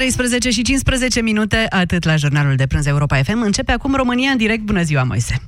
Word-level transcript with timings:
13 0.00 0.50
și 0.50 0.62
15 0.62 1.20
minute, 1.20 1.66
atât 1.68 2.04
la 2.04 2.16
jurnalul 2.16 2.56
de 2.56 2.66
prânz 2.66 2.86
Europa 2.86 3.22
FM. 3.22 3.40
Începe 3.40 3.72
acum 3.72 3.94
România 3.94 4.30
în 4.30 4.36
direct. 4.36 4.62
Bună 4.62 4.82
ziua, 4.82 5.02
Moise! 5.02 5.42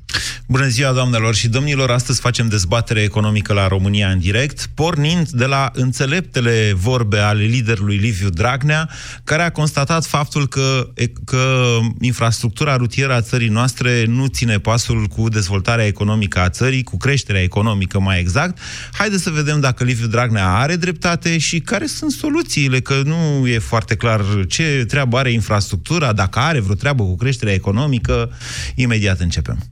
Bună 0.48 0.66
ziua, 0.66 0.92
doamnelor 0.92 1.34
și 1.34 1.48
domnilor! 1.48 1.90
Astăzi 1.90 2.20
facem 2.20 2.48
dezbatere 2.48 3.02
economică 3.02 3.52
la 3.52 3.68
România 3.68 4.08
în 4.08 4.18
direct, 4.18 4.70
pornind 4.74 5.28
de 5.28 5.44
la 5.44 5.70
înțeleptele 5.74 6.72
vorbe 6.76 7.18
ale 7.18 7.44
liderului 7.44 7.96
Liviu 7.96 8.28
Dragnea, 8.28 8.90
care 9.24 9.42
a 9.42 9.50
constatat 9.50 10.04
faptul 10.04 10.48
că, 10.48 10.88
că 11.24 11.78
infrastructura 12.00 12.76
rutieră 12.76 13.12
a 13.12 13.20
țării 13.20 13.48
noastre 13.48 14.04
nu 14.04 14.26
ține 14.26 14.58
pasul 14.58 15.06
cu 15.06 15.28
dezvoltarea 15.28 15.86
economică 15.86 16.38
a 16.38 16.48
țării, 16.48 16.82
cu 16.82 16.96
creșterea 16.96 17.42
economică 17.42 18.00
mai 18.00 18.20
exact. 18.20 18.58
Haideți 18.92 19.22
să 19.22 19.30
vedem 19.30 19.60
dacă 19.60 19.84
Liviu 19.84 20.06
Dragnea 20.06 20.48
are 20.48 20.76
dreptate 20.76 21.38
și 21.38 21.60
care 21.60 21.86
sunt 21.86 22.10
soluțiile, 22.10 22.80
că 22.80 23.02
nu 23.04 23.46
e 23.46 23.58
foarte 23.58 23.96
clar 23.96 24.24
ce 24.48 24.84
treabă 24.88 25.18
are 25.18 25.30
infrastructura, 25.30 26.12
dacă 26.12 26.38
are 26.38 26.60
vreo 26.60 26.74
treabă 26.74 27.02
cu 27.02 27.16
creșterea 27.16 27.54
economică. 27.54 28.30
Imediat 28.74 29.20
începem. 29.20 29.71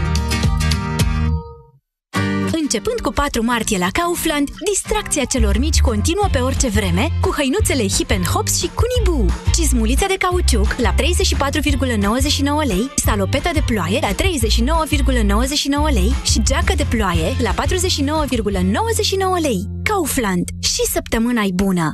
Începând 2.73 2.99
cu 2.99 3.11
4 3.11 3.43
martie 3.43 3.77
la 3.77 3.87
Kaufland, 3.91 4.49
distracția 4.71 5.23
celor 5.23 5.57
mici 5.57 5.79
continuă 5.79 6.27
pe 6.31 6.39
orice 6.39 6.67
vreme 6.67 7.09
cu 7.21 7.33
hăinuțele 7.37 7.87
Hip 7.87 8.11
Hops 8.25 8.59
și 8.59 8.69
Cunibu. 8.79 9.33
Cizmulița 9.55 10.05
de 10.07 10.15
cauciuc 10.19 10.75
la 10.77 10.93
34,99 10.93 12.67
lei, 12.67 12.91
salopeta 12.95 13.49
de 13.53 13.63
ploaie 13.65 13.99
la 14.01 14.11
39,99 14.11 15.93
lei 15.93 16.13
și 16.23 16.41
geacă 16.43 16.73
de 16.75 16.85
ploaie 16.89 17.35
la 17.41 17.53
49,99 17.53 19.41
lei. 19.41 19.65
Kaufland. 19.83 20.49
Și 20.59 20.91
săptămâna 20.91 21.41
e 21.41 21.51
bună! 21.53 21.91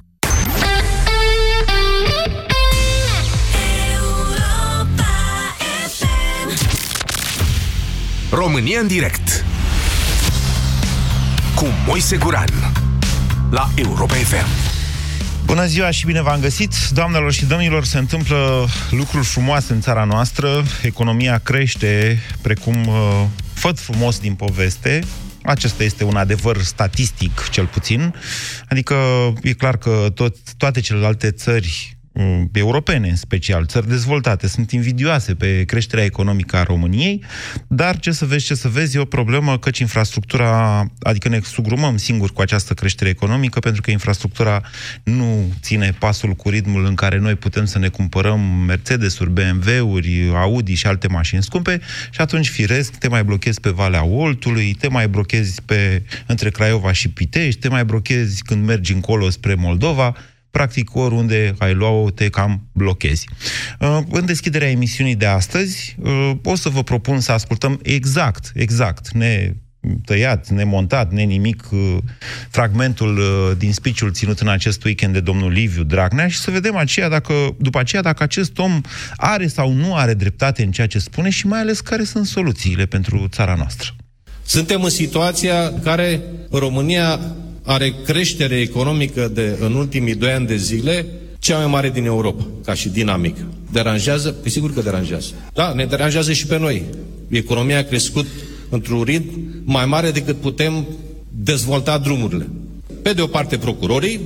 România 8.29 8.79
în 8.79 8.87
direct 8.87 9.26
cu 11.57 11.65
Moise 11.87 12.17
Guran 12.17 12.49
la 13.49 13.69
Europa 13.75 14.13
FM. 14.13 14.47
Bună 15.45 15.65
ziua 15.65 15.91
și 15.91 16.05
bine 16.05 16.21
v-am 16.21 16.39
găsit! 16.39 16.73
Doamnelor 16.89 17.33
și 17.33 17.45
domnilor, 17.45 17.85
se 17.85 17.97
întâmplă 17.97 18.67
lucruri 18.89 19.25
frumoase 19.25 19.73
în 19.73 19.81
țara 19.81 20.03
noastră, 20.03 20.63
economia 20.81 21.37
crește 21.37 22.19
precum 22.41 22.87
uh, 22.87 23.23
făt 23.53 23.79
frumos 23.79 24.19
din 24.19 24.33
poveste, 24.33 25.03
acesta 25.43 25.83
este 25.83 26.03
un 26.03 26.15
adevăr 26.15 26.61
statistic, 26.61 27.49
cel 27.51 27.65
puțin. 27.65 28.13
Adică 28.69 28.95
e 29.41 29.53
clar 29.53 29.77
că 29.77 30.11
tot, 30.13 30.35
toate 30.57 30.79
celelalte 30.79 31.31
țări 31.31 31.96
Mm, 31.96 31.96
europene 32.51 33.09
în 33.09 33.15
special, 33.15 33.65
țări 33.65 33.87
dezvoltate, 33.87 34.47
sunt 34.47 34.71
invidioase 34.71 35.35
pe 35.35 35.63
creșterea 35.63 36.03
economică 36.03 36.57
a 36.57 36.63
României, 36.63 37.23
dar 37.67 37.99
ce 37.99 38.11
să 38.11 38.25
vezi, 38.25 38.45
ce 38.45 38.55
să 38.55 38.67
vezi, 38.67 38.97
e 38.97 38.99
o 38.99 39.05
problemă 39.05 39.57
căci 39.57 39.79
infrastructura, 39.79 40.85
adică 41.01 41.29
ne 41.29 41.39
sugrumăm 41.43 41.97
singuri 41.97 42.33
cu 42.33 42.41
această 42.41 42.73
creștere 42.73 43.09
economică 43.09 43.59
pentru 43.59 43.81
că 43.81 43.91
infrastructura 43.91 44.61
nu 45.03 45.53
ține 45.61 45.95
pasul 45.99 46.33
cu 46.33 46.49
ritmul 46.49 46.85
în 46.85 46.95
care 46.95 47.17
noi 47.17 47.35
putem 47.35 47.65
să 47.65 47.79
ne 47.79 47.87
cumpărăm 47.87 48.39
Mercedes-uri, 48.39 49.31
BMW-uri, 49.31 50.31
Audi 50.33 50.73
și 50.73 50.87
alte 50.87 51.07
mașini 51.07 51.43
scumpe 51.43 51.81
și 52.11 52.21
atunci, 52.21 52.49
firesc, 52.49 52.95
te 52.95 53.07
mai 53.07 53.23
blochezi 53.23 53.59
pe 53.59 53.69
Valea 53.69 54.05
Oltului, 54.05 54.73
te 54.73 54.87
mai 54.87 55.07
blochezi 55.07 55.61
pe, 55.61 56.03
între 56.25 56.49
Craiova 56.49 56.91
și 56.91 57.09
Pitești, 57.09 57.59
te 57.59 57.69
mai 57.69 57.85
blochezi 57.85 58.41
când 58.43 58.65
mergi 58.65 58.93
încolo 58.93 59.29
spre 59.29 59.53
Moldova, 59.53 60.15
practic 60.57 60.95
oriunde 60.95 61.55
ai 61.57 61.73
lua-o, 61.73 62.09
te 62.09 62.29
cam 62.29 62.61
blochezi. 62.71 63.27
Uh, 63.79 63.99
în 64.11 64.25
deschiderea 64.25 64.69
emisiunii 64.69 65.15
de 65.15 65.25
astăzi, 65.25 65.95
uh, 65.99 66.31
o 66.43 66.55
să 66.55 66.69
vă 66.69 66.83
propun 66.83 67.19
să 67.19 67.31
ascultăm 67.31 67.79
exact, 67.83 68.51
exact, 68.53 69.11
ne 69.11 69.53
tăiat, 70.05 70.49
nemontat, 70.49 71.11
nenimic, 71.11 71.63
uh, 71.71 71.97
fragmentul 72.49 73.19
din 73.57 73.73
speech 73.73 74.01
ținut 74.11 74.39
în 74.39 74.47
acest 74.47 74.83
weekend 74.83 75.13
de 75.13 75.19
domnul 75.19 75.51
Liviu 75.51 75.83
Dragnea 75.83 76.27
și 76.27 76.37
să 76.37 76.51
vedem 76.51 76.75
aceea 76.75 77.09
dacă, 77.09 77.33
după 77.59 77.79
aceea 77.79 78.01
dacă 78.01 78.23
acest 78.23 78.57
om 78.57 78.81
are 79.15 79.47
sau 79.47 79.71
nu 79.71 79.95
are 79.95 80.13
dreptate 80.13 80.63
în 80.63 80.71
ceea 80.71 80.87
ce 80.87 80.99
spune 80.99 81.29
și 81.29 81.47
mai 81.47 81.59
ales 81.59 81.79
care 81.79 82.03
sunt 82.03 82.25
soluțiile 82.25 82.85
pentru 82.85 83.27
țara 83.29 83.55
noastră. 83.55 83.89
Suntem 84.45 84.83
în 84.83 84.89
situația 84.89 85.61
în 85.67 85.79
care 85.81 86.21
România 86.51 87.19
are 87.67 87.93
creștere 88.05 88.55
economică 88.55 89.31
de, 89.33 89.57
în 89.59 89.73
ultimii 89.73 90.15
doi 90.15 90.31
ani 90.31 90.47
de 90.47 90.55
zile 90.55 91.05
cea 91.39 91.57
mai 91.57 91.67
mare 91.67 91.89
din 91.89 92.05
Europa, 92.05 92.47
ca 92.65 92.73
și 92.73 92.89
dinamică. 92.89 93.47
Deranjează? 93.71 94.31
Pe 94.31 94.49
sigur 94.49 94.73
că 94.73 94.81
deranjează. 94.81 95.27
Da, 95.53 95.73
ne 95.73 95.85
deranjează 95.85 96.33
și 96.33 96.45
pe 96.45 96.59
noi. 96.59 96.83
Economia 97.29 97.77
a 97.77 97.81
crescut 97.81 98.25
într-un 98.69 99.03
ritm 99.03 99.61
mai 99.63 99.85
mare 99.85 100.11
decât 100.11 100.37
putem 100.37 100.85
dezvolta 101.29 101.97
drumurile. 101.97 102.49
Pe 103.01 103.13
de 103.13 103.21
o 103.21 103.27
parte 103.27 103.57
procurorii, 103.57 104.19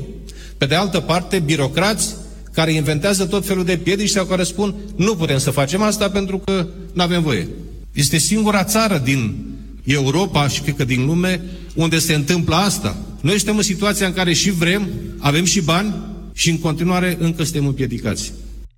pe 0.57 0.65
de 0.65 0.75
altă 0.75 0.99
parte 0.99 1.39
birocrați 1.39 2.15
care 2.53 2.71
inventează 2.71 3.25
tot 3.25 3.45
felul 3.45 3.63
de 3.63 3.77
piedici 3.77 4.09
sau 4.09 4.25
care 4.25 4.43
spun 4.43 4.75
nu 4.95 5.15
putem 5.15 5.37
să 5.37 5.51
facem 5.51 5.81
asta 5.81 6.09
pentru 6.09 6.37
că 6.37 6.67
nu 6.93 7.01
avem 7.01 7.21
voie. 7.21 7.47
Este 7.93 8.17
singura 8.17 8.63
țară 8.63 9.01
din 9.03 9.50
Europa 9.83 10.47
și 10.47 10.61
cred 10.61 10.75
că 10.75 10.83
din 10.83 11.05
lume 11.05 11.41
unde 11.75 11.99
se 11.99 12.13
întâmplă 12.13 12.55
asta. 12.55 12.97
Noi 13.21 13.37
suntem 13.37 13.57
în 13.57 13.63
situația 13.63 14.07
în 14.07 14.13
care 14.13 14.33
și 14.33 14.51
vrem, 14.51 14.89
avem 15.19 15.45
și 15.45 15.61
bani 15.61 15.93
și 16.33 16.49
în 16.49 16.59
continuare 16.59 17.17
încă 17.19 17.43
suntem 17.43 17.65
împiedicați. 17.65 18.31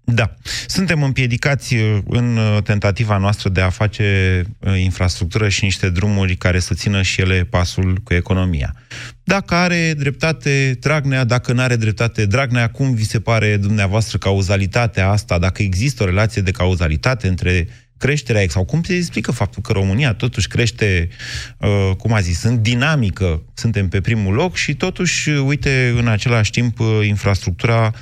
Da. 0.05 0.35
Suntem 0.67 1.03
împiedicați 1.03 1.75
uh, 1.75 1.97
în 2.05 2.37
uh, 2.37 2.63
tentativa 2.63 3.17
noastră 3.17 3.49
de 3.49 3.61
a 3.61 3.69
face 3.69 4.41
uh, 4.59 4.79
infrastructură 4.79 5.49
și 5.49 5.63
niște 5.63 5.89
drumuri 5.89 6.35
care 6.35 6.59
să 6.59 6.73
țină 6.73 7.01
și 7.01 7.21
ele 7.21 7.47
pasul 7.49 7.97
cu 8.03 8.13
economia. 8.13 8.75
Dacă 9.23 9.55
are 9.55 9.93
dreptate 9.97 10.77
Dragnea, 10.79 11.23
dacă 11.23 11.53
nu 11.53 11.61
are 11.61 11.75
dreptate 11.75 12.25
Dragnea, 12.25 12.69
cum 12.69 12.93
vi 12.93 13.05
se 13.05 13.19
pare 13.19 13.57
dumneavoastră 13.57 14.17
cauzalitatea 14.17 15.09
asta, 15.09 15.39
dacă 15.39 15.61
există 15.61 16.03
o 16.03 16.05
relație 16.05 16.41
de 16.41 16.51
cauzalitate 16.51 17.27
între 17.27 17.67
creșterea, 17.97 18.45
sau 18.47 18.65
cum 18.65 18.83
se 18.83 18.95
explică 18.95 19.31
faptul 19.31 19.61
că 19.61 19.71
România 19.71 20.13
totuși 20.13 20.47
crește, 20.47 21.09
uh, 21.57 21.91
cum 21.97 22.13
a 22.13 22.19
zis, 22.19 22.43
în 22.43 22.61
dinamică, 22.61 23.43
suntem 23.53 23.87
pe 23.87 24.01
primul 24.01 24.33
loc 24.33 24.55
și 24.55 24.75
totuși, 24.75 25.29
uite, 25.29 25.93
în 25.97 26.07
același 26.07 26.51
timp, 26.51 26.79
uh, 26.79 26.99
infrastructura 27.03 27.93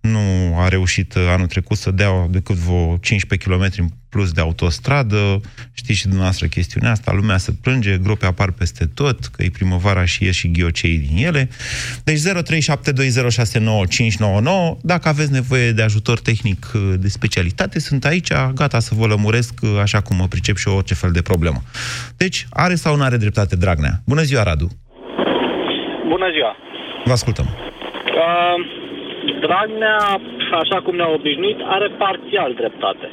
nu 0.00 0.56
a 0.58 0.68
reușit 0.68 1.14
uh, 1.14 1.22
anul 1.28 1.46
trecut 1.46 1.76
să 1.76 1.90
dea 1.90 2.26
decât 2.30 2.56
vreo 2.56 2.96
15 2.96 3.48
km 3.48 3.92
plus 4.08 4.32
de 4.32 4.40
autostradă. 4.40 5.40
Știți 5.72 5.98
și 5.98 6.04
dumneavoastră 6.04 6.46
chestiunea 6.46 6.90
asta, 6.90 7.12
lumea 7.12 7.36
se 7.36 7.52
plânge, 7.62 7.98
grope 8.02 8.26
apar 8.26 8.50
peste 8.50 8.84
tot, 8.94 9.24
că 9.24 9.42
e 9.42 9.50
primăvara 9.52 10.04
și 10.04 10.24
ies 10.24 10.34
și 10.34 10.50
ghiocei 10.50 10.98
din 10.98 11.26
ele. 11.26 11.48
Deci 12.04 12.18
0372069599, 12.18 12.22
dacă 14.82 15.08
aveți 15.08 15.32
nevoie 15.32 15.72
de 15.72 15.82
ajutor 15.82 16.20
tehnic 16.20 16.72
uh, 16.74 16.80
de 16.98 17.08
specialitate, 17.08 17.80
sunt 17.80 18.04
aici, 18.04 18.32
gata 18.54 18.78
să 18.78 18.94
vă 18.94 19.06
lămuresc 19.06 19.54
uh, 19.62 19.68
așa 19.82 20.00
cum 20.00 20.16
mă 20.16 20.26
pricep 20.26 20.56
și 20.56 20.68
eu 20.68 20.74
orice 20.76 20.94
fel 20.94 21.10
de 21.10 21.22
problemă. 21.22 21.62
Deci, 22.16 22.46
are 22.50 22.74
sau 22.74 22.96
nu 22.96 23.02
are 23.02 23.16
dreptate 23.16 23.56
Dragnea? 23.56 24.00
Bună 24.06 24.22
ziua, 24.22 24.42
Radu! 24.42 24.68
Bună 26.08 26.26
ziua! 26.32 26.56
Vă 27.04 27.12
ascultăm! 27.12 27.44
Uh 27.44 28.79
Dragnea, 29.44 29.98
așa 30.62 30.78
cum 30.84 30.94
ne-a 30.96 31.10
obișnuit, 31.18 31.58
are 31.76 31.88
parțial 32.04 32.50
dreptate. 32.60 33.08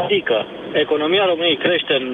Adică, 0.00 0.36
economia 0.84 1.24
României 1.32 1.62
crește 1.64 1.94
în 2.02 2.08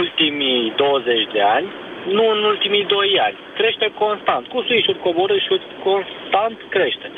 ultimii 0.00 0.72
20 0.76 1.32
de 1.36 1.42
ani, 1.56 1.68
nu 2.16 2.24
în 2.34 2.40
ultimii 2.52 2.84
2 2.84 3.24
ani. 3.26 3.36
Crește 3.58 3.86
constant, 4.04 4.44
cu 4.52 4.58
suișuri, 4.66 5.02
coborâri 5.06 5.44
și 5.46 5.54
constant 5.88 6.56
crește. 6.74 7.08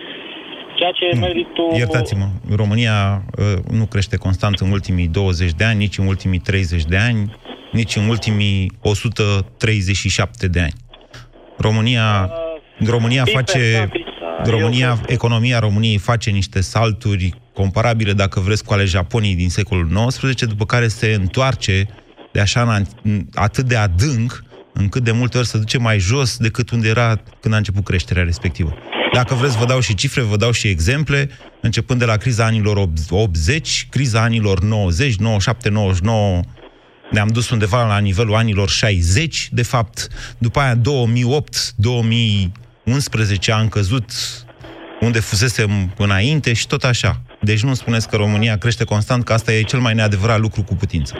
Ceea 0.78 0.92
ce 0.96 1.04
e 1.04 1.24
meritul... 1.26 1.70
Iertați-mă, 1.82 2.26
România 2.62 2.96
uh, 3.16 3.58
nu 3.78 3.84
crește 3.92 4.16
constant 4.16 4.56
în 4.64 4.70
ultimii 4.70 5.08
20 5.08 5.52
de 5.60 5.64
ani, 5.64 5.78
nici 5.78 5.98
în 5.98 6.06
ultimii 6.06 6.38
30 6.38 6.84
de 6.84 6.98
ani, 7.08 7.20
nici 7.72 7.96
în 7.96 8.08
ultimii 8.08 8.72
137 8.82 10.48
de 10.48 10.60
ani. 10.60 10.76
România, 11.56 12.08
uh, 12.80 12.88
România 12.88 13.24
face 13.24 13.90
România, 14.50 15.00
economia 15.06 15.58
României 15.58 15.98
face 15.98 16.30
niște 16.30 16.60
salturi 16.60 17.34
comparabile, 17.54 18.12
dacă 18.12 18.40
vreți, 18.40 18.64
cu 18.64 18.72
ale 18.72 18.84
Japoniei 18.84 19.34
din 19.34 19.50
secolul 19.50 20.06
XIX, 20.06 20.46
după 20.46 20.64
care 20.66 20.88
se 20.88 21.12
întoarce 21.12 21.88
de 22.32 22.40
așa 22.40 22.82
atât 23.34 23.64
de 23.64 23.76
adânc, 23.76 24.44
încât 24.72 25.04
de 25.04 25.12
multe 25.12 25.38
ori 25.38 25.46
se 25.46 25.58
duce 25.58 25.78
mai 25.78 25.98
jos 25.98 26.36
decât 26.36 26.70
unde 26.70 26.88
era 26.88 27.20
când 27.40 27.54
a 27.54 27.56
început 27.56 27.84
creșterea 27.84 28.22
respectivă. 28.22 28.74
Dacă 29.12 29.34
vreți, 29.34 29.58
vă 29.58 29.64
dau 29.64 29.80
și 29.80 29.94
cifre, 29.94 30.20
vă 30.20 30.36
dau 30.36 30.50
și 30.50 30.68
exemple, 30.68 31.30
începând 31.60 31.98
de 31.98 32.04
la 32.04 32.16
criza 32.16 32.44
anilor 32.44 32.88
80, 33.10 33.86
criza 33.90 34.22
anilor 34.22 34.60
90, 34.60 35.16
97, 35.16 35.68
99, 35.68 36.40
ne-am 37.10 37.28
dus 37.28 37.50
undeva 37.50 37.86
la 37.86 37.98
nivelul 37.98 38.34
anilor 38.34 38.68
60, 38.68 39.48
de 39.52 39.62
fapt, 39.62 40.08
după 40.38 40.60
aia 40.60 40.74
2008, 40.74 41.74
2011 42.84 43.52
am 43.52 43.68
căzut 43.68 44.08
unde 45.00 45.20
fusesem 45.20 45.70
înainte 46.06 46.50
și 46.60 46.66
tot 46.66 46.82
așa. 46.92 47.12
Deci 47.40 47.62
nu 47.68 47.74
spuneți 47.74 48.08
că 48.10 48.16
România 48.16 48.56
crește 48.62 48.84
constant, 48.84 49.24
că 49.24 49.32
asta 49.32 49.52
e 49.52 49.70
cel 49.72 49.82
mai 49.86 49.94
neadevărat 49.94 50.40
lucru 50.46 50.62
cu 50.68 50.74
putință. 50.82 51.12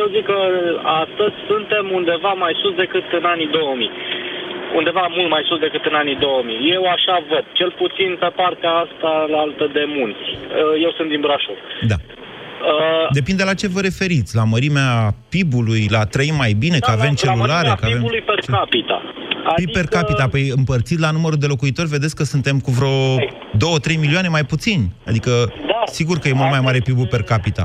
Eu 0.00 0.06
zic 0.14 0.24
că 0.32 0.38
astăzi 1.02 1.36
suntem 1.50 1.84
undeva 1.98 2.32
mai 2.44 2.54
sus 2.62 2.74
decât 2.82 3.04
în 3.18 3.24
anii 3.34 3.50
2000 3.50 3.90
undeva 4.80 5.04
mult 5.16 5.30
mai 5.34 5.44
sus 5.48 5.58
decât 5.66 5.84
în 5.90 5.96
anii 6.02 6.16
2000. 6.16 6.72
Eu 6.76 6.82
așa 6.96 7.16
văd, 7.30 7.44
cel 7.58 7.70
puțin 7.82 8.10
pe 8.22 8.30
partea 8.40 8.72
asta 8.84 9.10
la 9.32 9.38
altă 9.46 9.64
de 9.76 9.84
munți. 9.96 10.26
Eu 10.84 10.90
sunt 10.96 11.08
din 11.12 11.20
Brașov. 11.24 11.58
Da. 11.92 11.98
Uh, 12.00 13.06
Depinde 13.20 13.42
la 13.50 13.54
ce 13.60 13.68
vă 13.74 13.80
referiți, 13.88 14.36
la 14.40 14.44
mărimea 14.54 14.90
PIB-ului, 15.32 15.82
la 15.96 16.02
trăim 16.14 16.36
mai 16.44 16.52
bine, 16.64 16.78
da, 16.78 16.84
că 16.86 16.92
avem 16.98 17.14
la, 17.16 17.20
celulare, 17.22 17.68
la 17.68 17.74
că 17.80 17.84
avem... 17.84 17.98
PIB-ului 17.98 18.22
per 18.30 18.38
capita. 18.56 18.98
Adică... 19.48 19.58
PIB 19.58 19.70
per 19.78 19.86
capita, 19.96 20.24
păi 20.34 20.44
împărțit 20.60 20.98
la 21.04 21.10
numărul 21.16 21.40
de 21.42 21.52
locuitori, 21.52 21.94
vedeți 21.96 22.16
că 22.18 22.24
suntem 22.34 22.56
cu 22.64 22.70
vreo 22.78 22.98
2-3 23.94 24.04
milioane 24.04 24.28
mai 24.36 24.44
puțini. 24.52 24.84
Adică, 25.10 25.32
da, 25.72 25.80
sigur 25.98 26.16
că 26.18 26.26
e 26.28 26.40
mult 26.40 26.52
mai 26.56 26.66
mare 26.66 26.80
PIB-ul 26.86 27.12
per 27.14 27.22
capita. 27.32 27.64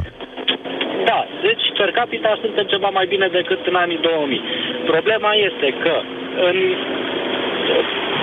Da, 1.10 1.19
deci 1.48 1.66
per 1.80 1.89
capita 2.00 2.31
suntem 2.44 2.66
ceva 2.74 2.89
mai 2.98 3.06
bine 3.13 3.28
decât 3.39 3.62
în 3.72 3.75
anii 3.83 4.00
2000. 4.01 4.42
Problema 4.94 5.31
este 5.48 5.68
că 5.83 5.95
în 6.50 6.57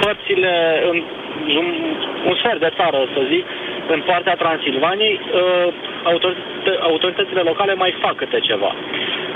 părțile, 0.03 0.55
în 0.91 0.97
un 2.29 2.35
sfert 2.41 2.61
de 2.61 2.71
țară, 2.79 2.99
să 3.15 3.21
zic, 3.33 3.45
în 3.95 4.01
partea 4.11 4.35
Transilvaniei, 4.43 5.21
uh, 5.21 5.69
autoritățile 6.91 7.43
locale 7.51 7.75
mai 7.75 7.93
fac 8.03 8.15
câte 8.17 8.39
ceva. 8.49 8.73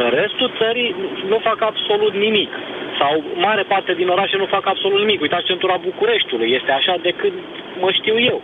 În 0.03 0.11
restul 0.21 0.51
țării 0.61 0.95
nu 1.29 1.39
fac 1.49 1.59
absolut 1.71 2.15
nimic. 2.27 2.51
Sau 3.01 3.13
mare 3.47 3.63
parte 3.63 3.93
din 4.01 4.09
orașe 4.09 4.37
nu 4.37 4.47
fac 4.47 4.65
absolut 4.67 4.99
nimic. 4.99 5.21
Uitați 5.21 5.49
centura 5.51 5.77
Bucureștiului. 5.89 6.53
Este 6.59 6.71
așa 6.71 6.95
de 7.03 7.13
când 7.21 7.37
mă 7.81 7.91
știu 7.99 8.17
eu. 8.33 8.43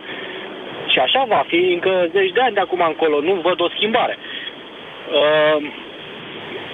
Și 0.91 0.99
așa 0.99 1.25
va 1.27 1.43
fi 1.47 1.59
încă 1.75 1.93
zeci 2.11 2.35
de 2.37 2.41
ani 2.41 2.57
de 2.57 2.59
acum 2.59 2.81
încolo. 2.87 3.17
Nu 3.21 3.33
văd 3.47 3.59
o 3.61 3.69
schimbare. 3.75 4.15
Uh, 4.17 5.59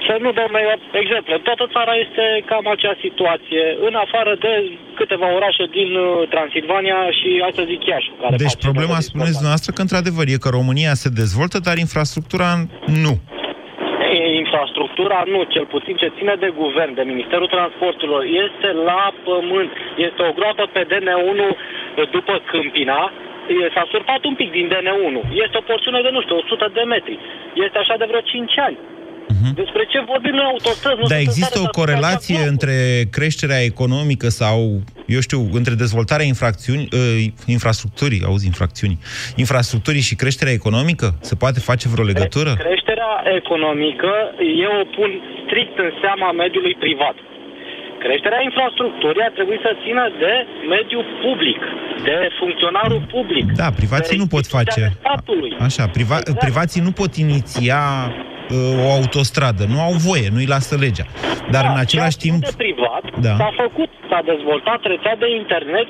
să 0.08 0.14
nu 0.24 0.30
dăm 0.40 0.54
exemple. 1.02 1.34
Toată 1.48 1.66
țara 1.76 1.94
este 2.06 2.26
cam 2.50 2.66
acea 2.76 2.96
situație, 3.06 3.64
în 3.88 3.96
afară 4.06 4.32
de 4.46 4.54
câteva 5.00 5.28
orașe 5.40 5.66
din 5.78 5.90
uh, 5.96 6.28
Transilvania 6.34 7.00
și, 7.20 7.30
hai 7.44 7.60
să 7.60 7.64
zic, 7.72 7.82
Iași. 7.92 8.12
Care 8.22 8.36
deci 8.44 8.58
problema, 8.68 8.98
spuneți 9.10 9.38
dumneavoastră, 9.40 9.72
că 9.76 9.82
într-adevăr 9.86 10.26
e 10.28 10.44
că 10.46 10.50
România 10.60 10.94
se 11.04 11.10
dezvoltă, 11.22 11.58
dar 11.68 11.76
infrastructura 11.78 12.50
nu. 13.06 13.14
Infrastructura 14.44 15.24
nu, 15.34 15.40
cel 15.44 15.66
puțin 15.66 15.96
ce 16.02 16.16
ține 16.18 16.36
de 16.40 16.50
guvern, 16.62 16.94
de 16.94 17.04
Ministerul 17.14 17.48
Transporturilor, 17.48 18.24
este 18.46 18.70
la 18.90 19.14
pământ. 19.24 19.72
Este 20.08 20.22
o 20.30 20.32
groapă 20.38 20.66
pe 20.76 20.82
DN1 20.90 21.42
după 22.16 22.42
Câmpina, 22.50 23.12
s-a 23.74 23.86
surpat 23.92 24.22
un 24.30 24.36
pic 24.36 24.52
din 24.52 24.68
DN1. 24.74 25.16
Este 25.44 25.58
o 25.58 25.68
porțiune 25.70 26.02
de, 26.02 26.10
nu 26.12 26.22
știu, 26.22 26.36
100 26.36 26.72
de 26.74 26.84
metri. 26.94 27.20
Este 27.66 27.78
așa 27.78 27.96
de 27.98 28.06
vreo 28.08 28.20
5 28.20 28.60
ani. 28.68 28.78
Uh-huh. 29.26 29.54
Despre 29.54 29.86
ce 29.90 30.04
vorbim 30.08 30.32
noi 30.32 30.46
autostrăzi? 30.54 31.10
Dar 31.10 31.20
există 31.20 31.60
o 31.60 31.70
corelație 31.70 32.38
între 32.48 33.04
creșterea 33.12 33.62
economică 33.64 34.30
sau, 34.30 34.82
eu 35.06 35.20
știu, 35.20 35.50
între 35.54 35.74
dezvoltarea 35.74 36.26
infracțiuni, 36.26 36.88
uh, 36.92 37.26
infrastructurii, 37.46 38.24
auzi, 38.26 38.46
infracțiuni, 38.46 39.00
infrastructurii 39.36 40.02
și 40.02 40.16
creșterea 40.16 40.54
economică? 40.54 41.18
Se 41.22 41.36
poate 41.36 41.60
face 41.60 41.90
vreo 41.90 42.06
legătură? 42.06 42.54
Creșterea 42.58 42.85
economică, 43.40 44.12
eu 44.66 44.74
o 44.82 44.86
pun 44.96 45.12
strict 45.44 45.76
în 45.86 45.92
seama 46.02 46.32
mediului 46.32 46.76
privat. 46.86 47.16
Creșterea 48.06 48.42
infrastructurii 48.50 49.28
ar 49.28 49.34
trebui 49.38 49.60
să 49.66 49.72
țină 49.84 50.04
de 50.24 50.34
mediul 50.76 51.06
public, 51.26 51.62
de 52.04 52.18
funcționarul 52.40 53.02
public. 53.16 53.46
Da, 53.62 53.70
privații 53.82 54.18
nu 54.18 54.28
pot 54.36 54.46
face. 54.58 54.82
Așa, 55.68 55.86
priva- 55.98 56.24
exact. 56.24 56.44
privații 56.46 56.82
nu 56.88 56.92
pot 57.02 57.12
iniția 57.26 57.82
uh, 58.10 58.86
o 58.86 58.88
autostradă. 58.98 59.64
Nu 59.74 59.80
au 59.88 59.94
voie, 60.08 60.28
nu-i 60.36 60.52
lasă 60.56 60.76
legea. 60.86 61.08
Dar 61.54 61.64
da, 61.64 61.70
în 61.74 61.80
același 61.86 62.18
timp... 62.26 62.38
de 62.42 62.54
privat 62.66 63.04
da. 63.28 63.34
s-a 63.42 63.52
făcut, 63.64 63.90
s-a 64.10 64.22
dezvoltat 64.32 64.80
rețea 64.94 65.16
de 65.24 65.30
internet 65.42 65.88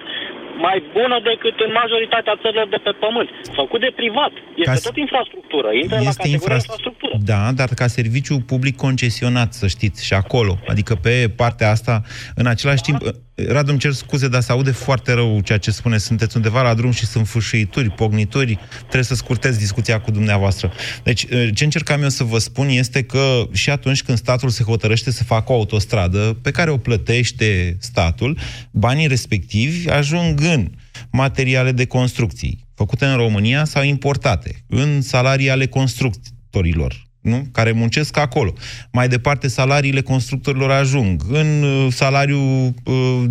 mai 0.68 0.78
bună 0.98 1.18
decât 1.30 1.56
în 1.66 1.72
majoritatea 1.82 2.36
țărilor 2.42 2.68
de 2.76 2.80
pe 2.86 2.92
pământ. 3.04 3.30
Făcut 3.62 3.80
de 3.86 3.92
privat. 4.02 4.34
Este 4.56 4.72
ca 4.72 4.88
tot 4.88 4.98
infrastructură. 5.06 5.70
Intră 5.82 5.96
este 5.96 6.06
la 6.06 6.12
categoria 6.12 6.38
infra... 6.38 6.54
infrastructură. 6.54 7.14
Da, 7.32 7.42
dar 7.60 7.70
ca 7.80 7.88
serviciu 7.88 8.36
public 8.52 8.76
concesionat, 8.86 9.50
să 9.54 9.68
știți, 9.76 10.06
și 10.08 10.14
acolo. 10.14 10.54
Adică 10.68 10.94
pe 10.96 11.16
partea 11.42 11.70
asta, 11.76 11.94
în 12.36 12.46
același 12.54 12.82
da. 12.82 12.88
timp, 12.88 13.00
Radu, 13.36 13.70
îmi 13.70 13.80
cer 13.80 13.92
scuze, 13.92 14.28
dar 14.28 14.42
se 14.42 14.52
aude 14.52 14.72
foarte 14.72 15.14
rău 15.14 15.42
ceea 15.42 15.58
ce 15.58 15.72
spune. 15.72 15.98
Sunteți 15.98 16.36
undeva 16.36 16.62
la 16.62 16.74
drum 16.74 16.92
și 16.92 17.06
sunt 17.06 17.28
fâșâituri, 17.28 17.90
pognituri. 17.90 18.60
Trebuie 18.80 19.04
să 19.04 19.16
scurtez 19.16 19.58
discuția 19.58 20.02
cu 20.02 20.12
dumneavoastră. 20.12 20.72
Deci, 21.04 21.26
ce 21.54 21.64
încercam 21.64 22.02
eu 22.02 22.10
să 22.10 22.24
vă 22.24 22.38
spun 22.38 22.68
este 22.68 23.04
că 23.04 23.48
și 23.52 23.70
atunci 23.70 24.04
când 24.04 24.18
statul 24.18 24.50
se 24.50 24.64
hotărăște 24.64 25.12
să 25.12 25.24
facă 25.24 25.52
o 25.52 25.56
autostradă 25.56 26.38
pe 26.42 26.52
care 26.52 26.70
o 26.70 26.78
plătește 26.78 27.78
statul, 27.80 28.38
banii 28.72 29.08
respectivi 29.08 29.90
ajung 29.90 30.42
în 30.42 30.72
materiale 31.12 31.72
de 31.72 31.86
construcții 31.86 32.66
făcute 32.76 33.06
în 33.06 33.16
România 33.16 33.66
sau 33.66 33.84
importate, 33.84 34.64
în 34.68 35.02
salarii 35.02 35.50
ale 35.50 35.68
constructorilor, 35.68 37.05
nu? 37.26 37.48
care 37.52 37.72
muncesc 37.72 38.18
acolo. 38.18 38.54
Mai 38.92 39.08
departe, 39.08 39.48
salariile 39.48 40.02
constructorilor 40.02 40.72
ajung 40.72 41.22
în 41.30 41.64
uh, 41.64 41.88
salariul 41.92 42.74
uh, 42.84 43.24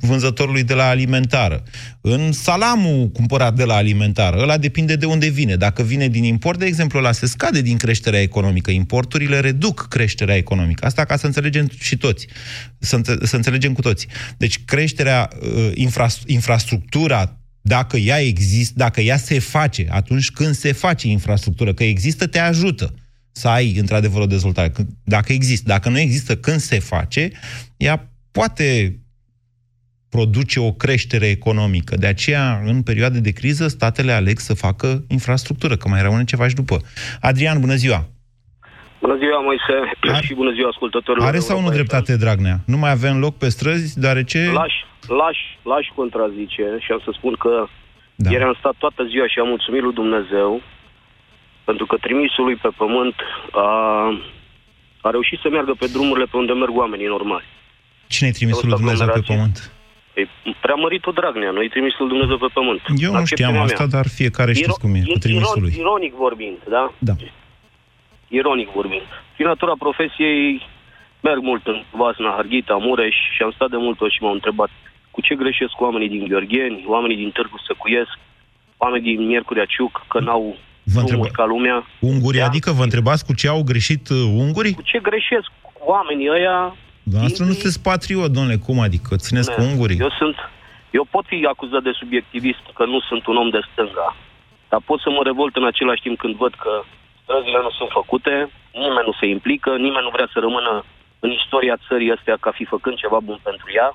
vânzătorului 0.00 0.62
de 0.62 0.74
la 0.74 0.88
alimentară, 0.88 1.62
în 2.00 2.32
salamul 2.32 3.08
cumpărat 3.08 3.54
de 3.54 3.64
la 3.64 3.74
alimentară. 3.74 4.40
Ăla 4.40 4.58
depinde 4.58 4.96
de 4.96 5.06
unde 5.06 5.28
vine. 5.28 5.56
Dacă 5.56 5.82
vine 5.82 6.08
din 6.08 6.24
import, 6.24 6.58
de 6.58 6.64
exemplu, 6.64 6.98
ăla 6.98 7.12
se 7.12 7.26
scade 7.26 7.60
din 7.60 7.76
creșterea 7.76 8.20
economică. 8.20 8.70
Importurile 8.70 9.40
reduc 9.40 9.86
creșterea 9.88 10.36
economică. 10.36 10.86
Asta 10.86 11.04
ca 11.04 11.16
să 11.16 11.26
înțelegem 11.26 11.70
și 11.78 11.96
toți. 11.96 12.26
Să, 12.78 13.00
să 13.22 13.36
înțelegem 13.36 13.72
cu 13.72 13.80
toți. 13.80 14.06
Deci 14.36 14.64
creșterea, 14.64 15.30
uh, 15.40 15.70
infra, 15.74 16.06
infrastructura 16.26 17.36
dacă 17.60 17.96
ea 17.96 18.20
există, 18.20 18.72
dacă 18.76 19.00
ea 19.00 19.16
se 19.16 19.38
face, 19.38 19.86
atunci 19.90 20.30
când 20.30 20.54
se 20.54 20.72
face 20.72 21.08
infrastructură, 21.08 21.74
că 21.74 21.84
există, 21.84 22.26
te 22.26 22.38
ajută 22.38 22.94
să 23.40 23.48
ai 23.48 23.76
într-adevăr 23.82 24.20
o 24.20 24.32
dezvoltare. 24.36 24.72
Dacă 25.04 25.32
există, 25.32 25.68
dacă 25.68 25.88
nu 25.88 25.98
există, 25.98 26.36
când 26.36 26.60
se 26.70 26.78
face, 26.78 27.30
ea 27.76 28.08
poate 28.32 28.98
produce 30.10 30.60
o 30.60 30.72
creștere 30.72 31.26
economică. 31.38 31.96
De 31.96 32.06
aceea, 32.06 32.60
în 32.64 32.82
perioade 32.82 33.20
de 33.20 33.32
criză, 33.32 33.68
statele 33.68 34.12
aleg 34.12 34.38
să 34.38 34.54
facă 34.54 34.86
infrastructură, 35.08 35.74
că 35.76 35.88
mai 35.88 36.02
rămâne 36.02 36.24
ceva 36.24 36.48
și 36.48 36.54
după. 36.54 36.76
Adrian, 37.20 37.60
bună 37.60 37.74
ziua! 37.74 38.00
Bună 39.00 39.16
ziua, 39.22 39.40
Moise, 39.48 39.74
Ar... 40.16 40.24
și 40.24 40.34
bună 40.34 40.52
ziua 40.52 40.68
ascultătorilor. 40.68 41.28
Are 41.28 41.38
sau 41.38 41.60
nu 41.60 41.70
dreptate, 41.70 42.16
Dragnea? 42.16 42.56
Nu 42.66 42.76
mai 42.76 42.90
avem 42.90 43.18
loc 43.18 43.34
pe 43.38 43.48
străzi, 43.48 44.00
deoarece... 44.00 44.38
Lași, 44.52 44.80
lași, 45.20 45.44
lași 45.62 45.90
contrazice 45.94 46.66
și 46.84 46.92
am 46.92 47.00
să 47.04 47.10
spun 47.18 47.34
că 47.44 47.66
da. 48.14 48.30
ieri 48.30 48.44
am 48.44 48.56
stat 48.58 48.74
toată 48.78 49.02
ziua 49.10 49.26
și 49.26 49.38
am 49.38 49.48
mulțumit 49.48 49.82
lui 49.82 49.94
Dumnezeu 50.02 50.62
pentru 51.68 51.86
că 51.86 51.96
trimisul 52.06 52.44
lui 52.44 52.56
pe 52.64 52.70
pământ 52.76 53.14
a, 53.52 53.68
a 55.06 55.08
reușit 55.10 55.38
să 55.42 55.48
meargă 55.48 55.74
pe 55.78 55.86
drumurile 55.94 56.26
pe 56.30 56.36
unde 56.36 56.52
merg 56.52 56.74
oamenii 56.76 57.14
normali. 57.16 57.48
Cine 58.14 58.28
e 58.28 58.38
trimisul 58.38 58.68
lui 58.68 58.78
Dumnezeu 58.82 59.06
pe 59.18 59.22
pământ? 59.26 59.56
E 60.14 60.22
preamărit-o 60.60 61.10
Dragnea, 61.10 61.50
nu 61.50 61.62
e 61.62 61.68
trimisul 61.68 62.02
lui 62.04 62.12
Dumnezeu 62.14 62.38
pe 62.44 62.50
pământ. 62.58 62.80
Eu 63.06 63.12
nu 63.12 63.24
știam 63.24 63.56
asta, 63.58 63.84
mea. 63.84 63.94
dar 63.96 64.06
fiecare 64.18 64.52
știți 64.52 64.80
cum 64.80 64.94
e 64.94 65.02
cu 65.12 65.18
trimisul 65.18 65.62
lui. 65.62 65.74
Ironic 65.78 66.14
vorbind, 66.14 66.58
da? 66.68 66.84
Da. 66.98 67.14
Ironic 68.28 68.68
vorbind. 68.78 69.08
Prin 69.34 69.46
natura 69.46 69.74
profesiei 69.78 70.66
merg 71.20 71.40
mult 71.50 71.66
în 71.66 71.78
Vasna, 71.90 72.30
Harghita, 72.36 72.76
Mureș 72.76 73.16
și 73.34 73.42
am 73.42 73.50
stat 73.50 73.70
de 73.70 73.76
multe 73.76 74.04
ori 74.04 74.14
și 74.14 74.22
m-au 74.22 74.32
întrebat 74.32 74.70
cu 75.10 75.20
ce 75.20 75.34
greșesc 75.34 75.80
oamenii 75.80 76.08
din 76.08 76.24
Gheorgheni, 76.28 76.84
oamenii 76.86 77.16
din 77.16 77.30
Târgu 77.30 77.58
Săcuiesc, 77.66 78.18
oamenii 78.76 79.16
din 79.16 79.26
Miercurea 79.26 79.64
Ciuc, 79.64 80.04
că 80.08 80.18
n-au 80.20 80.56
vă 80.94 81.00
întreba... 81.00 81.26
ca 81.32 81.44
lumea. 81.44 81.86
Ungurii, 82.00 82.40
da? 82.40 82.46
adică 82.46 82.70
vă 82.72 82.82
întrebați 82.82 83.24
cu 83.26 83.34
ce 83.34 83.48
au 83.48 83.62
greșit 83.62 84.08
uh, 84.08 84.16
ungurii? 84.44 84.74
Cu 84.74 84.82
ce 84.92 84.98
greșesc 84.98 85.50
oamenii 85.78 86.28
ăia? 86.30 86.76
Dar 87.02 87.22
asta 87.24 87.44
nu 87.44 87.52
sunteți 87.52 87.82
patriot, 87.82 88.30
domnule, 88.36 88.56
cum 88.66 88.78
adică? 88.80 89.16
Țineți 89.16 89.52
cu 89.54 89.60
ungurii? 89.70 89.98
Eu 89.98 90.12
sunt, 90.20 90.36
eu 90.90 91.04
pot 91.14 91.24
fi 91.26 91.46
acuzat 91.52 91.82
de 91.82 91.92
subiectivist 92.00 92.64
că 92.74 92.84
nu 92.84 93.00
sunt 93.08 93.26
un 93.26 93.36
om 93.36 93.50
de 93.50 93.60
stânga. 93.70 94.16
Dar 94.70 94.80
pot 94.84 95.00
să 95.00 95.10
mă 95.10 95.22
revolt 95.24 95.56
în 95.56 95.66
același 95.66 96.02
timp 96.02 96.18
când 96.18 96.34
văd 96.34 96.54
că 96.64 96.72
străzile 97.22 97.60
nu 97.66 97.70
sunt 97.78 97.90
făcute, 97.98 98.34
nimeni 98.72 99.08
nu 99.08 99.14
se 99.20 99.26
implică, 99.26 99.70
nimeni 99.86 100.06
nu 100.06 100.14
vrea 100.16 100.28
să 100.32 100.38
rămână 100.46 100.72
în 101.24 101.30
istoria 101.40 101.76
țării 101.88 102.14
astea 102.16 102.36
ca 102.40 102.50
fi 102.58 102.64
făcând 102.64 102.96
ceva 102.96 103.18
bun 103.28 103.38
pentru 103.42 103.66
ea. 103.78 103.88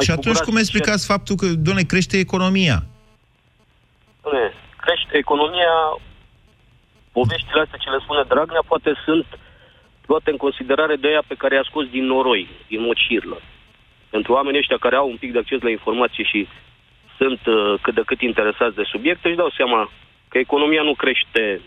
Și 0.00 0.10
atunci 0.10 0.38
cum 0.46 0.56
explicați 0.56 1.06
faptul 1.06 1.36
că, 1.36 1.46
doamne, 1.46 1.82
crește 1.82 2.16
economia? 2.18 2.78
Doamne, 4.22 4.46
crește 4.84 5.14
economia, 5.24 5.74
poveștile 7.16 7.60
astea 7.62 7.82
ce 7.82 7.90
le 7.90 8.04
spune 8.04 8.22
Dragnea, 8.32 8.70
poate 8.72 8.90
sunt 9.06 9.26
luate 10.10 10.30
în 10.30 10.36
considerare 10.46 10.96
de 11.04 11.08
ea 11.08 11.22
pe 11.26 11.40
care 11.40 11.54
i-a 11.54 11.70
scos 11.70 11.86
din 11.96 12.04
noroi, 12.12 12.48
din 12.70 12.80
mocirlă. 12.88 13.38
Pentru 14.14 14.32
oamenii 14.32 14.62
ăștia 14.62 14.84
care 14.84 14.96
au 14.96 15.08
un 15.08 15.18
pic 15.22 15.32
de 15.32 15.38
acces 15.38 15.60
la 15.66 15.70
informație 15.70 16.24
și 16.32 16.40
sunt 17.18 17.40
uh, 17.46 17.74
cât 17.84 17.94
de 17.94 18.02
cât 18.10 18.20
interesați 18.20 18.78
de 18.80 18.90
subiect, 18.92 19.24
își 19.24 19.40
dau 19.42 19.50
seama 19.58 19.90
că 20.30 20.38
economia 20.38 20.82
nu 20.82 20.94
crește, 20.94 21.60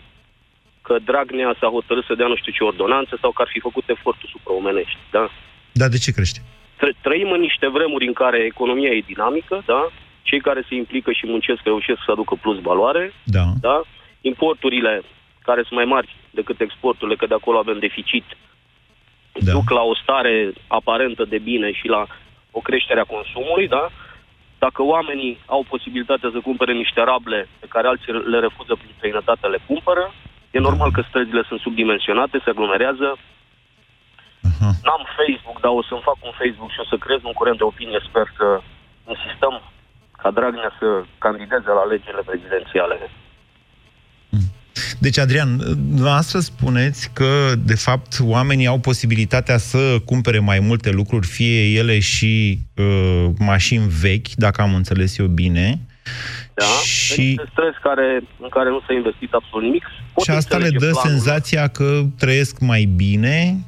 că 0.86 0.94
Dragnea 1.08 1.56
s-a 1.60 1.68
hotărât 1.76 2.04
să 2.04 2.14
dea 2.14 2.26
nu 2.26 2.36
știu 2.36 2.52
ce 2.52 2.64
ordonanță 2.64 3.18
sau 3.20 3.30
că 3.32 3.42
ar 3.42 3.48
fi 3.52 3.60
făcut 3.60 3.88
eforturi 3.88 4.34
supraomenești, 4.34 4.98
da? 5.10 5.24
Da, 5.72 5.88
de 5.88 5.98
ce 5.98 6.10
crește? 6.12 6.40
Trăim 7.00 7.30
în 7.30 7.40
niște 7.40 7.68
vremuri 7.76 8.06
în 8.06 8.12
care 8.12 8.38
economia 8.38 8.90
e 8.90 9.10
dinamică, 9.12 9.62
da? 9.66 9.90
Cei 10.28 10.40
care 10.40 10.62
se 10.68 10.74
implică 10.74 11.10
și 11.12 11.26
muncesc 11.26 11.60
reușesc 11.64 12.00
să 12.04 12.10
aducă 12.10 12.34
plus 12.34 12.58
valoare, 12.60 13.12
da? 13.24 13.44
da? 13.60 13.76
Importurile 14.20 15.02
care 15.48 15.62
sunt 15.66 15.78
mai 15.80 15.88
mari 15.94 16.08
decât 16.30 16.60
exporturile, 16.60 17.16
că 17.16 17.26
de 17.26 17.34
acolo 17.34 17.58
avem 17.58 17.78
deficit, 17.78 18.26
da. 19.32 19.52
duc 19.52 19.70
la 19.70 19.82
o 19.82 19.94
stare 20.02 20.52
aparentă 20.66 21.24
de 21.24 21.38
bine 21.38 21.72
și 21.72 21.86
la 21.94 22.02
o 22.50 22.60
creștere 22.60 23.00
a 23.00 23.12
consumului, 23.14 23.68
da? 23.68 23.84
Dacă 24.58 24.82
oamenii 24.82 25.38
au 25.46 25.62
posibilitatea 25.72 26.30
să 26.32 26.46
cumpere 26.48 26.72
niște 26.72 27.00
rable 27.10 27.48
pe 27.60 27.66
care 27.74 27.86
alții 27.86 28.12
le 28.12 28.38
refuză 28.46 28.72
prin 28.80 28.92
străinătate, 28.96 29.46
le 29.46 29.60
cumpără. 29.66 30.04
E 30.50 30.58
normal 30.68 30.90
că 30.92 31.02
străzile 31.08 31.42
sunt 31.48 31.60
subdimensionate, 31.60 32.40
se 32.44 32.50
aglomerează. 32.50 33.08
Uh-huh. 34.48 34.72
N-am 34.86 35.02
Facebook, 35.18 35.58
dar 35.64 35.72
o 35.80 35.82
să-mi 35.88 36.06
fac 36.08 36.18
un 36.28 36.34
Facebook 36.40 36.70
și 36.72 36.82
o 36.84 36.86
să 36.92 36.96
creez 37.04 37.20
un 37.22 37.36
curent 37.40 37.58
de 37.58 37.64
opinie. 37.72 38.00
Sper 38.08 38.26
să 38.38 38.46
insistăm 39.12 39.54
ca 40.26 40.32
Dragnea 40.32 40.72
să 40.78 40.86
candideze 41.18 41.70
la 41.76 41.82
alegerile 41.86 42.22
prezidențiale. 42.26 42.96
Deci, 44.98 45.18
Adrian, 45.18 45.56
dumneavoastră 45.90 46.38
spuneți 46.38 47.10
că, 47.12 47.52
de 47.58 47.74
fapt, 47.74 48.16
oamenii 48.20 48.66
au 48.66 48.78
posibilitatea 48.78 49.56
să 49.56 49.96
cumpere 50.04 50.38
mai 50.38 50.60
multe 50.60 50.90
lucruri, 50.90 51.26
fie 51.26 51.78
ele 51.78 51.98
și 51.98 52.58
uh, 52.76 53.24
mașini 53.38 53.86
vechi, 54.00 54.28
dacă 54.34 54.60
am 54.60 54.74
înțeles 54.74 55.18
eu 55.18 55.26
bine. 55.26 55.78
Da, 56.54 56.64
și 56.64 57.40
stres 57.52 57.74
care, 57.82 58.22
în 58.40 58.48
care 58.48 58.68
nu 58.68 58.80
s-a 58.86 58.92
investit 58.92 59.32
absolut 59.32 59.64
nimic. 59.64 59.84
Pot 60.14 60.24
și 60.24 60.30
asta 60.30 60.56
le 60.56 60.70
dă 60.70 60.78
planul. 60.78 61.00
senzația 61.04 61.68
că 61.68 62.02
trăiesc 62.18 62.60
mai 62.60 62.84
bine 62.84 63.64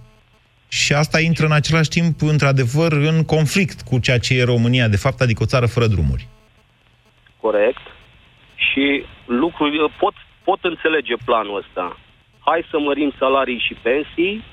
și 0.68 0.92
asta 0.92 1.20
intră 1.20 1.44
în 1.44 1.52
același 1.52 1.88
timp, 1.88 2.22
într-adevăr, 2.22 2.92
în 2.92 3.24
conflict 3.24 3.82
cu 3.82 3.98
ceea 3.98 4.18
ce 4.18 4.34
e 4.34 4.44
România, 4.44 4.88
de 4.88 4.96
fapt, 4.96 5.20
adică 5.20 5.42
o 5.42 5.46
țară 5.46 5.66
fără 5.66 5.86
drumuri. 5.86 6.28
Corect. 7.40 7.82
Și 8.54 9.04
lucruri 9.26 9.90
pot 9.98 10.14
pot 10.48 10.58
înțelege 10.62 11.14
planul 11.24 11.56
ăsta. 11.62 11.96
Hai 12.48 12.60
să 12.70 12.78
mărim 12.78 13.12
salarii 13.18 13.64
și 13.66 13.74
pensii, 13.82 14.44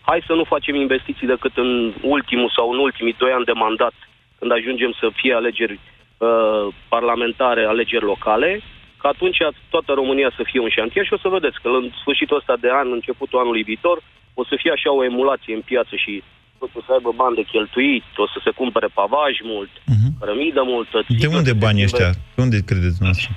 hai 0.00 0.20
să 0.26 0.32
nu 0.32 0.44
facem 0.44 0.74
investiții 0.74 1.26
decât 1.26 1.56
în 1.56 1.92
ultimul 2.02 2.50
sau 2.56 2.70
în 2.70 2.78
ultimii 2.78 3.16
doi 3.18 3.32
ani 3.32 3.44
de 3.44 3.60
mandat, 3.64 3.94
când 4.38 4.52
ajungem 4.52 4.92
să 5.00 5.06
fie 5.14 5.34
alegeri 5.34 5.78
uh, 5.78 6.66
parlamentare, 6.88 7.64
alegeri 7.64 8.04
locale, 8.04 8.60
că 9.00 9.06
atunci 9.06 9.38
toată 9.70 9.92
România 9.92 10.30
să 10.36 10.42
fie 10.42 10.60
un 10.60 10.68
șantier 10.68 11.04
și 11.06 11.12
o 11.12 11.22
să 11.24 11.28
vedeți 11.28 11.60
că 11.62 11.68
în 11.68 11.90
sfârșitul 12.00 12.36
ăsta 12.36 12.56
de 12.56 12.70
an, 12.70 12.92
începutul 12.92 13.38
anului 13.38 13.62
viitor, 13.62 13.96
o 14.34 14.44
să 14.44 14.54
fie 14.58 14.70
așa 14.70 14.92
o 14.92 15.04
emulație 15.04 15.54
în 15.54 15.60
piață 15.60 15.96
și 15.96 16.22
totul 16.62 16.82
să 16.86 16.90
aibă 16.96 17.10
bani 17.22 17.38
de 17.40 17.44
cheltuit, 17.52 18.08
o 18.24 18.26
să 18.34 18.38
se 18.46 18.52
cumpere 18.60 18.88
pavaj 18.98 19.34
mult, 19.52 19.72
uh-huh. 19.78 20.10
cărămidă 20.20 20.62
multă. 20.74 20.96
De 21.24 21.28
unde 21.38 21.52
banii 21.64 21.86
ăștia? 21.88 22.10
De 22.36 22.40
unde 22.46 22.58
credeți 22.70 22.96
dumneavoastră? 22.98 23.32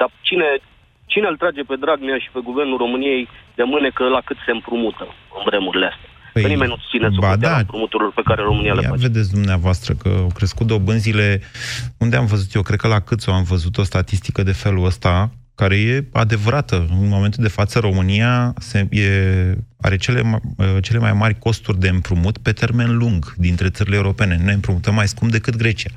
Dar 0.00 0.10
cine, 0.28 0.48
Cine 1.12 1.26
îl 1.28 1.36
trage 1.42 1.62
pe 1.70 1.76
Dragnea 1.82 2.18
și 2.24 2.30
pe 2.34 2.40
Guvernul 2.48 2.78
României 2.84 3.28
de 3.58 3.64
mânecă 3.72 4.04
la 4.16 4.20
cât 4.28 4.38
se 4.46 4.52
împrumută 4.56 5.04
în 5.36 5.42
vremurile 5.48 5.86
astea? 5.92 6.10
Păi, 6.32 6.42
că 6.42 6.48
nimeni 6.48 6.70
nu 6.74 6.78
ține 6.90 7.08
ba, 7.20 7.36
da. 7.36 7.56
împrumuturilor 7.58 8.12
pe 8.12 8.26
care 8.28 8.42
România 8.42 8.72
Ia 8.74 8.80
le 8.80 8.86
face. 8.92 9.06
vedeți 9.06 9.32
dumneavoastră 9.38 9.94
că 10.02 10.08
au 10.08 10.30
crescut 10.34 10.66
dobânzile. 10.66 11.40
Unde 11.98 12.16
am 12.16 12.26
văzut 12.26 12.54
eu? 12.54 12.62
Cred 12.62 12.78
că 12.78 12.88
la 12.88 13.00
Câțu 13.00 13.30
am 13.30 13.42
văzut 13.42 13.74
o 13.78 13.82
statistică 13.82 14.42
de 14.42 14.52
felul 14.52 14.84
ăsta, 14.84 15.30
care 15.58 15.76
e 15.76 16.04
adevărată. 16.12 16.86
În 16.90 17.08
momentul 17.08 17.42
de 17.42 17.48
față, 17.48 17.78
România 17.78 18.54
se, 18.58 18.86
e, 18.90 19.58
are 19.80 19.96
cele, 19.96 20.40
cele 20.80 20.98
mai 20.98 21.12
mari 21.12 21.38
costuri 21.38 21.80
de 21.80 21.88
împrumut 21.88 22.38
pe 22.38 22.52
termen 22.52 22.96
lung 22.96 23.34
dintre 23.36 23.70
țările 23.70 23.96
europene. 23.96 24.40
Noi 24.44 24.54
împrumutăm 24.54 24.94
mai 24.94 25.08
scump 25.08 25.30
decât 25.30 25.56
Grecia. 25.56 25.90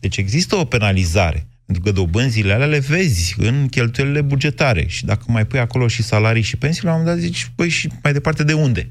Deci 0.00 0.16
există 0.16 0.56
o 0.56 0.64
penalizare 0.64 1.46
pentru 1.66 1.84
că 1.84 1.92
dobânzile 1.92 2.52
alea 2.52 2.66
le 2.66 2.78
vezi 2.78 3.34
în 3.38 3.68
cheltuielile 3.68 4.20
bugetare. 4.20 4.86
Și 4.86 5.04
dacă 5.04 5.24
mai 5.26 5.46
pui 5.46 5.58
acolo 5.58 5.88
și 5.88 6.02
salarii 6.02 6.42
și 6.42 6.56
pensii, 6.56 6.84
la 6.84 6.92
un 6.92 6.98
moment 6.98 7.16
dat 7.16 7.24
zici, 7.24 7.50
păi 7.54 7.68
și 7.68 7.88
mai 8.02 8.12
departe 8.12 8.44
de 8.44 8.52
unde? 8.52 8.90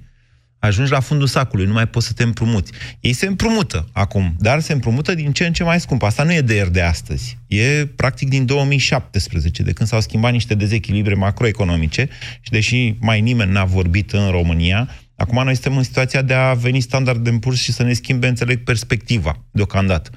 Ajungi 0.59 0.91
la 0.91 0.99
fundul 0.99 1.27
sacului, 1.27 1.65
nu 1.65 1.73
mai 1.73 1.87
poți 1.87 2.07
să 2.07 2.13
te 2.13 2.23
împrumuți. 2.23 2.71
Ei 2.99 3.13
se 3.13 3.25
împrumută 3.25 3.87
acum, 3.91 4.35
dar 4.39 4.59
se 4.59 4.73
împrumută 4.73 5.13
din 5.13 5.31
ce 5.31 5.45
în 5.45 5.53
ce 5.53 5.63
mai 5.63 5.79
scump. 5.79 6.03
Asta 6.03 6.23
nu 6.23 6.33
e 6.33 6.41
de 6.41 6.53
ieri 6.53 6.71
de 6.71 6.81
astăzi. 6.81 7.37
E 7.47 7.85
practic 7.85 8.29
din 8.29 8.45
2017, 8.45 9.63
de 9.63 9.71
când 9.71 9.89
s-au 9.89 10.01
schimbat 10.01 10.31
niște 10.31 10.55
dezechilibre 10.55 11.13
macroeconomice 11.13 12.09
și 12.41 12.51
deși 12.51 12.95
mai 12.99 13.21
nimeni 13.21 13.51
n-a 13.51 13.65
vorbit 13.65 14.11
în 14.11 14.29
România, 14.29 14.89
acum 15.15 15.43
noi 15.43 15.53
suntem 15.53 15.77
în 15.77 15.83
situația 15.83 16.21
de 16.21 16.33
a 16.33 16.53
veni 16.53 16.79
standard 16.79 17.23
de 17.23 17.29
împurs 17.29 17.61
și 17.61 17.71
să 17.71 17.83
ne 17.83 17.93
schimbe, 17.93 18.27
înțeleg, 18.27 18.63
perspectiva 18.63 19.43
deocamdată. 19.51 20.09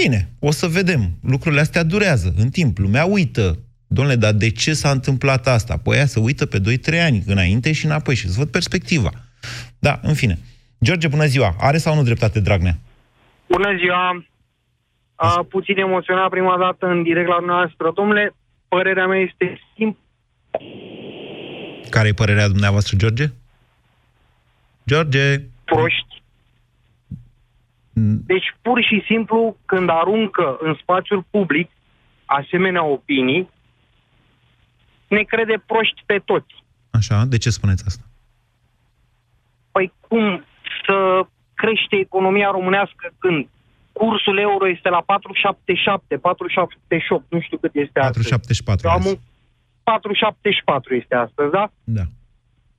Bine, 0.00 0.28
o 0.38 0.50
să 0.50 0.66
vedem. 0.66 1.18
Lucrurile 1.22 1.60
astea 1.60 1.82
durează 1.82 2.34
în 2.36 2.48
timp. 2.48 2.78
Lumea 2.78 3.04
uită. 3.04 3.58
Domnule, 3.86 4.16
dar 4.16 4.32
de 4.32 4.50
ce 4.50 4.74
s-a 4.74 4.90
întâmplat 4.90 5.46
asta? 5.46 5.76
Păi 5.76 5.96
ea 5.96 6.06
să 6.06 6.20
uită 6.20 6.46
pe 6.46 6.60
2-3 6.60 7.00
ani 7.00 7.22
înainte 7.26 7.72
și 7.72 7.84
înapoi 7.84 8.14
și 8.14 8.28
să 8.28 8.34
văd 8.36 8.48
perspectiva. 8.48 9.12
Da, 9.86 9.98
în 10.02 10.14
fine. 10.14 10.38
George, 10.84 11.08
bună 11.08 11.24
ziua. 11.24 11.54
Are 11.58 11.78
sau 11.78 11.94
nu 11.94 12.02
dreptate 12.02 12.40
Dragnea? 12.40 12.76
Bună 13.46 13.76
ziua. 13.76 14.24
A, 15.14 15.46
puțin 15.48 15.76
emoționat 15.78 16.30
prima 16.30 16.58
dată 16.58 16.86
în 16.86 17.02
direct 17.02 17.28
la 17.28 17.38
noastră. 17.38 17.90
Domnule, 17.94 18.34
părerea 18.68 19.06
mea 19.06 19.18
este 19.18 19.60
simplă. 19.76 20.00
Care 21.90 22.08
e 22.08 22.12
părerea 22.12 22.48
dumneavoastră, 22.48 22.96
George? 22.96 23.26
George? 24.86 25.38
Proști 25.64 26.22
Mm. 27.92 28.22
Deci, 28.26 28.56
pur 28.62 28.82
și 28.82 29.02
simplu, 29.06 29.56
când 29.66 29.88
aruncă 29.90 30.56
în 30.60 30.76
spațiul 30.80 31.24
public 31.30 31.70
asemenea 32.24 32.84
opinii, 32.84 33.50
ne 35.08 35.22
crede 35.22 35.62
proști 35.66 36.02
pe 36.06 36.22
toți. 36.24 36.64
Așa, 36.90 37.24
de 37.24 37.38
ce 37.38 37.50
spuneți 37.50 37.84
asta? 37.86 38.02
Păi 39.72 39.92
cum 40.08 40.44
să 40.86 41.26
crește 41.54 41.96
economia 41.96 42.50
românească 42.50 43.12
când 43.18 43.48
cursul 43.92 44.38
euro 44.38 44.68
este 44.68 44.88
la 44.88 45.02
4,77, 45.02 46.16
4,78, 46.16 47.28
nu 47.28 47.40
știu 47.40 47.56
cât 47.56 47.74
este 47.74 48.00
4,74 48.00 48.04
astăzi. 48.04 49.08
Un... 49.08 49.14
4,74 49.84 51.00
este 51.00 51.14
astăzi, 51.14 51.50
da? 51.50 51.70
Da. 51.84 52.02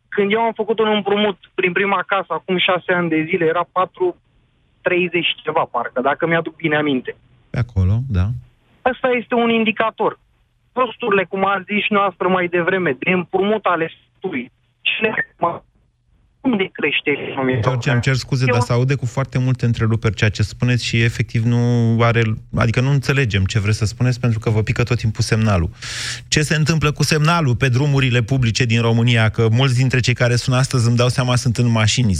Când 0.08 0.32
eu 0.32 0.40
am 0.40 0.54
făcut 0.54 0.80
un 0.80 0.88
împrumut 0.88 1.38
prin 1.54 1.72
prima 1.72 2.04
casă, 2.08 2.28
acum 2.34 2.58
6 2.58 2.94
ani 2.94 3.10
de 3.10 3.26
zile, 3.30 3.46
era 3.46 3.66
4 3.72 4.16
30 4.82 5.26
ceva, 5.44 5.68
parcă, 5.72 6.02
dacă 6.02 6.28
mi-aduc 6.28 6.56
bine 6.56 6.76
aminte. 6.76 7.16
Pe 7.50 7.58
acolo, 7.58 8.00
da. 8.10 8.28
Asta 8.82 9.08
este 9.08 9.36
un 9.36 9.50
indicator. 9.50 10.20
Costurile, 10.72 11.24
cum 11.24 11.46
a 11.46 11.64
zis 11.68 11.84
și 11.84 11.94
noastră 11.94 12.28
mai 12.28 12.48
devreme, 12.48 12.96
de 13.00 13.12
împrumut 13.12 13.66
ale 13.66 13.92
statului, 13.92 14.52
cine 14.82 15.14
unde 16.44 16.70
crește 16.72 17.10
economia? 17.30 17.60
George, 17.60 17.90
am 17.90 18.00
cer 18.00 18.16
scuze, 18.16 18.46
Eu... 18.48 18.54
dar 18.54 18.62
se 18.62 18.74
aude 18.74 18.96
cu 18.96 19.06
foarte 19.06 19.40
multe 19.40 19.66
întreruperi 19.66 20.16
ceea 20.16 20.30
ce 20.30 20.44
spuneți 20.44 20.86
și 20.86 21.02
efectiv 21.02 21.44
nu 21.44 21.98
are, 22.02 22.22
adică 22.56 22.82
nu 22.82 22.90
înțelegem 22.90 23.46
ce 23.46 23.60
vreți 23.60 23.78
să 23.78 23.86
spuneți 23.86 24.20
pentru 24.20 24.40
că 24.40 24.50
vă 24.50 24.62
pică 24.62 24.84
tot 24.84 24.98
timpul 24.98 25.24
semnalul. 25.24 25.70
Ce 26.28 26.42
se 26.42 26.56
întâmplă 26.56 26.92
cu 26.92 27.04
semnalul 27.04 27.56
pe 27.56 27.70
drumurile 27.70 28.22
publice 28.22 28.66
din 28.66 28.82
România? 28.82 29.30
Că 29.30 29.48
mulți 29.52 29.78
dintre 29.78 30.00
cei 30.00 30.14
care 30.14 30.36
sunt 30.36 30.56
astăzi 30.56 30.88
îmi 30.88 30.98
dau 30.98 31.08
seama 31.08 31.36
sunt 31.36 31.58
în 31.58 31.72
mașini. 31.72 32.14
0372069599. 32.14 32.18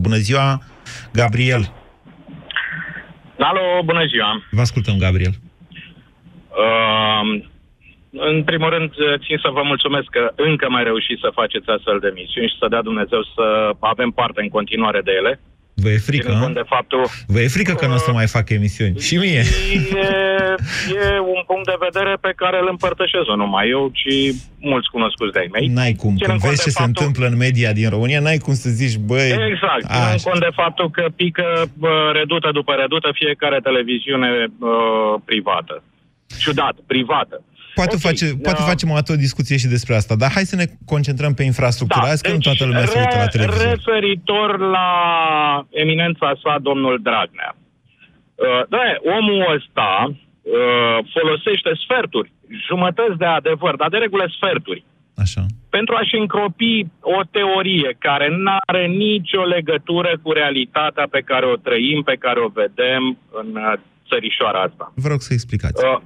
Bună 0.00 0.16
ziua, 0.16 0.62
Gabriel. 1.12 1.72
Alo, 3.38 3.82
bună 3.84 4.06
ziua. 4.06 4.42
Vă 4.50 4.60
ascultăm, 4.60 4.98
Gabriel. 4.98 5.34
Uh, 6.48 7.44
în 8.30 8.42
primul 8.44 8.70
rând, 8.70 8.90
țin 9.24 9.38
să 9.44 9.48
vă 9.52 9.62
mulțumesc 9.64 10.08
că 10.16 10.32
încă 10.36 10.66
mai 10.70 10.82
reușiți 10.84 11.24
să 11.24 11.36
faceți 11.40 11.68
astfel 11.68 11.98
de 11.98 12.10
misiuni 12.14 12.48
și 12.48 12.60
să 12.60 12.66
dea 12.68 12.82
Dumnezeu 12.82 13.22
să 13.34 13.46
avem 13.78 14.10
parte 14.10 14.40
în 14.42 14.48
continuare 14.48 15.00
de 15.04 15.12
ele. 15.20 15.40
Vă 15.82 15.88
e 15.90 15.96
frică, 16.08 16.26
ținând 16.26 16.42
cont 16.44 16.56
a? 16.56 16.60
de 16.60 16.66
faptul... 16.68 17.02
Vă 17.26 17.40
e 17.40 17.46
frică 17.56 17.72
că 17.72 17.86
nu 17.86 17.94
o 17.94 17.96
să 17.96 18.12
mai 18.12 18.26
fac 18.26 18.50
emisiuni? 18.50 18.98
Și 18.98 19.16
mie. 19.16 19.42
E, 20.04 20.08
e 21.04 21.18
un 21.34 21.42
punct 21.46 21.66
de 21.72 21.76
vedere 21.86 22.16
pe 22.20 22.32
care 22.36 22.58
îl 22.60 22.68
împărtășesc 22.70 23.26
nu 23.26 23.36
numai 23.36 23.68
eu, 23.68 23.90
ci 24.00 24.14
mulți 24.58 24.88
cunoscuți 24.90 25.32
de-ai 25.32 25.48
mei. 25.52 25.66
N-ai 25.66 25.94
cum. 26.02 26.12
Ținând 26.16 26.26
Când 26.28 26.40
cont 26.40 26.50
vezi 26.50 26.64
de 26.64 26.68
ce 26.68 26.70
se 26.76 26.80
faptul- 26.80 26.94
întâmplă 26.96 27.24
în 27.30 27.36
media 27.36 27.72
din 27.72 27.88
România, 27.88 28.20
n-ai 28.20 28.38
cum 28.46 28.54
să 28.54 28.68
zici, 28.70 28.96
băi... 29.08 29.28
Exact, 29.52 29.84
ținând 29.92 30.14
Așa. 30.18 30.28
cont 30.28 30.40
de 30.46 30.52
faptul 30.62 30.90
că 30.90 31.04
pică 31.16 31.46
bă, 31.82 32.10
redută 32.20 32.48
după 32.52 32.72
redută 32.82 33.08
fiecare 33.20 33.58
televiziune 33.68 34.30
uh, 34.58 35.14
privată. 35.24 35.82
Ciudat, 36.42 36.74
privată. 36.86 37.36
Poate, 37.74 37.94
Ok, 37.94 38.00
face, 38.00 38.26
poate 38.42 38.62
da. 38.62 38.68
facem 38.72 38.90
o 38.90 38.94
altă 38.94 39.16
discuție 39.16 39.56
și 39.56 39.66
despre 39.66 39.94
asta, 39.94 40.14
dar 40.16 40.30
hai 40.30 40.44
să 40.52 40.56
ne 40.56 40.66
concentrăm 40.92 41.34
pe 41.34 41.42
infrastructură. 41.42 42.04
Da, 42.04 42.10
Azi 42.10 42.22
că 42.22 42.32
nu 42.32 42.38
toată 42.38 42.64
lumea 42.64 42.84
se 42.86 42.98
uită 42.98 43.16
la 43.16 43.26
televizor. 43.26 43.68
Referitor 43.68 44.58
la 44.58 44.90
eminența 45.70 46.32
sa, 46.42 46.56
domnul 46.62 47.00
Dragnea. 47.02 47.56
Uh, 48.34 48.62
da, 48.68 48.78
omul 49.18 49.40
ăsta 49.56 49.90
uh, 50.10 50.98
folosește 51.14 51.70
sferturi, 51.84 52.32
jumătăți 52.68 53.18
de 53.18 53.24
adevăr, 53.24 53.76
dar 53.76 53.88
de 53.88 53.96
regulă 53.96 54.26
sferturi, 54.36 54.84
Așa. 55.16 55.42
pentru 55.70 55.94
a-și 55.94 56.16
încropi 56.22 56.86
o 57.00 57.20
teorie 57.30 57.96
care 57.98 58.28
nu 58.28 58.56
are 58.66 58.86
nicio 58.86 59.42
legătură 59.56 60.12
cu 60.22 60.32
realitatea 60.32 61.06
pe 61.10 61.20
care 61.20 61.46
o 61.46 61.56
trăim, 61.66 62.02
pe 62.02 62.16
care 62.24 62.38
o 62.40 62.48
vedem 62.62 63.02
în 63.40 63.48
uh, 63.56 63.72
țărișoara 64.08 64.60
asta. 64.60 64.92
Vă 64.94 65.08
rog 65.08 65.20
să 65.20 65.32
explicați. 65.32 65.84
Uh, 65.84 66.00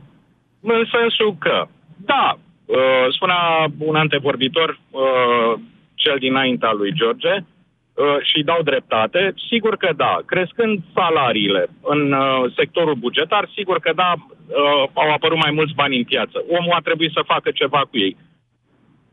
în 0.61 0.85
sensul 0.93 1.37
că, 1.39 1.67
da, 1.97 2.39
uh, 2.65 3.07
spunea 3.11 3.67
un 3.79 3.97
antevorbitor, 3.97 4.81
uh, 4.91 5.61
cel 5.95 6.17
dinaintea 6.19 6.73
lui 6.73 6.93
George, 6.93 7.35
uh, 7.35 8.19
și 8.23 8.43
dau 8.43 8.63
dreptate, 8.63 9.35
sigur 9.49 9.77
că 9.77 9.91
da, 9.97 10.19
crescând 10.27 10.81
salariile 10.95 11.69
în 11.83 12.13
uh, 12.13 12.53
sectorul 12.57 12.95
bugetar, 12.95 13.49
sigur 13.55 13.79
că 13.81 13.93
da, 13.95 14.15
uh, 14.17 14.89
au 14.93 15.11
apărut 15.13 15.39
mai 15.39 15.51
mulți 15.51 15.75
bani 15.75 15.97
în 15.97 16.05
piață. 16.05 16.45
Omul 16.49 16.73
a 16.73 16.81
trebuit 16.81 17.13
să 17.13 17.23
facă 17.33 17.51
ceva 17.51 17.81
cu 17.91 17.99
ei. 17.99 18.17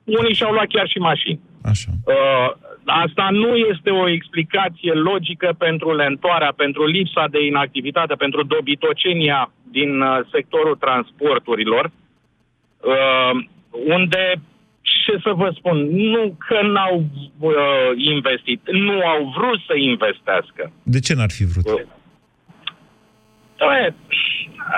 Unii 0.03 0.33
și-au 0.33 0.51
luat 0.51 0.67
chiar 0.67 0.87
și 0.87 0.97
mașini. 0.97 1.39
Așa. 1.63 1.89
Uh, 2.85 2.93
asta 3.03 3.27
nu 3.31 3.55
este 3.55 3.89
o 3.89 4.09
explicație 4.09 4.93
logică 4.93 5.55
pentru 5.57 5.95
lentoarea, 5.95 6.53
pentru 6.55 6.85
lipsa 6.85 7.27
de 7.31 7.45
inactivitate, 7.45 8.13
pentru 8.13 8.43
dobitocenia 8.43 9.51
din 9.71 10.01
uh, 10.01 10.19
sectorul 10.31 10.75
transporturilor, 10.75 11.91
uh, 12.79 13.45
unde, 13.85 14.33
ce 14.81 15.17
să 15.23 15.31
vă 15.35 15.53
spun, 15.57 15.77
nu 15.91 16.35
că 16.47 16.61
n-au 16.61 17.03
uh, 17.39 17.53
investit, 17.95 18.61
nu 18.71 18.99
au 19.05 19.33
vrut 19.37 19.59
să 19.67 19.75
investească. 19.75 20.71
De 20.83 20.99
ce 20.99 21.13
n-ar 21.13 21.31
fi 21.31 21.45
vrut? 21.45 21.87
Doamne, 23.57 23.95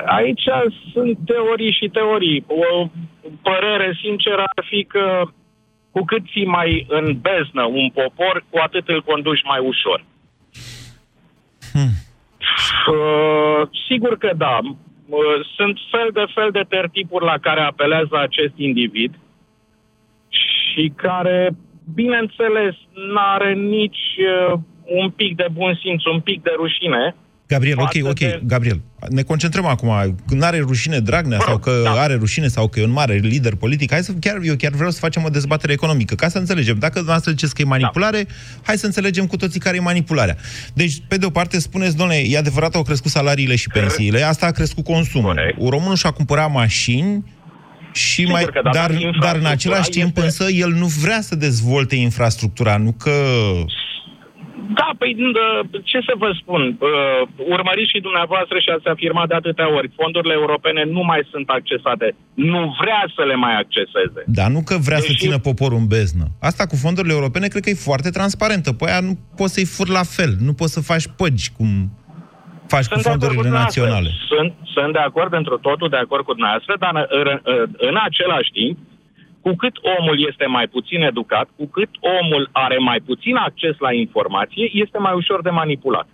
aici 0.05 0.47
sunt 0.91 1.17
teorii 1.25 1.71
și 1.71 1.87
teorii. 1.87 2.45
O 2.47 2.89
părere 3.41 3.97
sinceră 4.01 4.43
ar 4.55 4.65
fi 4.65 4.83
că 4.83 5.23
cu 5.97 6.05
cât 6.05 6.23
ții 6.31 6.45
mai 6.45 6.85
în 6.89 7.17
beznă 7.21 7.63
un 7.63 7.89
popor, 7.89 8.45
cu 8.49 8.57
atât 8.61 8.87
îl 8.87 9.01
conduci 9.01 9.43
mai 9.43 9.59
ușor. 9.59 10.05
Hmm. 11.71 11.93
Uh, 12.93 13.67
sigur 13.87 14.17
că 14.17 14.31
da. 14.37 14.59
Uh, 14.63 15.45
sunt 15.55 15.79
fel 15.91 16.09
de 16.13 16.25
fel 16.33 16.49
de 16.51 16.65
tertipuri 16.69 17.25
la 17.25 17.37
care 17.37 17.61
apelează 17.61 18.15
acest 18.17 18.53
individ 18.55 19.13
și 20.29 20.93
care, 20.95 21.49
bineînțeles, 21.93 22.75
n-are 23.13 23.53
nici 23.53 24.05
uh, 24.17 24.59
un 24.85 25.09
pic 25.09 25.35
de 25.35 25.47
bun 25.51 25.79
simț, 25.81 26.03
un 26.03 26.19
pic 26.19 26.41
de 26.41 26.53
rușine. 26.55 27.15
Gabriel, 27.47 27.77
ok, 27.79 27.83
față 27.85 28.07
ok, 28.07 28.17
de- 28.19 28.41
Gabriel. 28.43 28.81
Ne 29.09 29.21
concentrăm 29.21 29.65
acum. 29.65 30.15
Când 30.27 30.43
are 30.43 30.57
rușine 30.59 30.99
Dragnea 30.99 31.39
sau 31.45 31.57
că 31.57 31.81
da. 31.83 31.91
are 31.91 32.13
rușine 32.15 32.47
sau 32.47 32.67
că 32.67 32.79
e 32.79 32.83
un 32.83 32.91
mare 32.91 33.13
lider 33.15 33.55
politic, 33.55 33.91
hai 33.91 34.03
să 34.03 34.11
chiar, 34.19 34.39
eu 34.43 34.55
chiar 34.55 34.71
vreau 34.71 34.91
să 34.91 34.99
facem 34.99 35.23
o 35.23 35.29
dezbatere 35.29 35.73
economică, 35.73 36.15
ca 36.15 36.27
să 36.27 36.37
înțelegem. 36.37 36.77
Dacă 36.79 36.93
dumneavoastră 36.93 37.31
ziceți 37.31 37.55
că 37.55 37.61
e 37.61 37.65
manipulare, 37.65 38.27
hai 38.63 38.77
să 38.77 38.85
înțelegem 38.85 39.25
cu 39.25 39.35
toții 39.37 39.59
care 39.59 39.75
e 39.75 39.79
manipularea. 39.79 40.37
Deci, 40.73 40.93
pe 41.07 41.17
de 41.17 41.25
o 41.25 41.29
parte, 41.29 41.59
spuneți, 41.59 41.95
domnule, 41.97 42.19
e 42.27 42.37
adevărat, 42.37 42.75
au 42.75 42.83
crescut 42.83 43.11
salariile 43.11 43.55
și 43.55 43.67
pensiile, 43.69 44.21
asta 44.21 44.45
a 44.45 44.51
crescut 44.51 44.83
consumul. 44.83 45.33
Corect. 45.33 45.57
Românul 45.69 45.95
și-a 45.95 46.11
cumpărat 46.11 46.51
mașini 46.51 47.23
și 47.93 48.13
Sigur 48.13 48.31
mai, 48.31 48.43
că 48.43 48.51
da, 48.53 48.61
dar, 48.61 48.73
dar 48.73 48.89
dar 48.89 48.99
în 48.99 49.05
infrastructura 49.11 49.49
același 49.49 49.89
timp 49.89 50.17
este- 50.17 50.21
însă 50.21 50.43
el 50.51 50.71
nu 50.71 50.85
vrea 50.85 51.21
să 51.21 51.35
dezvolte 51.35 51.95
infrastructura, 51.95 52.77
nu 52.77 52.91
că 52.91 53.11
Da, 54.79 54.89
păi 54.97 55.11
uh, 55.19 55.81
ce 55.83 55.99
să 56.07 56.13
vă 56.17 56.29
spun, 56.41 56.61
uh, 56.79 57.21
urmăriți 57.55 57.91
și 57.93 57.99
dumneavoastră 58.07 58.55
și 58.59 58.69
ați 58.75 58.87
afirmat 58.87 59.27
de 59.27 59.33
atâtea 59.33 59.73
ori, 59.77 59.91
fondurile 60.01 60.33
europene 60.33 60.83
nu 60.83 61.03
mai 61.11 61.21
sunt 61.31 61.49
accesate, 61.49 62.15
nu 62.33 62.75
vrea 62.81 63.01
să 63.15 63.23
le 63.23 63.35
mai 63.35 63.55
acceseze. 63.63 64.21
Dar 64.25 64.49
nu 64.55 64.61
că 64.69 64.75
vrea 64.87 64.97
să 64.97 65.07
Deși- 65.11 65.19
țină 65.23 65.37
poporul 65.49 65.77
în 65.77 65.87
beznă. 65.87 66.25
Asta 66.49 66.63
cu 66.65 66.75
fondurile 66.75 67.13
europene 67.13 67.47
cred 67.47 67.63
că 67.63 67.69
e 67.69 67.87
foarte 67.89 68.09
transparentă. 68.09 68.73
Păi 68.73 68.89
aia 68.91 68.99
nu 69.09 69.15
poți 69.39 69.53
să-i 69.53 69.65
furi 69.75 69.89
la 69.99 70.03
fel. 70.17 70.31
Nu 70.47 70.53
poți 70.53 70.73
să 70.73 70.81
faci 70.91 71.05
păgi 71.19 71.47
cum 71.57 71.69
faci 72.73 72.87
cu 72.87 72.93
Sunt 72.93 73.03
de 73.03 73.09
acord 73.09 73.21
fondurile 73.23 73.41
dumneavoastră. 73.41 73.81
naționale. 73.81 74.09
Sunt, 74.31 74.49
sunt 74.75 74.91
de 74.93 75.03
acord 75.09 75.29
pentru 75.37 75.55
totul, 75.67 75.89
de 75.95 76.01
acord 76.05 76.23
cu 76.25 76.33
dumneavoastră, 76.37 76.73
dar 76.83 76.91
în, 76.95 77.05
în, 77.19 77.27
în 77.89 77.95
același 78.07 78.51
timp, 78.59 78.77
cu 79.47 79.55
cât 79.55 79.75
omul 79.97 80.17
este 80.29 80.45
mai 80.45 80.67
puțin 80.75 81.01
educat, 81.01 81.47
cu 81.57 81.65
cât 81.75 81.89
omul 82.19 82.49
are 82.51 82.77
mai 82.77 82.99
puțin 83.09 83.35
acces 83.35 83.75
la 83.79 83.91
informație, 83.93 84.65
este 84.83 84.97
mai 84.97 85.13
ușor 85.21 85.41
de 85.41 85.49
manipulat. 85.49 86.07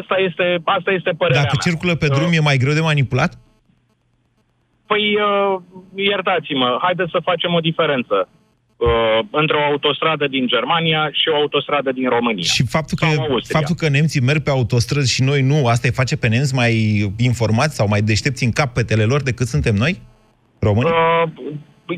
Asta 0.00 0.16
este, 0.28 0.46
asta 0.64 0.90
este 0.90 1.10
părerea 1.20 1.42
Dacă 1.42 1.56
mea. 1.58 1.66
circulă 1.68 1.94
pe 1.94 2.08
drum, 2.08 2.30
e 2.32 2.40
mai 2.50 2.56
greu 2.56 2.74
de 2.74 2.80
manipulat? 2.80 3.38
Păi, 4.86 5.04
uh, 5.14 5.60
iertați-mă, 5.94 6.78
haideți 6.82 7.10
să 7.10 7.20
facem 7.30 7.52
o 7.54 7.60
diferență 7.60 8.28
uh, 8.76 9.18
între 9.30 9.56
o 9.56 9.62
autostradă 9.70 10.26
din 10.26 10.46
Germania 10.46 11.08
și 11.12 11.28
o 11.28 11.36
autostradă 11.36 11.92
din 11.92 12.08
România. 12.08 12.42
Și 12.42 12.64
faptul 12.66 12.98
că, 13.00 13.06
Sau 13.06 13.24
Austria. 13.30 13.58
faptul 13.58 13.76
că 13.80 13.88
nemții 13.88 14.20
merg 14.20 14.42
pe 14.42 14.50
autostrăzi 14.50 15.12
și 15.12 15.22
noi 15.22 15.42
nu, 15.42 15.66
asta 15.66 15.88
îi 15.88 15.94
face 16.00 16.16
pe 16.16 16.28
nemți 16.28 16.54
mai 16.54 16.74
informați 17.18 17.74
sau 17.74 17.88
mai 17.88 18.02
deștepți 18.02 18.44
în 18.44 18.52
capetele 18.52 19.04
lor 19.04 19.22
decât 19.22 19.46
suntem 19.46 19.74
noi? 19.74 20.00
Români? 20.58 20.88
Uh, 20.88 21.22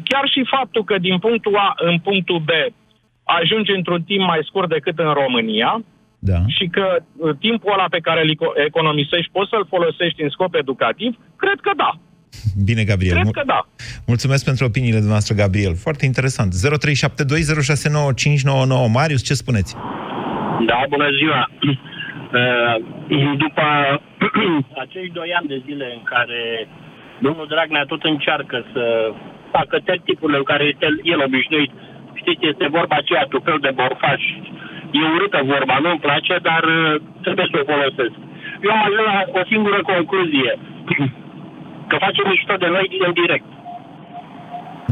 chiar 0.05 0.25
și 0.35 0.45
faptul 0.57 0.85
că 0.85 0.99
din 0.99 1.19
punctul 1.19 1.57
A 1.57 1.75
în 1.77 1.99
punctul 1.99 2.39
B 2.39 2.49
ajungi 3.25 3.71
într-un 3.73 4.03
timp 4.03 4.25
mai 4.27 4.41
scurt 4.43 4.69
decât 4.69 4.99
în 4.99 5.13
România 5.13 5.85
Da. 6.19 6.39
și 6.47 6.67
că 6.67 6.87
uh, 7.17 7.37
timpul 7.39 7.73
ăla 7.73 7.87
pe 7.91 7.99
care 7.99 8.21
îl 8.23 8.31
eco- 8.35 8.57
economisești 8.67 9.31
poți 9.33 9.51
să-l 9.51 9.67
folosești 9.69 10.23
în 10.23 10.29
scop 10.29 10.55
educativ, 10.55 11.17
cred 11.37 11.59
că 11.61 11.71
da. 11.77 11.91
Bine, 12.65 12.85
Gabriel. 12.85 13.13
Cred 13.13 13.25
Mul- 13.25 13.33
că 13.33 13.43
da. 13.47 13.67
Mulțumesc 14.07 14.45
pentru 14.45 14.65
opiniile 14.65 14.97
dumneavoastră, 15.03 15.35
Gabriel. 15.35 15.75
Foarte 15.77 16.05
interesant. 16.05 16.53
0372069599. 16.55 16.59
Marius, 18.93 19.23
ce 19.25 19.35
spuneți? 19.35 19.75
Da, 20.67 20.79
bună 20.89 21.09
ziua. 21.19 21.41
Uh, 22.33 22.75
După 23.39 23.63
acești 24.85 25.13
doi 25.13 25.31
ani 25.39 25.49
de 25.49 25.63
zile 25.67 25.87
în 25.97 26.03
care 26.03 26.69
domnul 27.27 27.47
Dragnea 27.53 27.85
tot 27.93 28.03
încearcă 28.13 28.57
să 28.73 28.83
facă 29.57 29.77
tipurile 30.05 30.39
în 30.43 30.49
care 30.53 30.65
este 30.73 30.87
el 31.13 31.21
obișnuit, 31.29 31.73
știți, 32.21 32.47
este 32.53 32.67
vorba 32.79 32.97
aceea 32.99 33.25
tupeu 33.33 33.59
de 33.67 33.73
borfaș. 33.79 34.23
E 34.99 35.01
urâtă 35.17 35.41
vorba, 35.55 35.75
nu-mi 35.85 36.05
place, 36.07 36.35
dar 36.49 36.63
uh, 36.77 37.01
trebuie 37.25 37.47
să 37.53 37.57
o 37.63 37.69
folosesc. 37.73 38.15
Eu 38.65 38.71
am 38.77 38.83
ajuns 38.89 39.07
la 39.13 39.19
o 39.41 39.43
singură 39.53 39.79
concluzie. 39.93 40.53
Că 41.91 41.97
face 42.07 42.21
mișto 42.31 42.55
de 42.65 42.69
noi 42.77 42.87
în 43.07 43.13
direct. 43.21 43.49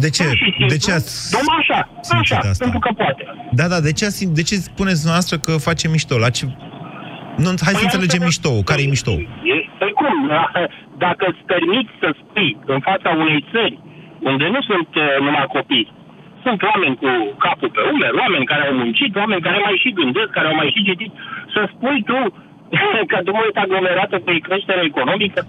De 0.05 0.11
ce? 0.17 0.23
Pur 0.25 0.37
și 0.37 0.51
simplu, 0.57 0.67
De 0.75 0.77
ce 0.85 0.91
ați 0.99 1.13
Numai 1.37 1.57
așa, 1.63 1.81
simțit 2.01 2.37
așa, 2.37 2.49
asta? 2.51 2.63
pentru 2.65 2.81
că 2.85 2.91
poate. 3.03 3.23
Da, 3.59 3.67
da, 3.73 3.79
de 3.89 3.93
ce, 3.99 4.05
ați- 4.05 4.35
de 4.39 4.43
ce 4.49 4.55
spuneți 4.71 5.01
dumneavoastră 5.03 5.37
că 5.47 5.53
face 5.69 5.85
mișto? 5.89 6.15
La 6.25 6.31
ce... 6.37 6.45
Nu, 7.43 7.49
hai 7.67 7.75
să 7.79 7.81
Păi 7.81 7.89
înțelegem 7.89 8.23
asta- 8.23 8.31
mișto. 8.31 8.51
Care 8.71 8.81
e 8.83 8.87
mișto? 8.95 9.11
E- 9.55 9.66
Păi 9.79 9.93
cum? 10.01 10.31
Dacă 10.99 11.25
îți 11.29 11.47
permiți 11.47 11.93
să 12.01 12.09
spui 12.21 12.57
în 12.67 12.81
fața 12.81 13.11
unei 13.11 13.45
țări 13.53 13.79
unde 14.21 14.47
nu 14.49 14.61
sunt 14.61 14.89
uh, 14.95 15.17
numai 15.21 15.47
copii, 15.57 15.93
sunt 16.43 16.63
oameni 16.63 16.97
cu 16.97 17.11
capul 17.39 17.71
pe 17.71 17.81
umeri, 17.93 18.19
oameni 18.23 18.45
care 18.53 18.67
au 18.67 18.75
muncit, 18.75 19.17
oameni 19.17 19.47
care 19.47 19.59
mai 19.65 19.81
și 19.83 19.93
gândesc, 19.93 20.31
care 20.31 20.47
au 20.49 20.55
mai 20.55 20.73
și 20.75 20.85
citit, 20.89 21.13
să 21.55 21.69
spui 21.73 22.03
tu 22.11 22.21
că 23.11 23.19
drumul 23.23 23.45
este 23.47 23.61
aglomerată 23.61 24.17
cu 24.19 24.31
creștere 24.43 24.83
economică, 24.85 25.41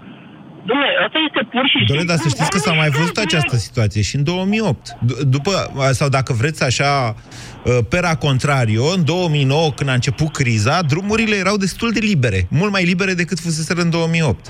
Dom'le, 0.68 0.90
asta 1.06 1.18
este 1.28 1.40
pur 1.54 1.64
și 1.72 1.76
simplu... 1.76 1.94
Doamne, 1.94 2.10
dar 2.12 2.18
să 2.24 2.28
știți 2.34 2.50
că 2.54 2.58
s-a 2.66 2.74
mai 2.82 2.90
văzut 2.98 3.16
această 3.26 3.56
situație 3.66 4.02
și 4.08 4.14
în 4.18 4.24
2008. 4.24 4.82
D- 5.08 5.20
După, 5.36 5.52
sau 6.00 6.08
dacă 6.18 6.30
vreți 6.40 6.62
așa, 6.70 6.90
uh, 7.14 7.78
pera 7.92 8.14
contrario, 8.26 8.84
în 8.96 9.02
2009, 9.04 9.66
când 9.76 9.88
a 9.90 9.98
început 10.00 10.30
criza, 10.40 10.76
drumurile 10.92 11.36
erau 11.44 11.56
destul 11.66 11.90
de 11.96 12.02
libere. 12.10 12.40
Mult 12.60 12.72
mai 12.76 12.84
libere 12.92 13.12
decât 13.22 13.38
fuseseră 13.46 13.80
în 13.86 13.90
2008. 13.90 14.44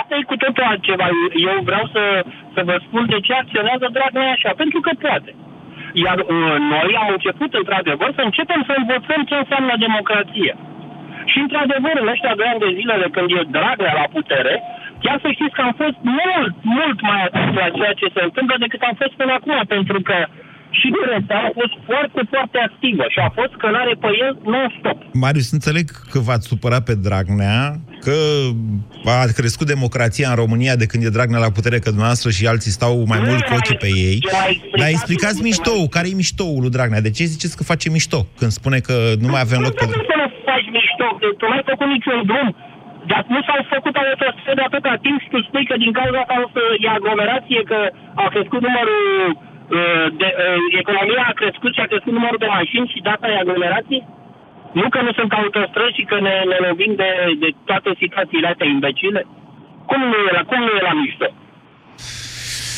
Asta 0.00 0.14
e 0.20 0.30
cu 0.32 0.36
totul 0.44 0.64
altceva. 0.72 1.06
Eu 1.50 1.56
vreau 1.68 1.84
să, 1.94 2.02
să 2.54 2.60
vă 2.68 2.74
spun 2.86 3.04
de 3.12 3.18
ce 3.26 3.32
acționează 3.42 3.86
Dragnea 3.96 4.34
așa. 4.36 4.50
Pentru 4.62 4.78
că 4.84 4.90
poate. 5.04 5.30
Iar 6.04 6.18
uh, 6.22 6.56
noi 6.74 6.90
am 7.02 7.08
început, 7.16 7.50
într-adevăr, 7.60 8.10
să 8.18 8.22
începem 8.24 8.60
să 8.68 8.72
învățăm 8.76 9.20
ce 9.28 9.36
înseamnă 9.42 9.72
democrație. 9.86 10.52
Și, 11.30 11.38
într-adevăr, 11.44 11.94
în 12.02 12.12
ăștia 12.14 12.34
doi 12.38 12.48
ani 12.52 12.64
de 12.66 12.70
zile 12.78 12.94
de 13.02 13.08
când 13.14 13.28
e 13.38 13.40
Dragnea 13.56 13.94
la 14.00 14.06
putere, 14.16 14.54
chiar 15.04 15.16
să 15.24 15.28
știți 15.36 15.56
că 15.56 15.62
am 15.68 15.74
fost 15.82 15.98
mult, 16.18 16.54
mult 16.78 16.98
mai 17.08 17.20
atent 17.26 17.52
la 17.62 17.68
ceea 17.78 17.94
ce 18.00 18.06
se 18.16 18.22
întâmplă 18.28 18.54
decât 18.64 18.80
am 18.88 18.96
fost 19.02 19.14
până 19.20 19.32
acum, 19.38 19.58
pentru 19.74 19.98
că 20.08 20.16
și 20.78 20.88
presa 21.00 21.36
a 21.48 21.50
fost 21.60 21.74
foarte, 21.88 22.20
foarte 22.32 22.58
activă 22.68 23.04
și 23.14 23.18
a 23.26 23.30
fost 23.38 23.54
călare 23.62 23.94
pe 24.02 24.08
el 24.24 24.32
non-stop. 24.52 24.98
Marius, 25.12 25.52
înțeleg 25.58 25.86
că 26.10 26.18
v-ați 26.18 26.46
supărat 26.52 26.82
pe 26.88 26.94
Dragnea, 27.06 27.60
că 28.04 28.16
a 29.04 29.24
crescut 29.40 29.66
democrația 29.66 30.28
în 30.30 30.38
România 30.42 30.74
de 30.76 30.86
când 30.86 31.04
e 31.04 31.16
Dragnea 31.16 31.44
la 31.46 31.56
putere, 31.56 31.78
că 31.78 31.88
dumneavoastră 31.94 32.30
și 32.30 32.46
alții 32.46 32.76
stau 32.78 32.94
mai 33.12 33.20
mult 33.28 33.42
cu 33.44 33.54
ochii 33.58 33.82
pe 33.84 33.90
ei. 34.08 34.18
Dar 34.78 34.88
explicați 34.88 35.42
miștou, 35.42 35.88
care 35.88 36.06
e 36.08 36.22
miștoul 36.24 36.60
lui 36.60 36.74
Dragnea? 36.76 37.06
De 37.06 37.10
ce 37.16 37.24
ziceți 37.34 37.56
că 37.56 37.62
face 37.72 37.90
mișto 37.90 38.20
când 38.38 38.50
spune 38.50 38.78
că 38.78 38.94
nu 39.20 39.28
mai 39.28 39.40
avem 39.46 39.60
loc 39.66 39.74
pe... 39.74 39.84
Nu 39.84 39.92
să 40.10 40.16
nu 40.22 40.28
faci 40.50 40.68
mișto, 40.78 41.06
că 41.20 41.26
tu 41.38 41.44
n-ai 41.50 41.64
făcut 41.70 41.88
niciun 41.96 42.18
drum. 42.30 42.48
Dar 43.10 43.22
nu 43.34 43.40
s-au 43.46 43.60
făcut 43.74 43.94
autostrăzi 43.96 44.58
de 44.58 44.64
atâta 44.68 44.94
timp 45.06 45.18
și 45.20 45.28
tu 45.32 45.38
spui 45.42 45.64
că 45.70 45.74
din 45.84 45.92
cauza 45.98 46.18
asta 46.20 46.42
o 46.44 46.48
să 46.54 46.62
e 46.84 46.88
aglomerație, 46.88 47.60
că 47.70 47.78
a 48.24 48.26
crescut 48.34 48.62
numărul 48.68 49.02
uh, 49.30 50.06
de, 50.20 50.28
uh, 50.34 50.60
economia 50.82 51.24
a 51.28 51.38
crescut 51.40 51.72
și 51.74 51.82
a 51.82 51.90
crescut 51.92 52.12
numărul 52.12 52.42
de 52.44 52.54
mașini 52.58 52.92
și 52.92 53.06
data 53.08 53.26
e 53.28 53.42
aglomerație? 53.44 54.02
Nu 54.80 54.88
că 54.88 55.00
nu 55.06 55.12
sunt 55.18 55.32
autostrăzi 55.32 55.96
și 55.98 56.08
că 56.10 56.16
ne, 56.26 56.34
ne 56.52 56.58
lovim 56.66 56.92
de, 57.02 57.10
de 57.42 57.48
toate 57.68 57.90
situațiile 58.02 58.48
astea 58.48 58.72
imbecile? 58.74 59.20
Cum 59.90 60.00
nu 60.10 60.16
e 60.28 60.30
la, 60.36 60.42
cum 60.50 60.60
nu 60.66 60.72
e 60.78 60.88
la 60.90 60.94
mișto? 61.00 61.28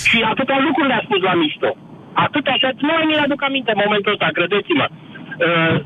Și 0.08 0.16
atâtea 0.32 0.58
lucruri 0.66 0.88
le-a 0.88 1.02
spus 1.04 1.20
la 1.22 1.34
mișto. 1.34 1.70
Atâtea 2.12 2.54
și 2.60 2.64
atât. 2.64 2.80
Nu 2.80 2.92
mi 3.06 3.24
aduc 3.24 3.42
aminte 3.42 3.70
în 3.74 3.82
momentul 3.84 4.12
ăsta, 4.12 4.28
credeți-mă. 4.38 4.86
Uh, 4.88 5.76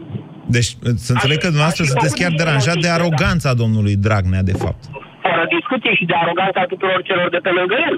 Deci, 0.56 0.70
să 1.06 1.10
înțeleg 1.16 1.38
că 1.42 1.48
dumneavoastră 1.52 1.84
sunteți 1.92 2.18
chiar 2.20 2.32
deranjat 2.42 2.78
de 2.84 2.90
aroganța 2.96 3.50
domnului 3.62 3.94
Dragnea, 4.06 4.42
de 4.50 4.56
fapt. 4.62 4.82
fără 5.26 5.42
discuție 5.56 5.92
și 5.98 6.04
de 6.10 6.16
aroganța 6.22 6.62
tuturor 6.72 7.00
celor 7.08 7.28
de 7.34 7.40
pe 7.46 7.52
lângă 7.58 7.76
el. 7.88 7.96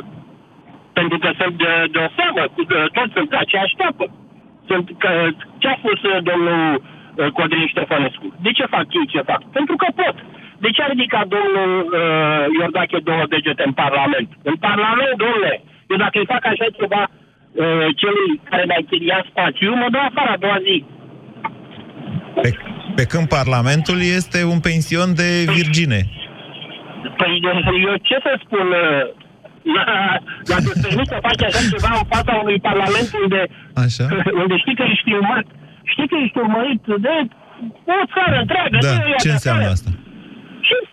Pentru 0.99 1.17
că 1.23 1.29
sunt 1.41 1.55
de, 1.65 1.73
de 1.95 1.99
o 2.07 2.09
seamă, 2.17 2.43
cu- 2.55 2.67
că 2.71 2.79
toți 2.97 3.13
sunt 3.17 3.29
pe 3.33 3.39
aceeași 3.45 3.75
tapă. 3.83 4.07
Sunt, 4.71 4.85
că, 5.03 5.11
ce 5.61 5.67
a 5.73 5.77
spus 5.83 5.99
uh, 6.11 6.17
domnul 6.31 6.61
uh, 6.77 7.29
Codrin 7.37 7.67
Ștefănescu? 7.73 8.27
De 8.47 8.51
ce 8.59 8.65
fac 8.75 8.87
ei 8.99 9.07
ce 9.15 9.21
fac? 9.31 9.41
Pentru 9.59 9.75
că 9.81 9.87
pot. 10.01 10.17
De 10.65 10.69
ce 10.75 10.81
a 10.83 10.93
ridicat 10.95 11.27
domnul 11.37 11.71
uh, 11.83 12.45
Iordache 12.59 12.99
două 13.11 13.25
degete 13.35 13.63
în 13.71 13.75
Parlament? 13.85 14.29
În 14.51 14.57
Parlament, 14.69 15.15
domnule, 15.23 15.53
eu 15.91 15.97
dacă 16.05 16.17
îi 16.19 16.31
fac 16.35 16.43
așa 16.53 16.67
ceva 16.81 17.03
uh, 17.11 17.87
celui 18.01 18.31
care 18.51 18.63
mi-a 18.69 18.81
închiriat 18.83 19.25
spațiu, 19.33 19.69
mă 19.83 19.89
dă 19.95 20.01
afară 20.09 20.31
a 20.33 20.43
doua 20.45 20.59
zi. 20.69 20.77
Pe, 22.43 22.51
pe 22.99 23.05
când 23.13 23.27
Parlamentul 23.39 23.99
este 24.19 24.39
un 24.55 24.61
pension 24.69 25.09
de 25.21 25.29
virgine. 25.59 26.01
Păi 27.21 27.33
eu 27.89 27.97
ce 28.09 28.17
să 28.27 28.33
spun, 28.45 28.67
uh, 28.85 29.03
la- 29.77 30.19
dacă 30.53 30.67
îți 30.73 30.83
permiți 30.87 31.13
să 31.15 31.19
faci 31.29 31.43
așa 31.49 31.61
ceva 31.73 31.91
în 32.03 32.07
fața 32.15 32.33
unui 32.43 32.59
parlament 32.69 33.09
unde, 33.23 33.41
Așa? 33.85 34.05
unde 34.43 34.55
știi 34.63 34.77
că 34.79 34.85
ești 34.93 35.05
filmat, 35.11 35.47
știi 35.93 36.09
că 36.11 36.17
ești 36.25 36.39
urmărit 36.45 36.83
de 37.07 37.15
o 38.01 38.05
țară 38.15 38.37
întreagă. 38.45 38.77
Da, 38.87 38.93
nu 38.99 39.05
e 39.15 39.17
ce 39.25 39.29
așa. 39.31 39.37
înseamnă 39.39 39.69
asta? 39.77 39.91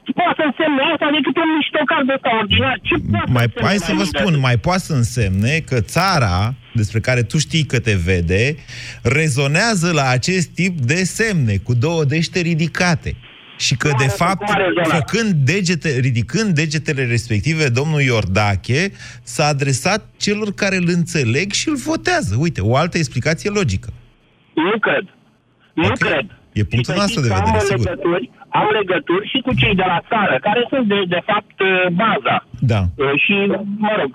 Ce 0.05 0.11
poate 0.19 0.35
să 0.39 0.43
însemne 0.49 0.81
asta 0.93 1.07
decât 1.17 1.35
un 1.43 1.49
miștocar 1.59 2.01
de 2.09 2.13
ăsta 2.17 2.29
ordinar? 2.41 2.75
Ce 2.89 2.95
poate 3.11 3.31
Mai, 3.37 3.45
însemne 3.47 3.67
hai 3.67 3.77
să 3.87 3.91
vă 3.91 3.97
mult 4.01 4.11
de 4.11 4.17
spun, 4.17 4.33
atât? 4.33 4.45
mai 4.47 4.57
poate 4.67 4.83
să 4.89 4.93
însemne 5.01 5.53
că 5.69 5.77
țara, 5.95 6.35
despre 6.73 6.99
care 6.99 7.23
tu 7.23 7.37
știi 7.37 7.63
că 7.63 7.79
te 7.79 7.93
vede, 7.93 8.55
rezonează 9.01 9.91
la 9.91 10.09
acest 10.09 10.47
tip 10.47 10.79
de 10.79 11.03
semne, 11.03 11.57
cu 11.57 11.73
două 11.73 12.03
dește 12.03 12.39
ridicate. 12.39 13.15
Și 13.57 13.75
că, 13.75 13.87
de 13.87 13.93
arată, 13.97 14.13
fapt, 14.15 14.37
cum 14.45 14.55
a 14.55 14.57
rezonat? 14.57 14.97
făcând 14.97 15.33
degete, 15.33 15.99
ridicând 15.99 16.55
degetele 16.55 17.05
respective, 17.05 17.69
domnul 17.69 18.01
Iordache 18.01 18.91
s-a 19.23 19.45
adresat 19.45 20.09
celor 20.17 20.53
care 20.53 20.75
îl 20.75 20.87
înțeleg 20.87 21.51
și 21.51 21.69
îl 21.69 21.75
votează. 21.75 22.35
Uite, 22.39 22.61
o 22.61 22.75
altă 22.75 22.97
explicație 22.97 23.49
logică. 23.49 23.93
Nu 24.55 24.79
cred. 24.79 25.03
Nu 25.73 25.85
Ok. 25.87 25.97
cred. 25.97 26.25
E 26.59 26.61
punctul 26.71 26.93
Și 26.93 26.99
să 26.99 27.03
nostru 27.03 27.19
știți 27.21 27.27
de 27.27 27.31
că 27.33 27.37
vedere, 27.39 27.59
am 27.61 27.65
sigur. 27.71 27.85
Legături, 27.89 28.25
am 28.59 28.67
legături 28.79 29.25
și 29.31 29.37
cu 29.45 29.51
cei 29.61 29.75
de 29.81 29.85
la 29.93 29.99
țară, 30.11 30.35
care 30.47 30.61
sunt, 30.71 30.85
de, 30.93 30.99
de 31.15 31.21
fapt, 31.29 31.55
uh, 31.69 31.71
baza. 32.03 32.35
Da, 32.71 32.81
Uh, 33.03 33.13
Și, 33.23 33.35
mă 33.85 33.91
rog, 33.99 34.11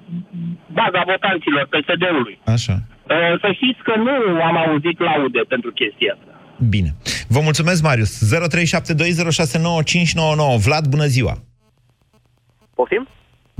baza 0.80 1.00
votanților 1.12 1.64
PSD-ului. 1.72 2.36
așa. 2.56 2.74
Uh, 3.14 3.32
Să 3.42 3.48
știți 3.58 3.80
că 3.88 3.92
nu 4.06 4.14
am 4.48 4.56
auzit 4.64 4.96
laude 5.08 5.40
pentru 5.52 5.70
chestia 5.80 6.10
asta. 6.16 6.30
Bine. 6.74 6.90
Vă 7.34 7.40
mulțumesc, 7.48 7.80
Marius. 7.88 8.12
0372069599. 8.24 10.56
Vlad, 10.66 10.84
bună 10.94 11.06
ziua! 11.16 11.34
Poftim? 12.74 13.04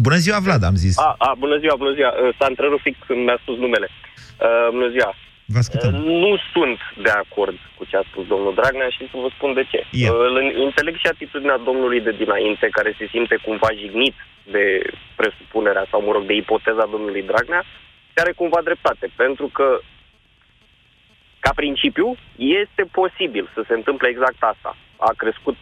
Bună 0.07 0.17
ziua, 0.25 0.39
Vlad, 0.47 0.63
am 0.71 0.75
zis. 0.85 0.95
A, 0.99 1.15
a, 1.19 1.31
bună 1.39 1.57
ziua, 1.63 1.75
bună 1.83 1.93
ziua. 1.99 2.11
Uh, 2.13 2.19
S-a 2.39 2.47
întrerupt 2.49 2.83
fix 2.87 2.97
când 3.07 3.21
mi-a 3.27 3.39
spus 3.43 3.57
numele. 3.65 3.89
Uh, 3.91 4.69
bună 4.77 4.89
ziua. 4.95 5.11
Vă 5.47 5.59
ascultăm. 5.59 5.95
Uh, 5.95 6.01
Nu 6.01 6.39
sunt 6.53 6.79
de 7.03 7.11
acord 7.11 7.59
cu 7.77 7.85
ce 7.85 7.97
a 7.97 8.03
spus 8.11 8.27
domnul 8.27 8.55
Dragnea 8.55 8.89
și 8.89 9.09
să 9.11 9.17
vă 9.25 9.29
spun 9.37 9.55
de 9.55 9.65
ce. 9.71 9.81
Ia. 9.91 10.13
Uh, 10.13 10.19
îl 10.19 10.37
Înțeleg 10.67 10.97
și 10.97 11.07
atitudinea 11.07 11.59
domnului 11.59 12.01
de 12.01 12.13
dinainte, 12.13 12.67
care 12.71 12.95
se 12.99 13.07
simte 13.11 13.37
cumva 13.47 13.69
jignit 13.81 14.15
de 14.55 14.65
presupunerea 15.17 15.87
sau, 15.91 16.01
mă 16.03 16.13
rog, 16.13 16.25
de 16.27 16.35
ipoteza 16.35 16.87
domnului 16.91 17.23
Dragnea 17.23 17.63
și 18.11 18.19
are 18.23 18.33
cumva 18.33 18.61
dreptate, 18.65 19.11
pentru 19.17 19.47
că 19.47 19.81
ca 21.39 21.51
principiu 21.55 22.17
este 22.37 22.83
posibil 22.93 23.51
să 23.55 23.65
se 23.69 23.75
întâmple 23.75 24.09
exact 24.09 24.37
asta. 24.39 24.77
A 24.97 25.13
crescut 25.17 25.57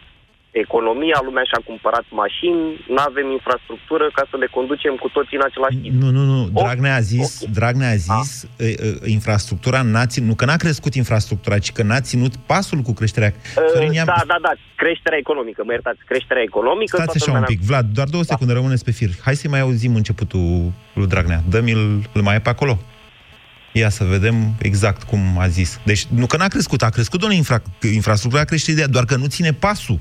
economia, 0.63 1.17
lumea 1.27 1.45
și-a 1.49 1.61
cumpărat 1.69 2.05
mașini, 2.23 2.61
nu 2.95 3.01
avem 3.09 3.27
infrastructură 3.39 4.05
ca 4.17 4.23
să 4.31 4.35
le 4.43 4.47
conducem 4.57 4.93
cu 5.03 5.07
toții 5.15 5.37
în 5.39 5.45
același 5.49 5.77
timp. 5.83 5.93
Nu, 6.03 6.09
nu, 6.17 6.23
nu. 6.33 6.39
Dragnea 6.63 6.95
a 6.95 7.03
zis, 7.13 7.29
ok. 7.41 7.49
Dragnea 7.59 7.89
a 7.95 7.99
zis 8.09 8.29
e, 8.57 8.67
e, 8.67 8.73
infrastructura 9.19 9.79
n-a 9.93 10.05
ținut, 10.11 10.27
nu 10.29 10.35
că 10.35 10.45
n-a 10.45 10.55
crescut 10.65 10.93
infrastructura, 11.03 11.57
ci 11.65 11.71
că 11.71 11.83
n-a 11.83 12.01
ținut 12.09 12.33
pasul 12.51 12.79
cu 12.87 12.93
creșterea. 12.99 13.33
Sorin, 13.73 13.91
ia- 13.91 14.03
Uh, 14.05 14.11
da, 14.13 14.23
da, 14.33 14.37
da, 14.47 14.51
creșterea 14.75 15.17
economică, 15.25 15.61
mă 15.65 15.71
iertați, 15.71 15.99
creșterea 16.11 16.43
economică. 16.51 16.95
Stați 16.95 17.05
toată 17.11 17.19
așa 17.21 17.31
un 17.31 17.37
lumea- 17.37 17.49
pic. 17.55 17.59
Vlad, 17.69 17.85
doar 17.97 18.07
două 18.07 18.23
secunde, 18.23 18.53
rămâneți 18.53 18.83
pe 18.83 18.91
fir. 18.91 19.09
Hai 19.21 19.35
să 19.35 19.47
mai 19.49 19.59
auzim 19.59 19.95
începutul 19.95 20.71
lui 20.93 21.07
Dragnea. 21.07 21.41
Dă-mi-l, 21.49 22.09
îl 22.13 22.21
mai 22.21 22.35
e 22.35 22.39
pe 22.39 22.49
acolo. 22.49 22.79
Ia 23.71 23.89
să 23.89 24.03
vedem 24.03 24.35
exact 24.61 25.03
cum 25.03 25.19
a 25.37 25.47
zis. 25.47 25.79
Deci, 25.83 26.05
nu 26.05 26.25
că 26.25 26.37
n-a 26.37 26.47
crescut, 26.47 26.81
a 26.83 26.89
crescut, 26.89 27.19
doamne, 27.19 27.37
infra, 27.37 27.61
infrastructura 27.93 28.41
a 28.41 28.45
creșterii, 28.45 28.79
de 28.81 28.85
doar 28.91 29.05
că 29.05 29.15
nu 29.15 29.25
ține 29.27 29.53
pasul. 29.53 29.99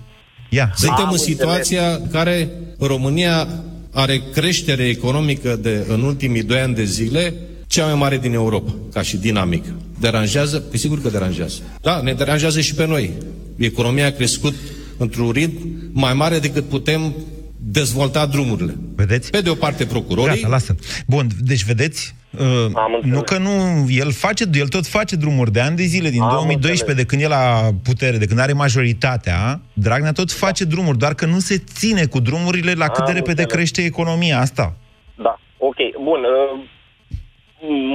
Ia, 0.48 0.64
dă 0.64 0.72
Suntem 0.76 1.04
Am 1.04 1.12
în 1.12 1.18
înțeles. 1.18 1.36
situația 1.36 1.90
în 1.90 2.08
care 2.10 2.48
România 2.78 3.48
are 3.90 4.22
creștere 4.32 4.88
economică 4.88 5.58
de, 5.62 5.84
în 5.88 6.02
ultimii 6.02 6.42
doi 6.42 6.58
ani 6.60 6.74
de 6.74 6.84
zile 6.84 7.34
cea 7.66 7.84
mai 7.84 7.94
mare 7.94 8.18
din 8.18 8.32
Europa, 8.32 8.74
ca 8.92 9.02
și 9.02 9.16
dinamică. 9.16 9.74
Deranjează? 10.00 10.58
Păi 10.58 10.78
sigur 10.78 11.02
că 11.02 11.08
deranjează. 11.08 11.58
Da, 11.82 12.00
ne 12.00 12.12
deranjează 12.12 12.60
și 12.60 12.74
pe 12.74 12.86
noi. 12.86 13.10
Economia 13.56 14.06
a 14.06 14.10
crescut 14.10 14.54
într-un 14.96 15.30
ritm 15.30 15.90
mai 15.92 16.14
mare 16.14 16.38
decât 16.38 16.68
putem 16.68 17.14
dezvolta 17.56 18.26
drumurile. 18.26 18.76
Vedeți? 18.94 19.30
Pe 19.30 19.40
de 19.40 19.50
o 19.50 19.54
parte 19.54 19.84
procurorii, 19.84 20.34
Gata, 20.40 20.48
lasă. 20.48 20.76
Bun, 21.06 21.28
deci 21.40 21.64
vedeți, 21.64 22.14
uh, 22.38 22.70
Am 22.74 22.94
înțeles. 22.94 23.14
nu 23.16 23.22
că 23.22 23.38
nu, 23.38 23.52
el 23.88 24.12
face, 24.12 24.44
el 24.52 24.68
tot 24.68 24.86
face 24.86 25.16
drumuri 25.16 25.50
de 25.50 25.60
ani 25.60 25.76
de 25.76 25.82
zile, 25.82 26.08
din 26.08 26.22
Am 26.22 26.28
2012, 26.28 26.70
înțeles. 26.82 26.96
de 27.02 27.06
când 27.10 27.22
e 27.22 27.28
la 27.36 27.44
putere, 27.88 28.16
de 28.16 28.26
când 28.26 28.40
are 28.40 28.52
majoritatea, 28.52 29.60
Dragnea 29.72 30.12
tot 30.12 30.30
face 30.32 30.64
drumuri, 30.64 30.98
doar 30.98 31.14
că 31.14 31.26
nu 31.26 31.38
se 31.38 31.56
ține 31.80 32.04
cu 32.06 32.20
drumurile 32.20 32.72
la 32.72 32.88
cât 32.88 33.04
de 33.04 33.10
Am 33.14 33.16
repede 33.20 33.42
înțeles. 33.42 33.52
crește 33.52 33.82
economia 33.84 34.38
asta. 34.38 34.66
Da, 35.14 35.34
ok, 35.58 35.76
bun. 36.08 36.20
uh, 36.24 36.60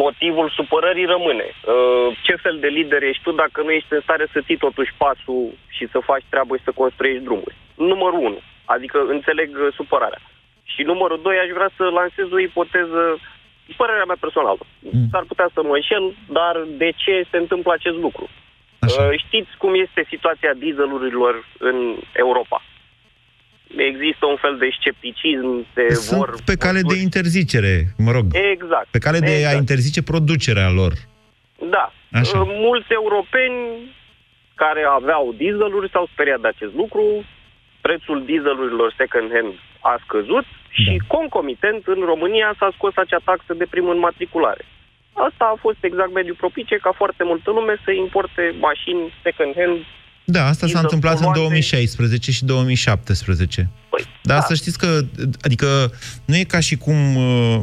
Motivul 0.05 0.47
supărării 0.59 1.11
rămâne. 1.15 1.47
Uh, 1.53 2.07
Ce 2.25 2.35
fel 2.43 2.57
de 2.63 2.67
lider 2.77 3.01
ești 3.03 3.23
tu 3.25 3.31
dacă 3.43 3.57
nu 3.65 3.71
ești 3.77 3.93
în 3.97 4.01
stare 4.07 4.25
să 4.33 4.39
ții 4.45 4.63
totuși 4.67 4.91
pasul 5.03 5.43
și 5.75 5.83
să 5.93 5.99
faci 6.09 6.25
treabă 6.33 6.53
și 6.57 6.67
să 6.67 6.79
construiești 6.83 7.23
drumuri? 7.27 7.55
Numărul 7.91 8.19
1. 8.19 8.39
Adică 8.75 8.97
înțeleg 9.15 9.49
uh, 9.55 9.67
supărarea. 9.79 10.21
Și 10.73 10.81
numărul 10.91 11.19
2, 11.23 11.35
aș 11.43 11.49
vrea 11.57 11.71
să 11.77 11.83
lansez 11.99 12.27
o 12.37 12.39
ipoteză, 12.49 13.01
părerea 13.77 14.05
mea 14.07 14.19
personală. 14.19 14.63
Mm. 14.79 15.07
S-ar 15.11 15.23
putea 15.31 15.49
să 15.53 15.61
mă 15.63 15.75
înșel, 15.75 16.05
dar 16.37 16.55
de 16.77 16.89
ce 17.03 17.13
se 17.31 17.37
întâmplă 17.37 17.71
acest 17.73 17.97
lucru? 18.05 18.29
Așa. 18.79 19.01
Uh, 19.01 19.17
Știți 19.25 19.51
cum 19.57 19.71
este 19.85 20.01
situația 20.13 20.53
dieselurilor 20.53 21.33
în 21.57 21.77
Europa? 22.13 22.63
Există 23.77 24.25
un 24.25 24.35
fel 24.43 24.55
de 24.57 24.69
scepticism, 24.79 25.65
se 25.73 25.93
Sunt 25.93 26.19
vor... 26.19 26.35
pe 26.45 26.55
cale 26.55 26.81
de 26.81 26.95
interzicere, 26.95 27.75
mă 27.97 28.11
rog, 28.11 28.25
Exact. 28.53 28.87
pe 28.91 28.97
cale 29.05 29.19
de 29.19 29.31
a 29.31 29.35
exact. 29.35 29.57
interzice 29.57 30.01
producerea 30.03 30.69
lor. 30.69 30.93
Da. 31.75 31.93
Așa. 32.11 32.39
Uh, 32.39 32.47
Mulți 32.67 32.91
europeni 33.01 33.57
care 34.55 34.83
aveau 34.99 35.33
dieseluri 35.37 35.89
s-au 35.89 36.05
speriat 36.13 36.39
de 36.41 36.47
acest 36.47 36.73
lucru. 36.73 37.03
Prețul 37.81 38.25
dieselurilor 38.25 38.93
second-hand 39.01 39.53
a 39.91 39.93
scăzut 40.05 40.45
și 40.83 40.93
Da. 40.97 41.03
concomitent 41.15 41.81
în 41.95 42.01
România 42.11 42.49
s-a 42.59 42.69
scos 42.77 42.93
acea 43.03 43.21
taxă 43.29 43.51
de 43.61 43.67
primă 43.73 43.91
înmatriculare. 43.97 44.63
Asta 45.27 45.43
a 45.53 45.57
fost 45.65 45.79
exact 45.89 46.13
mediul 46.19 46.41
propice 46.43 46.75
ca 46.85 46.91
foarte 47.01 47.23
multă 47.31 47.49
lume 47.57 47.73
să 47.85 47.91
importe 47.91 48.43
mașini 48.67 49.01
second-hand. 49.25 49.79
Da, 50.35 50.41
asta 50.51 50.53
s-a 50.65 50.65
Diesel 50.65 50.83
întâmplat 50.83 51.13
în 51.13 51.19
poluante. 51.19 51.39
2016 51.39 52.31
și 52.31 52.45
2017. 52.45 53.69
Păi, 53.89 54.03
Dar 54.21 54.39
da. 54.39 54.43
să 54.43 54.53
știți 54.55 54.77
că, 54.77 54.89
adică, 55.41 55.67
nu 56.25 56.35
e 56.35 56.43
ca 56.43 56.59
și 56.59 56.75
cum, 56.77 57.15
uh, 57.15 57.59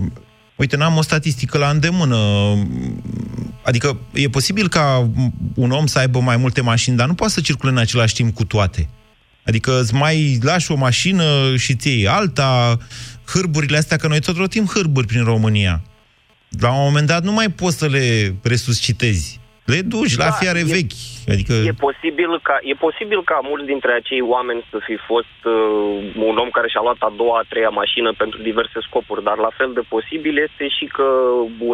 uite, 0.57 0.77
n-am 0.77 0.97
o 0.97 1.03
statistică 1.03 1.59
la 1.59 1.69
îndemână, 1.69 2.17
adică 3.63 3.99
e 4.13 4.29
posibil 4.29 4.69
ca 4.69 5.11
un 5.55 5.71
om 5.71 5.87
să 5.87 5.99
aibă 5.99 6.19
mai 6.21 6.37
multe 6.37 6.61
mașini, 6.61 6.97
dar 6.97 7.07
nu 7.07 7.15
poate 7.15 7.33
să 7.33 7.41
circule 7.41 7.71
în 7.71 7.79
același 7.79 8.15
timp 8.15 8.35
cu 8.35 8.45
toate. 8.45 8.89
Adică 9.47 9.79
îți 9.81 9.95
mai 9.95 10.39
lași 10.43 10.73
o 10.73 10.77
mașină 10.77 11.57
și 11.57 11.77
ți 11.77 11.89
iei 11.89 12.09
alta, 12.09 12.77
hârburile 13.33 13.77
astea, 13.77 13.97
că 13.97 14.09
noi 14.09 14.21
tot 14.21 14.37
rotim 14.37 14.65
hârburi 14.75 15.07
prin 15.07 15.25
România. 15.25 15.81
La 16.61 16.71
un 16.73 16.85
moment 16.85 17.07
dat 17.07 17.23
nu 17.23 17.33
mai 17.33 17.49
poți 17.49 17.79
să 17.79 17.87
le 17.87 18.35
resuscitezi. 18.43 19.41
Le 19.73 19.81
duci 19.95 20.17
la 20.17 20.25
Da, 20.25 20.31
fiare 20.41 20.59
e- 20.59 20.73
vechi. 20.77 20.99
Adică... 21.35 21.53
E 21.53 21.85
posibil, 21.89 22.31
ca, 22.49 22.57
e 22.71 22.75
posibil 22.87 23.21
ca 23.31 23.39
mulți 23.51 23.71
dintre 23.73 23.93
acei 23.93 24.23
oameni 24.35 24.67
să 24.71 24.79
fi 24.89 24.97
fost 25.11 25.39
uh, 25.45 26.25
un 26.31 26.37
om 26.43 26.51
care 26.57 26.69
și-a 26.69 26.85
luat 26.87 27.01
a 27.09 27.13
doua, 27.21 27.37
a 27.39 27.49
treia 27.53 27.73
mașină 27.81 28.11
pentru 28.23 28.39
diverse 28.49 28.79
scopuri, 28.89 29.27
dar 29.29 29.37
la 29.47 29.53
fel 29.59 29.71
de 29.79 29.85
posibil 29.95 30.35
este 30.47 30.65
și 30.77 30.87
că 30.97 31.09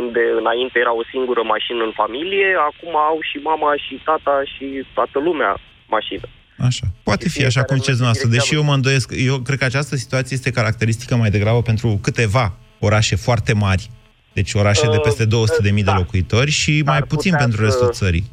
unde 0.01 0.23
înainte 0.41 0.77
era 0.79 0.95
o 1.01 1.09
singură 1.13 1.43
mașină 1.55 1.83
în 1.85 1.95
familie, 2.03 2.49
acum 2.71 2.95
au 3.11 3.19
și 3.29 3.39
mama 3.51 3.71
și 3.85 3.95
tata 4.09 4.37
și 4.53 4.67
toată 4.97 5.19
lumea 5.29 5.53
mașină. 5.97 6.27
Așa. 6.69 6.87
Poate 7.03 7.25
Și 7.29 7.31
fi 7.37 7.45
așa 7.45 7.51
fiecare 7.51 7.67
cum 7.67 7.77
merge 7.77 7.93
ziceți 7.93 7.99
dumneavoastră, 8.01 8.27
în 8.29 8.35
deși 8.37 8.55
eu 8.55 8.61
direcția 8.61 8.69
mă 8.71 8.75
îndoiesc, 8.79 9.09
eu 9.31 9.37
cred 9.47 9.59
că 9.59 9.65
această 9.65 9.97
situație 9.97 10.37
este 10.37 10.51
caracteristică 10.59 11.17
mai 11.17 11.31
degrabă 11.31 11.63
pentru 11.63 11.99
câteva 12.03 12.47
orașe 12.79 13.17
foarte 13.17 13.53
mari, 13.67 13.91
deci 14.33 14.53
orașe 14.55 14.87
de 14.95 14.97
Uh, 15.01 15.07
peste 15.09 15.25
200.000 15.27 15.85
de 15.85 15.91
da. 15.93 15.97
locuitori 15.97 16.51
și 16.51 16.73
Dar 16.83 16.93
mai 16.95 17.03
puțin 17.13 17.31
putea 17.33 17.45
pentru 17.45 17.59
să- 17.61 17.67
restul 17.69 17.91
țării. 18.03 18.27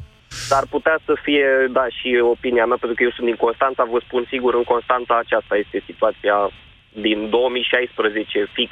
Dar 0.48 0.64
putea 0.76 0.96
să 1.08 1.12
fie, 1.26 1.46
da, 1.78 1.84
și 1.98 2.08
opinia 2.34 2.66
mea, 2.70 2.78
pentru 2.80 2.96
că 2.96 3.02
eu 3.06 3.12
sunt 3.16 3.26
din 3.30 3.40
Constanța, 3.46 3.82
vă 3.94 3.98
spun 4.06 4.22
sigur, 4.32 4.52
în 4.60 4.66
Constanța 4.74 5.14
aceasta 5.24 5.54
este 5.62 5.78
situația 5.90 6.36
din 7.06 7.18
2016 7.30 8.38
fix. 8.58 8.70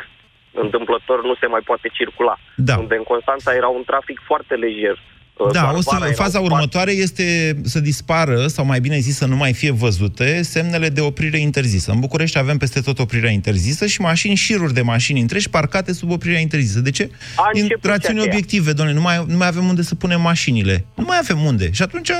Întâmplător 0.64 1.18
nu 1.30 1.34
se 1.40 1.46
mai 1.54 1.62
poate 1.70 1.88
circula. 1.98 2.34
Da. 2.68 2.74
Unde 2.82 2.96
în 3.00 3.06
Constanța 3.12 3.50
era 3.60 3.68
un 3.78 3.84
trafic 3.90 4.18
foarte 4.30 4.54
lejer. 4.64 4.96
Da, 5.52 5.60
Doar 5.60 5.74
o 5.74 5.80
să, 5.80 5.88
vara 5.92 6.04
erau 6.04 6.16
faza 6.16 6.38
patru- 6.38 6.54
următoare 6.54 6.92
este 6.92 7.56
să 7.64 7.80
dispară, 7.80 8.46
sau 8.46 8.64
mai 8.64 8.80
bine 8.80 8.98
zis 8.98 9.16
să 9.16 9.26
nu 9.26 9.36
mai 9.36 9.52
fie 9.52 9.70
văzute, 9.70 10.42
semnele 10.42 10.88
de 10.88 11.00
oprire 11.00 11.38
interzisă. 11.38 11.90
În 11.90 12.00
București 12.00 12.38
avem 12.38 12.56
peste 12.58 12.80
tot 12.80 12.98
oprirea 12.98 13.30
interzisă 13.30 13.86
și 13.86 14.00
mașini, 14.00 14.34
șiruri 14.34 14.74
de 14.74 14.80
mașini 14.80 15.20
întregi 15.20 15.48
parcate 15.50 15.92
sub 15.92 16.10
oprirea 16.10 16.38
interzisă. 16.40 16.80
De 16.80 16.90
ce? 16.90 17.10
A 17.36 17.50
Din 17.52 17.62
început 17.62 17.84
rațiuni 17.84 18.14
și 18.14 18.20
aceea. 18.20 18.34
obiective, 18.36 18.72
doamne, 18.72 18.94
nu 18.94 19.00
mai, 19.00 19.24
nu 19.28 19.36
mai 19.36 19.46
avem 19.46 19.68
unde 19.68 19.82
să 19.82 19.94
punem 19.94 20.20
mașinile. 20.20 20.84
Nu 20.94 21.04
mai 21.06 21.18
avem 21.20 21.40
unde. 21.44 21.70
Și 21.72 21.82
atunci 21.82 22.10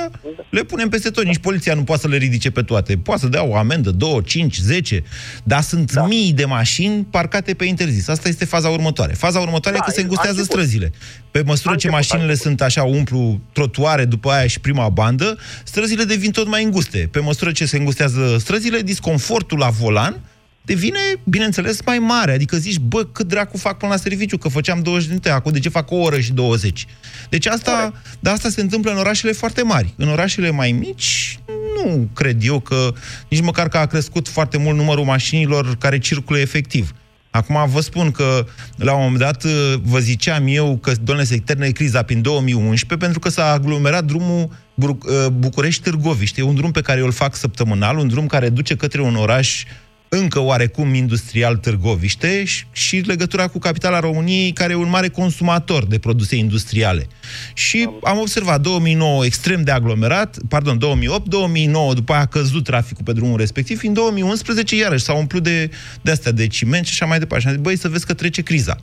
le 0.49 0.63
punem 0.63 0.89
peste 0.89 1.09
tot. 1.09 1.23
Nici 1.25 1.37
poliția 1.37 1.73
nu 1.73 1.83
poate 1.83 2.01
să 2.01 2.07
le 2.07 2.17
ridice 2.17 2.49
pe 2.49 2.61
toate. 2.61 2.97
Poate 2.97 3.21
să 3.21 3.27
dea 3.27 3.43
o 3.43 3.55
amendă, 3.55 3.91
2, 3.91 4.21
5, 4.25 4.57
10, 4.57 5.03
dar 5.43 5.61
sunt 5.61 5.91
da. 5.93 6.05
mii 6.05 6.33
de 6.33 6.45
mașini 6.45 7.07
parcate 7.09 7.53
pe 7.53 7.65
interzis. 7.65 8.07
Asta 8.07 8.27
este 8.27 8.45
faza 8.45 8.69
următoare. 8.69 9.13
Faza 9.13 9.39
următoare 9.39 9.77
Da, 9.77 9.83
e 9.83 9.85
că 9.85 9.91
se 9.93 9.99
a 9.99 10.03
îngustează 10.03 10.37
început. 10.39 10.59
străzile. 10.59 10.91
Pe 11.31 11.41
măsură 11.45 11.73
A 11.73 11.75
ce 11.75 11.87
început, 11.87 11.93
a 11.93 11.97
mașinile 11.97 12.31
început. 12.31 12.41
sunt 12.41 12.61
așa, 12.61 12.83
umplu 12.83 13.39
trotuare, 13.53 14.05
după 14.05 14.29
aia 14.29 14.47
și 14.47 14.59
prima 14.59 14.89
bandă, 14.89 15.37
străzile 15.63 16.03
devin 16.03 16.31
tot 16.31 16.47
mai 16.47 16.63
înguste. 16.63 17.09
Pe 17.11 17.19
măsură 17.19 17.51
ce 17.51 17.65
se 17.65 17.77
îngustează 17.77 18.37
străzile, 18.39 18.81
disconfortul 18.81 19.57
la 19.57 19.69
volan 19.69 20.21
devine, 20.69 20.99
bineînțeles, 21.23 21.79
mai 21.85 21.99
mare. 21.99 22.31
Adică 22.31 22.57
zici, 22.57 22.77
bă, 22.77 23.03
cât 23.03 23.27
dracu 23.27 23.57
fac 23.57 23.77
până 23.77 23.91
la 23.91 23.97
serviciu, 23.97 24.37
că 24.37 24.47
făceam 24.47 24.81
20 24.81 25.03
de 25.03 25.09
minute, 25.09 25.29
acum 25.29 25.51
de 25.51 25.59
ce 25.59 25.69
fac 25.69 25.91
o 25.91 25.95
oră 25.95 26.19
și 26.19 26.33
20? 26.33 26.85
Deci 27.29 27.45
asta, 27.45 27.93
dar 28.19 28.33
asta 28.33 28.49
se 28.49 28.61
întâmplă 28.61 28.91
în 28.91 28.97
orașele 28.97 29.31
foarte 29.31 29.61
mari. 29.63 29.93
În 29.95 30.09
orașele 30.09 30.49
mai 30.51 30.71
mici, 30.71 31.39
nu 31.75 32.09
cred 32.13 32.43
eu 32.43 32.59
că, 32.59 32.93
nici 33.29 33.41
măcar 33.41 33.67
că 33.67 33.77
a 33.77 33.85
crescut 33.85 34.27
foarte 34.27 34.57
mult 34.57 34.77
numărul 34.77 35.03
mașinilor 35.03 35.77
care 35.77 35.99
circulă 35.99 36.39
efectiv. 36.39 36.93
Acum 37.31 37.69
vă 37.69 37.81
spun 37.81 38.11
că 38.11 38.45
la 38.75 38.93
un 38.93 39.01
moment 39.01 39.19
dat 39.19 39.43
vă 39.83 39.99
ziceam 39.99 40.43
eu 40.47 40.77
că, 40.81 40.91
doamne, 41.03 41.23
se 41.23 41.37
termină 41.37 41.71
criza 41.71 42.01
prin 42.01 42.21
2011 42.21 42.97
pentru 42.97 43.19
că 43.19 43.29
s-a 43.29 43.51
aglomerat 43.51 44.05
drumul 44.05 44.49
Bru- 44.73 44.97
București-Târgoviște. 45.31 46.41
E 46.41 46.43
un 46.43 46.55
drum 46.55 46.71
pe 46.71 46.81
care 46.81 46.99
eu 46.99 47.05
îl 47.05 47.11
fac 47.11 47.35
săptămânal, 47.35 47.97
un 47.97 48.07
drum 48.07 48.27
care 48.27 48.49
duce 48.49 48.75
către 48.75 49.01
un 49.01 49.15
oraș 49.15 49.63
încă 50.09 50.39
oarecum 50.39 50.93
industrial 50.93 51.55
Târgoviște 51.55 52.43
și, 52.43 52.65
și 52.71 52.97
legătura 52.97 53.47
cu 53.47 53.59
capitala 53.59 53.99
României, 53.99 54.51
care 54.51 54.71
e 54.71 54.75
un 54.75 54.89
mare 54.89 55.09
consumator 55.09 55.85
de 55.85 55.99
produse 55.99 56.35
industriale. 56.35 57.07
Și 57.53 57.89
am 58.03 58.17
observat 58.17 58.61
2009 58.61 59.25
extrem 59.25 59.63
de 59.63 59.71
aglomerat, 59.71 60.37
pardon, 60.47 60.77
2008, 60.77 61.27
2009 61.27 61.93
după 61.93 62.13
aia 62.13 62.21
a 62.21 62.25
căzut 62.25 62.63
traficul 62.63 63.03
pe 63.03 63.13
drumul 63.13 63.37
respectiv, 63.37 63.79
în 63.83 63.93
2011 63.93 64.75
iarăși 64.75 65.03
s-au 65.03 65.17
umplut 65.17 65.43
de, 65.43 65.69
de 66.01 66.11
astea, 66.11 66.31
de 66.31 66.47
ciment 66.47 66.85
și 66.85 66.91
așa 66.91 67.05
mai 67.05 67.19
departe. 67.19 67.43
Și 67.43 67.49
am 67.49 67.53
zis, 67.53 67.63
băi, 67.63 67.77
să 67.77 67.89
vezi 67.89 68.05
că 68.05 68.13
trece 68.13 68.41
criza. 68.41 68.77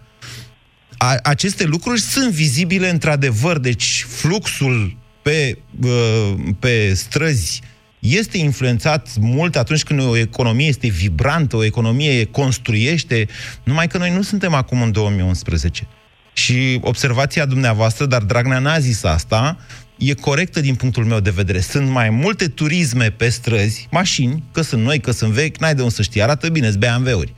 A, 0.98 1.18
aceste 1.22 1.64
lucruri 1.64 2.00
sunt 2.00 2.32
vizibile 2.32 2.90
într-adevăr, 2.90 3.58
deci 3.58 4.06
fluxul 4.08 4.96
pe, 5.22 5.58
uh, 5.82 6.34
pe 6.58 6.94
străzi 6.94 7.62
este 7.98 8.38
influențat 8.38 9.08
mult 9.20 9.56
atunci 9.56 9.82
când 9.82 10.00
o 10.00 10.16
economie 10.16 10.66
este 10.66 10.88
vibrantă, 10.88 11.56
o 11.56 11.64
economie 11.64 12.24
construiește, 12.24 13.28
numai 13.62 13.86
că 13.86 13.98
noi 13.98 14.10
nu 14.10 14.22
suntem 14.22 14.54
acum 14.54 14.82
în 14.82 14.92
2011. 14.92 15.86
Și 16.32 16.78
observația 16.82 17.44
dumneavoastră, 17.44 18.06
dar 18.06 18.22
Dragnea 18.22 18.58
n-a 18.58 18.78
zis 18.78 19.04
asta, 19.04 19.58
e 19.98 20.14
corectă 20.14 20.60
din 20.60 20.74
punctul 20.74 21.04
meu 21.04 21.20
de 21.20 21.30
vedere. 21.30 21.60
Sunt 21.60 21.88
mai 21.88 22.10
multe 22.10 22.48
turisme 22.48 23.10
pe 23.10 23.28
străzi, 23.28 23.88
mașini, 23.90 24.42
că 24.52 24.60
sunt 24.60 24.82
noi, 24.82 25.00
că 25.00 25.10
sunt 25.10 25.32
vechi, 25.32 25.58
n-ai 25.58 25.74
de 25.74 25.82
unde 25.82 25.94
să 25.94 26.02
știi, 26.02 26.22
arată 26.22 26.48
bine, 26.48 26.70
sunt 26.70 26.84
BMW-uri. 26.84 27.34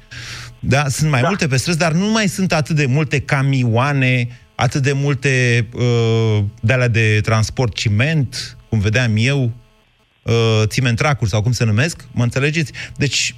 Da, 0.60 0.88
sunt 0.88 1.10
mai 1.10 1.20
da. 1.20 1.28
multe 1.28 1.46
pe 1.46 1.56
străzi, 1.56 1.78
dar 1.78 1.92
nu 1.92 2.10
mai 2.10 2.28
sunt 2.28 2.52
atât 2.52 2.76
de 2.76 2.86
multe 2.86 3.20
camioane, 3.20 4.28
atât 4.54 4.82
de 4.82 4.92
multe 4.92 5.66
uh, 5.72 6.44
de 6.60 6.72
alea 6.72 6.88
de 6.88 7.20
transport 7.22 7.74
ciment, 7.74 8.56
cum 8.68 8.78
vedeam 8.78 9.12
eu, 9.16 9.52
uh, 10.22 10.62
cimentracuri 10.70 11.30
sau 11.30 11.42
cum 11.42 11.52
se 11.52 11.64
numesc, 11.64 12.08
mă 12.14 12.22
înțelegeți? 12.22 12.72
Deci, 12.96 13.34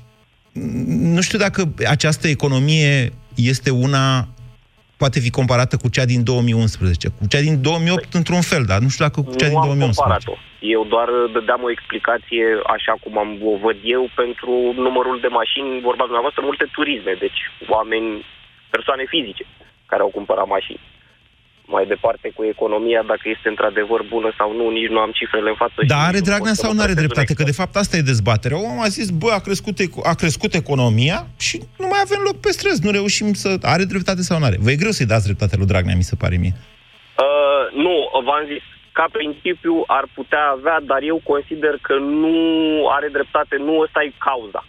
nu 1.14 1.20
știu 1.20 1.38
dacă 1.38 1.72
această 1.88 2.28
economie 2.28 3.12
este 3.34 3.70
una 3.70 4.28
poate 5.02 5.18
fi 5.26 5.30
comparată 5.38 5.74
cu 5.82 5.88
cea 5.96 6.06
din 6.12 6.22
2011, 6.24 7.08
cu 7.18 7.24
cea 7.32 7.42
din 7.48 7.62
2008 7.62 8.00
păi, 8.00 8.20
într-un 8.20 8.42
fel, 8.50 8.62
dar 8.70 8.78
nu 8.84 8.88
știu 8.92 9.04
dacă 9.06 9.18
cu 9.28 9.34
cea 9.40 9.50
nu 9.50 9.54
din 9.54 9.62
am 9.62 9.68
2011. 9.70 10.00
comparat-o. 10.00 10.34
Eu 10.74 10.82
doar 10.94 11.08
dădeam 11.36 11.62
o 11.66 11.74
explicație 11.76 12.44
așa 12.76 12.94
cum 13.02 13.14
am 13.22 13.30
o 13.52 13.54
văd 13.64 13.78
eu 13.96 14.02
pentru 14.22 14.52
numărul 14.86 15.16
de 15.24 15.30
mașini, 15.40 15.86
vorba 15.88 16.04
dumneavoastră, 16.08 16.42
multe 16.50 16.66
turisme, 16.76 17.12
deci 17.24 17.40
oameni, 17.74 18.08
persoane 18.74 19.04
fizice 19.14 19.44
care 19.90 20.02
au 20.02 20.16
cumpărat 20.18 20.48
mașini. 20.56 20.82
Mai 21.74 21.86
departe 21.86 22.26
cu 22.36 22.42
economia, 22.54 23.02
dacă 23.12 23.24
este 23.34 23.48
într-adevăr 23.48 24.00
bună 24.14 24.30
sau 24.38 24.48
nu, 24.58 24.64
nici 24.78 24.92
nu 24.94 25.00
am 25.04 25.12
cifrele 25.18 25.48
în 25.48 25.58
față. 25.62 25.76
și 25.80 25.90
Dar 25.94 26.04
are 26.08 26.18
nici 26.18 26.26
nu 26.26 26.30
Dragnea 26.30 26.54
pot 26.54 26.60
să 26.60 26.64
sau 26.64 26.70
mă 26.70 26.76
nu 26.76 26.82
are 26.82 26.92
tratez 26.92 27.02
un 27.02 27.08
dreptate? 27.08 27.34
Că 27.34 27.42
expert. 27.42 27.50
de 27.50 27.60
fapt 27.62 27.74
asta 27.82 27.94
e 27.96 28.10
dezbaterea. 28.12 28.58
Omul 28.68 28.84
a 28.88 28.94
zis, 28.98 29.08
bă, 29.22 29.30
a 29.38 29.40
crescut, 29.46 29.76
eco- 29.86 30.04
a 30.12 30.14
crescut 30.22 30.52
economia 30.62 31.18
și 31.46 31.56
nu 31.82 31.86
mai 31.92 32.00
avem 32.06 32.20
loc 32.28 32.36
pe 32.44 32.50
străzi, 32.56 32.84
nu 32.86 32.90
reușim 32.98 33.28
să... 33.42 33.48
Are 33.74 33.84
dreptate 33.92 34.22
sau 34.28 34.38
nu 34.38 34.46
are? 34.48 34.56
Vă 34.64 34.70
e 34.70 34.82
greu 34.82 34.94
să-i 34.98 35.12
dați 35.12 35.28
dreptate 35.28 35.54
lui 35.56 35.70
Dragnea, 35.72 36.00
mi 36.02 36.10
se 36.12 36.20
pare 36.22 36.36
mie. 36.44 36.54
Uh, 37.24 37.64
nu, 37.84 37.94
v-am 38.26 38.44
zis, 38.52 38.64
ca 38.98 39.06
principiu 39.18 39.74
ar 39.98 40.04
putea 40.18 40.44
avea, 40.56 40.78
dar 40.90 41.00
eu 41.12 41.18
consider 41.32 41.74
că 41.86 41.94
nu 42.22 42.36
are 42.96 43.08
dreptate, 43.16 43.54
nu 43.68 43.72
ăsta 43.84 44.00
e 44.02 44.22
cauza. 44.28 44.62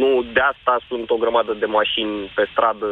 Nu 0.00 0.10
de 0.34 0.42
asta 0.52 0.74
sunt 0.88 1.06
o 1.10 1.16
grămadă 1.22 1.52
de 1.62 1.68
mașini 1.78 2.14
pe 2.36 2.44
stradă, 2.52 2.88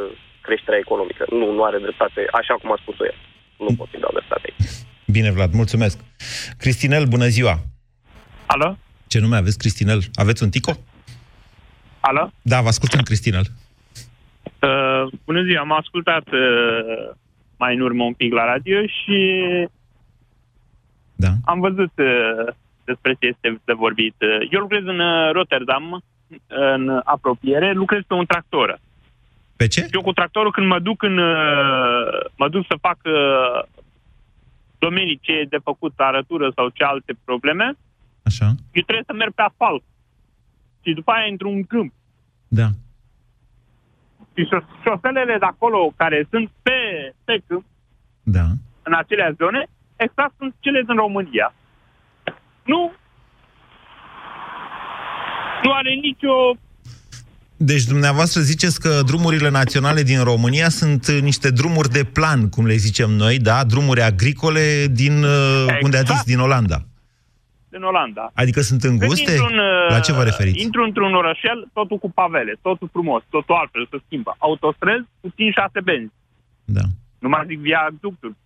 creșterea 0.47 0.79
economică. 0.79 1.25
Nu, 1.31 1.47
nu 1.53 1.63
are 1.65 1.79
dreptate, 1.79 2.21
așa 2.33 2.55
cum 2.61 2.73
a 2.73 2.79
spus-o 2.83 3.05
el. 3.05 3.19
Nu 3.59 3.75
pot 3.79 3.89
să-i 3.91 4.01
dau 4.01 4.11
dreptate 4.13 4.45
aici. 4.49 4.71
Bine, 5.07 5.31
Vlad, 5.31 5.53
mulțumesc. 5.53 5.99
Cristinel, 6.59 7.05
bună 7.15 7.27
ziua! 7.27 7.55
Alo? 8.47 8.77
Ce 9.07 9.19
nume 9.21 9.37
aveți, 9.37 9.59
Cristinel? 9.59 10.01
Aveți 10.15 10.43
un 10.43 10.51
tico? 10.51 10.73
Alo? 12.01 12.31
Da, 12.43 12.61
vă 12.61 12.69
ascultăm, 12.69 13.01
Cristinel. 13.03 13.45
Uh, 14.45 15.13
bună 15.25 15.43
ziua, 15.43 15.61
am 15.61 15.73
ascultat 15.73 16.27
uh, 16.33 17.15
mai 17.57 17.75
în 17.75 17.81
urmă 17.81 18.05
un 18.05 18.13
pic 18.13 18.33
la 18.33 18.45
radio 18.45 18.79
și 18.87 19.19
da. 21.15 21.29
am 21.45 21.61
văzut 21.61 21.93
uh, 21.97 22.55
despre 22.85 23.17
ce 23.19 23.27
este 23.27 23.61
de 23.65 23.73
vorbit. 23.73 24.15
Uh, 24.21 24.49
Eu 24.51 24.61
lucrez 24.61 24.83
în 24.85 25.01
uh, 25.01 25.33
Rotterdam, 25.33 26.03
în 26.47 27.01
apropiere, 27.05 27.73
lucrez 27.73 28.01
pe 28.07 28.15
un 28.15 28.27
tractor. 28.27 28.81
Pe 29.57 29.67
ce? 29.67 29.89
Eu 29.93 30.03
cu 30.03 30.13
tractorul 30.13 30.53
când 30.53 30.67
mă 30.67 30.79
duc 30.79 31.03
în 31.03 31.19
uh, 31.19 32.25
mă 32.37 32.49
duc 32.49 32.65
să 32.69 32.77
fac 32.81 32.99
uh, 33.05 33.63
domenii 34.79 35.19
ce 35.23 35.33
e 35.33 35.45
de 35.45 35.59
făcut, 35.63 35.93
arătură 35.97 36.51
sau 36.55 36.69
ce 36.69 36.85
alte 36.85 37.13
probleme, 37.25 37.77
Așa. 38.25 38.45
eu 38.73 38.83
trebuie 38.83 39.05
să 39.07 39.13
merg 39.13 39.33
pe 39.35 39.43
asfalt. 39.43 39.83
Și 40.83 40.93
după 40.93 41.11
aia 41.11 41.27
într-un 41.31 41.65
câmp. 41.65 41.93
Da. 42.49 42.67
Și 44.37 44.45
șo- 44.47 44.83
șoselele 44.85 45.37
de 45.39 45.45
acolo 45.45 45.93
care 45.97 46.27
sunt 46.31 46.51
pe, 46.63 46.79
pe 47.25 47.43
câmp 47.47 47.65
Da. 48.23 48.45
în 48.83 48.93
acele 48.95 49.35
zone, 49.39 49.67
exact 49.97 50.35
sunt 50.39 50.55
cele 50.61 50.83
din 50.83 50.95
România. 50.97 51.55
Nu 52.65 52.93
nu 55.63 55.73
are 55.73 55.93
nicio 55.95 56.55
Deci 57.71 57.85
dumneavoastră 57.85 58.41
ziceți 58.41 58.81
că 58.81 59.01
drumurile 59.07 59.51
naționale 59.51 60.03
din 60.03 60.23
România 60.23 60.69
sunt 60.69 61.07
uh, 61.07 61.19
niște 61.23 61.51
drumuri 61.51 61.89
de 61.89 62.05
plan, 62.05 62.49
cum 62.49 62.67
le 62.67 62.75
zicem 62.75 63.11
noi, 63.11 63.39
da? 63.39 63.65
Drumuri 63.65 64.01
agricole 64.03 64.87
din, 64.91 65.17
exact. 65.23 65.83
unde 65.83 65.97
ați 65.97 66.13
zis, 66.13 66.23
din 66.33 66.39
Olanda. 66.39 66.79
din 67.69 67.83
Olanda. 67.83 68.31
Adică 68.35 68.61
sunt 68.61 68.81
Când 68.81 68.93
înguste? 68.93 69.31
intru 69.31 69.47
în, 69.53 69.59
uh, 69.59 69.87
La 69.89 70.01
ce 70.01 70.13
vă 70.13 70.23
referiți? 70.23 70.63
Intru 70.63 70.83
într-un 70.83 71.15
orășel, 71.15 71.69
totul 71.73 71.99
cu 71.99 72.11
pavele, 72.11 72.59
totul 72.63 72.89
frumos, 72.93 73.23
totul 73.31 73.55
altfel, 73.55 73.87
se 73.91 73.99
schimbă. 74.07 74.35
Autostrăzi 74.39 75.07
cu 75.21 75.29
5-6 75.29 75.81
benzi. 75.85 76.13
Da. 76.65 76.85
Nu 77.19 77.29
mai 77.29 77.45
zic 77.47 77.59
viaducturi. 77.59 78.37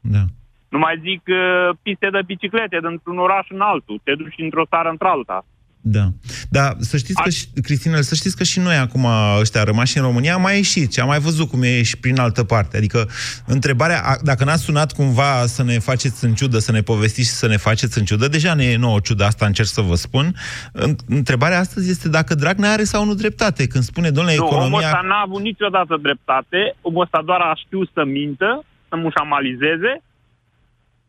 Da. 0.00 0.24
Nu 0.68 0.78
mai 0.78 0.94
zic 1.06 1.22
uh, 1.26 1.76
piste 1.82 2.08
de 2.10 2.20
biciclete 2.26 2.78
dintr-un 2.86 3.18
oraș 3.18 3.46
în 3.50 3.60
altul. 3.60 4.00
Te 4.04 4.14
duci 4.14 4.38
într-o 4.46 4.64
țară 4.72 4.88
într-alta. 4.88 5.44
Da. 5.90 6.08
Dar 6.50 6.76
să 6.80 6.96
știți 6.96 7.22
că, 7.22 7.30
și- 7.30 7.46
Cristina, 7.62 8.00
să 8.00 8.14
știți 8.14 8.36
că 8.36 8.44
și 8.44 8.58
noi 8.58 8.76
acum, 8.76 9.06
ăștia 9.40 9.62
rămași 9.62 9.96
în 9.98 10.02
România, 10.04 10.34
am 10.34 10.40
mai 10.42 10.56
ieșit 10.56 10.92
și 10.92 11.00
am 11.00 11.06
mai 11.08 11.18
văzut 11.18 11.48
cum 11.48 11.62
e 11.62 11.82
și 11.82 11.96
prin 11.98 12.18
altă 12.18 12.44
parte. 12.44 12.76
Adică, 12.76 13.08
întrebarea, 13.46 14.00
a- 14.04 14.16
dacă 14.22 14.44
n-ați 14.44 14.62
sunat 14.62 14.92
cumva 14.92 15.46
să 15.46 15.62
ne 15.62 15.78
faceți 15.78 16.24
în 16.24 16.34
ciudă, 16.34 16.58
să 16.58 16.72
ne 16.72 16.80
povestiți 16.82 17.28
și 17.28 17.34
să 17.34 17.46
ne 17.46 17.56
faceți 17.56 17.98
în 17.98 18.04
ciudă, 18.04 18.28
deja 18.28 18.54
ne 18.54 18.64
e 18.64 18.76
nouă 18.76 18.98
ciudă, 19.00 19.24
asta 19.24 19.46
încerc 19.46 19.68
să 19.68 19.80
vă 19.80 19.94
spun. 19.94 20.34
În- 20.72 20.96
Întrebarea 21.08 21.58
astăzi 21.58 21.90
este 21.90 22.08
dacă 22.08 22.34
Dragnea 22.34 22.72
are 22.72 22.84
sau 22.84 23.04
nu 23.04 23.14
dreptate. 23.14 23.66
Când 23.66 23.84
spune, 23.84 24.10
domnule, 24.10 24.36
Nu, 24.36 24.42
omul 24.44 24.56
economia... 24.56 24.86
ăsta 24.86 25.00
n-a 25.04 25.22
avut 25.26 25.42
niciodată 25.42 25.98
dreptate. 26.02 26.74
Omul 26.80 27.02
ăsta 27.02 27.22
doar 27.24 27.40
a 27.40 27.52
știut 27.64 27.90
să 27.94 28.04
mintă, 28.04 28.64
să 28.88 28.96
mușamalizeze 28.96 30.02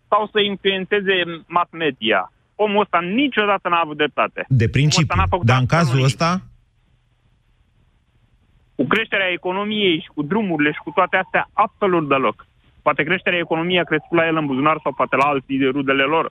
sau 0.10 0.30
să 0.34 0.40
influențeze 0.40 1.14
mass 1.48 1.70
media. 1.72 2.32
Omul 2.64 2.82
ăsta 2.86 3.00
niciodată 3.00 3.70
n-a 3.70 3.82
avut 3.84 3.98
dreptate. 3.98 4.46
De 4.48 4.68
principiu. 4.70 5.16
n-a 5.16 5.34
făcut 5.34 5.46
Dar 5.46 5.58
în 5.58 5.64
absolut 5.64 5.84
cazul 5.84 6.00
nimic. 6.00 6.12
ăsta, 6.14 6.42
Cu 8.76 8.84
creșterea 8.94 9.30
economiei 9.40 10.00
și 10.04 10.10
cu 10.16 10.22
drumurile 10.32 10.72
și 10.72 10.84
cu 10.86 10.92
toate 10.98 11.16
astea, 11.18 11.50
absolut 11.54 12.08
deloc. 12.08 12.48
Poate 12.82 13.04
creșterea 13.04 13.40
economiei 13.40 13.80
a 13.80 13.84
crescut 13.92 14.18
la 14.18 14.26
el 14.26 14.38
în 14.38 14.46
buzunar 14.46 14.78
sau 14.84 14.94
poate 14.94 15.16
la 15.16 15.26
alții 15.26 15.58
de 15.58 15.66
rudele 15.66 16.04
lor. 16.04 16.26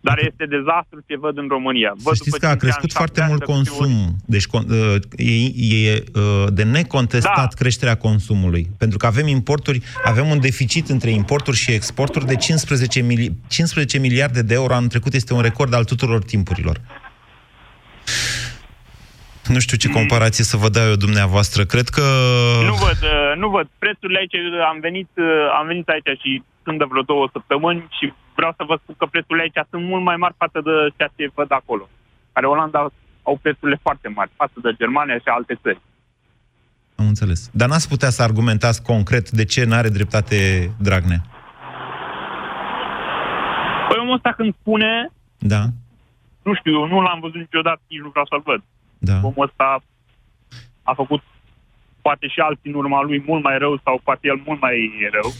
Dar 0.00 0.18
este 0.18 0.46
dezastru 0.46 0.98
ce 1.06 1.16
văd 1.16 1.38
în 1.38 1.46
România. 1.48 1.92
să 1.96 2.00
Văd 2.04 2.14
știți 2.14 2.30
după 2.30 2.46
că 2.46 2.46
a 2.46 2.48
cinci 2.50 2.62
ani, 2.62 2.70
crescut 2.70 2.90
șapte 2.90 3.02
foarte 3.04 3.20
ani 3.20 3.30
mult 3.30 3.44
de 3.46 3.52
acțiuni. 3.52 3.88
consumul. 3.88 4.14
Deci 4.26 4.46
con- 4.52 4.68
uh, 4.68 4.96
e, 5.16 5.88
e 5.88 6.04
uh, 6.14 6.46
de 6.52 6.62
necontestat 6.62 7.36
Da. 7.36 7.56
creșterea 7.58 7.96
consumului. 7.96 8.70
Pentru 8.78 8.98
că 8.98 9.06
avem 9.06 9.26
importuri, 9.26 9.82
avem 10.04 10.26
un 10.28 10.40
deficit 10.40 10.88
între 10.88 11.10
importuri 11.10 11.56
și 11.56 11.70
exporturi 11.72 12.26
de 12.26 12.36
15, 12.36 13.00
mili- 13.00 13.32
15 13.48 13.98
miliarde 13.98 14.42
de 14.42 14.54
euro. 14.54 14.74
Anul 14.74 14.88
trecut 14.88 15.12
este 15.14 15.34
un 15.34 15.40
record 15.42 15.74
al 15.74 15.84
tuturor 15.84 16.22
timpurilor. 16.22 16.80
Nu 19.48 19.58
știu 19.58 19.76
ce 19.76 19.88
comparație 19.88 20.44
să 20.44 20.56
vă 20.56 20.68
dau 20.68 20.86
eu 20.88 20.94
dumneavoastră. 20.94 21.64
Cred 21.64 21.88
că... 21.88 22.02
Nu 22.64 22.74
văd, 22.74 22.98
uh, 23.02 23.32
nu 23.36 23.48
văd. 23.48 23.68
Prețurile 23.78 24.18
aici, 24.18 24.34
am 24.72 24.78
venit, 24.80 25.08
uh, 25.14 25.24
am 25.60 25.66
venit 25.66 25.88
aici 25.88 26.20
și 26.22 26.42
sunt 26.68 26.78
de 26.82 26.90
vreo 26.92 27.10
două 27.12 27.24
săptămâni 27.32 27.80
și 27.98 28.06
vreau 28.38 28.52
să 28.58 28.62
vă 28.70 28.74
spun 28.82 28.94
că 28.98 29.06
prețurile 29.06 29.42
aici 29.44 29.60
sunt 29.70 29.84
mult 29.92 30.04
mai 30.10 30.16
mari 30.22 30.34
față 30.42 30.58
de 30.66 30.72
ceea 30.96 31.10
ce 31.16 31.36
văd 31.38 31.50
acolo. 31.60 31.84
Care 32.32 32.46
Olanda 32.46 32.80
au 33.28 33.36
prețurile 33.42 33.78
foarte 33.82 34.08
mari 34.08 34.30
față 34.40 34.58
de 34.64 34.70
Germania 34.80 35.14
și 35.14 35.28
alte 35.38 35.54
țări. 35.62 35.80
Am 37.00 37.06
înțeles. 37.06 37.40
Dar 37.52 37.68
n-ați 37.68 37.88
putea 37.88 38.10
să 38.10 38.22
argumentați 38.22 38.82
concret 38.82 39.30
de 39.30 39.44
ce 39.44 39.64
n-are 39.64 39.88
dreptate 39.88 40.38
Dragnea. 40.86 41.20
Păi 43.88 43.98
omul 44.00 44.14
ăsta 44.14 44.32
când 44.32 44.54
spune, 44.60 45.10
Da? 45.38 45.62
nu 46.42 46.54
știu, 46.54 46.72
eu 46.80 46.86
nu 46.86 47.00
l-am 47.00 47.20
văzut 47.20 47.40
niciodată, 47.46 47.80
nici 47.88 48.00
nu 48.00 48.08
vreau 48.08 48.26
să-l 48.26 48.42
văd. 48.44 48.62
Da. 48.98 49.16
Omul 49.22 49.46
ăsta 49.48 49.82
a 50.82 50.92
făcut 50.94 51.22
poate 52.02 52.26
și 52.28 52.40
alții 52.40 52.70
în 52.70 52.76
urma 52.82 53.02
lui 53.02 53.22
mult 53.26 53.42
mai 53.42 53.58
rău 53.58 53.80
sau 53.84 54.00
poate 54.04 54.26
el 54.26 54.40
mult 54.46 54.60
mai 54.60 54.76
rău. 55.12 55.30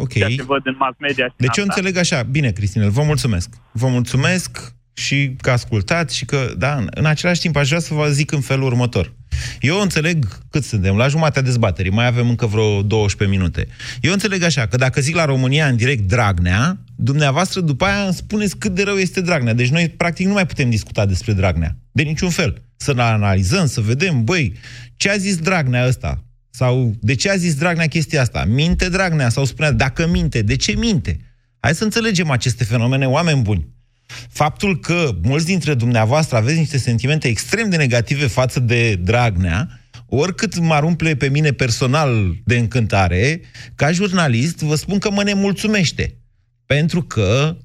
Ok. 0.00 0.12
Ceea 0.12 0.28
ce 0.28 0.42
văd 0.42 0.60
în 0.64 0.74
mass 0.78 0.96
media 0.98 1.24
și 1.24 1.32
în 1.36 1.46
Deci 1.46 1.56
eu 1.56 1.64
asta. 1.64 1.74
înțeleg 1.76 1.96
așa. 1.96 2.22
Bine, 2.22 2.50
Cristinel, 2.50 2.90
vă 2.90 3.02
mulțumesc. 3.02 3.48
Vă 3.72 3.88
mulțumesc 3.88 4.74
și 4.92 5.36
că 5.40 5.50
ascultați 5.50 6.16
și 6.16 6.24
că, 6.24 6.52
da, 6.56 6.74
în, 6.74 6.88
în 6.90 7.04
același 7.06 7.40
timp 7.40 7.56
aș 7.56 7.68
vrea 7.68 7.80
să 7.80 7.94
vă 7.94 8.08
zic 8.10 8.32
în 8.32 8.40
felul 8.40 8.66
următor. 8.66 9.12
Eu 9.60 9.80
înțeleg 9.80 10.26
cât 10.50 10.64
suntem, 10.64 10.96
la 10.96 11.08
jumatea 11.08 11.42
dezbaterii, 11.42 11.90
mai 11.90 12.06
avem 12.06 12.28
încă 12.28 12.46
vreo 12.46 12.82
12 12.82 13.38
minute. 13.38 13.68
Eu 14.00 14.12
înțeleg 14.12 14.42
așa, 14.42 14.66
că 14.66 14.76
dacă 14.76 15.00
zic 15.00 15.14
la 15.14 15.24
România 15.24 15.66
în 15.66 15.76
direct 15.76 16.08
Dragnea, 16.08 16.78
dumneavoastră 16.96 17.60
după 17.60 17.84
aia 17.84 18.04
îmi 18.04 18.14
spuneți 18.14 18.56
cât 18.56 18.74
de 18.74 18.82
rău 18.82 18.96
este 18.96 19.20
Dragnea. 19.20 19.54
Deci 19.54 19.68
noi 19.68 19.88
practic 19.88 20.26
nu 20.26 20.32
mai 20.32 20.46
putem 20.46 20.70
discuta 20.70 21.06
despre 21.06 21.32
Dragnea. 21.32 21.76
De 21.92 22.02
niciun 22.02 22.30
fel. 22.30 22.62
Să 22.76 22.94
ne 22.94 23.02
analizăm, 23.02 23.66
să 23.66 23.80
vedem, 23.80 24.24
băi, 24.24 24.52
ce 24.96 25.10
a 25.10 25.16
zis 25.16 25.36
Dragnea 25.36 25.86
ăsta? 25.86 26.22
Sau 26.50 26.94
de 27.00 27.14
ce 27.14 27.30
a 27.30 27.36
zis 27.36 27.54
Dragnea 27.54 27.86
chestia 27.86 28.20
asta? 28.20 28.44
Minte 28.44 28.88
Dragnea? 28.88 29.28
Sau 29.28 29.44
spunea, 29.44 29.72
dacă 29.72 30.06
minte, 30.06 30.42
de 30.42 30.56
ce 30.56 30.72
minte? 30.72 31.20
Hai 31.60 31.74
să 31.74 31.84
înțelegem 31.84 32.30
aceste 32.30 32.64
fenomene, 32.64 33.06
oameni 33.06 33.42
buni. 33.42 33.68
Faptul 34.28 34.78
că 34.78 35.10
mulți 35.22 35.46
dintre 35.46 35.74
dumneavoastră 35.74 36.36
aveți 36.36 36.58
niște 36.58 36.78
sentimente 36.78 37.28
extrem 37.28 37.70
de 37.70 37.76
negative 37.76 38.26
față 38.26 38.60
de 38.60 38.94
Dragnea, 38.94 39.80
oricât 40.06 40.58
mă 40.58 40.80
umple 40.84 41.16
pe 41.16 41.28
mine 41.28 41.52
personal 41.52 42.34
de 42.44 42.58
încântare, 42.58 43.40
ca 43.74 43.92
jurnalist 43.92 44.58
vă 44.58 44.74
spun 44.74 44.98
că 44.98 45.10
mă 45.10 45.22
nemulțumește. 45.22 46.18
Pentru 46.66 47.02
că 47.02 47.56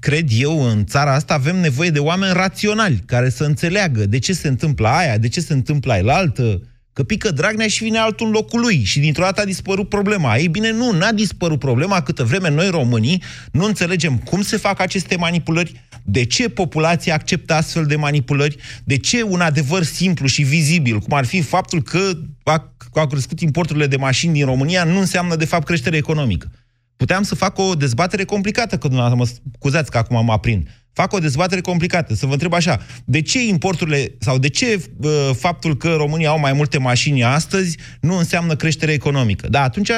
cred 0.00 0.28
eu, 0.30 0.62
în 0.62 0.86
țara 0.86 1.14
asta 1.14 1.34
avem 1.34 1.56
nevoie 1.56 1.90
de 1.90 1.98
oameni 1.98 2.32
raționali, 2.32 3.02
care 3.06 3.28
să 3.28 3.44
înțeleagă 3.44 4.06
de 4.06 4.18
ce 4.18 4.32
se 4.32 4.48
întâmplă 4.48 4.88
aia, 4.88 5.18
de 5.18 5.28
ce 5.28 5.40
se 5.40 5.52
întâmplă 5.52 5.92
aia 5.92 6.02
la 6.02 6.14
altă, 6.14 6.62
că 7.00 7.06
pică 7.06 7.30
Dragnea 7.30 7.66
și 7.66 7.82
vine 7.82 7.98
altul 7.98 8.26
în 8.26 8.32
locul 8.32 8.60
lui 8.60 8.82
și 8.84 9.00
dintr-o 9.00 9.22
dată 9.22 9.40
a 9.40 9.44
dispărut 9.44 9.88
problema. 9.88 10.36
Ei 10.36 10.48
bine, 10.48 10.70
nu, 10.70 10.90
n-a 10.90 11.12
dispărut 11.12 11.58
problema 11.58 12.02
câtă 12.02 12.24
vreme 12.24 12.50
noi 12.50 12.68
românii 12.68 13.22
nu 13.52 13.64
înțelegem 13.64 14.18
cum 14.18 14.42
se 14.42 14.56
fac 14.56 14.80
aceste 14.80 15.16
manipulări, 15.16 15.84
de 16.04 16.24
ce 16.24 16.48
populația 16.48 17.14
acceptă 17.14 17.54
astfel 17.54 17.86
de 17.86 17.96
manipulări, 17.96 18.56
de 18.84 18.96
ce 18.96 19.22
un 19.22 19.40
adevăr 19.40 19.82
simplu 19.82 20.26
și 20.26 20.42
vizibil, 20.42 20.98
cum 20.98 21.16
ar 21.16 21.24
fi 21.24 21.42
faptul 21.42 21.82
că 21.82 22.00
a, 22.42 22.74
au 22.94 23.06
crescut 23.06 23.40
importurile 23.40 23.86
de 23.86 23.96
mașini 23.96 24.32
din 24.32 24.44
România, 24.44 24.84
nu 24.84 24.98
înseamnă 24.98 25.36
de 25.36 25.44
fapt 25.44 25.66
creștere 25.66 25.96
economică. 25.96 26.50
Puteam 26.96 27.22
să 27.22 27.34
fac 27.34 27.58
o 27.58 27.74
dezbatere 27.74 28.24
complicată, 28.24 28.78
că 28.78 28.88
dumneavoastră 28.88 29.38
mă 29.42 29.50
scuzați 29.58 29.90
că 29.90 29.98
acum 29.98 30.24
mă 30.24 30.32
aprind. 30.32 30.68
Fac 30.92 31.12
o 31.12 31.18
dezbatere 31.18 31.60
complicată, 31.60 32.14
să 32.14 32.26
vă 32.26 32.32
întreb 32.32 32.52
așa, 32.52 32.80
de 33.04 33.20
ce 33.22 33.44
importurile, 33.46 34.14
sau 34.18 34.38
de 34.38 34.48
ce 34.48 34.82
uh, 35.00 35.30
faptul 35.38 35.76
că 35.76 35.94
România 35.94 36.28
au 36.28 36.38
mai 36.38 36.52
multe 36.52 36.78
mașini 36.78 37.24
astăzi 37.24 37.76
nu 38.00 38.16
înseamnă 38.16 38.56
creștere 38.56 38.92
economică? 38.92 39.48
Da, 39.48 39.62
atunci 39.62 39.90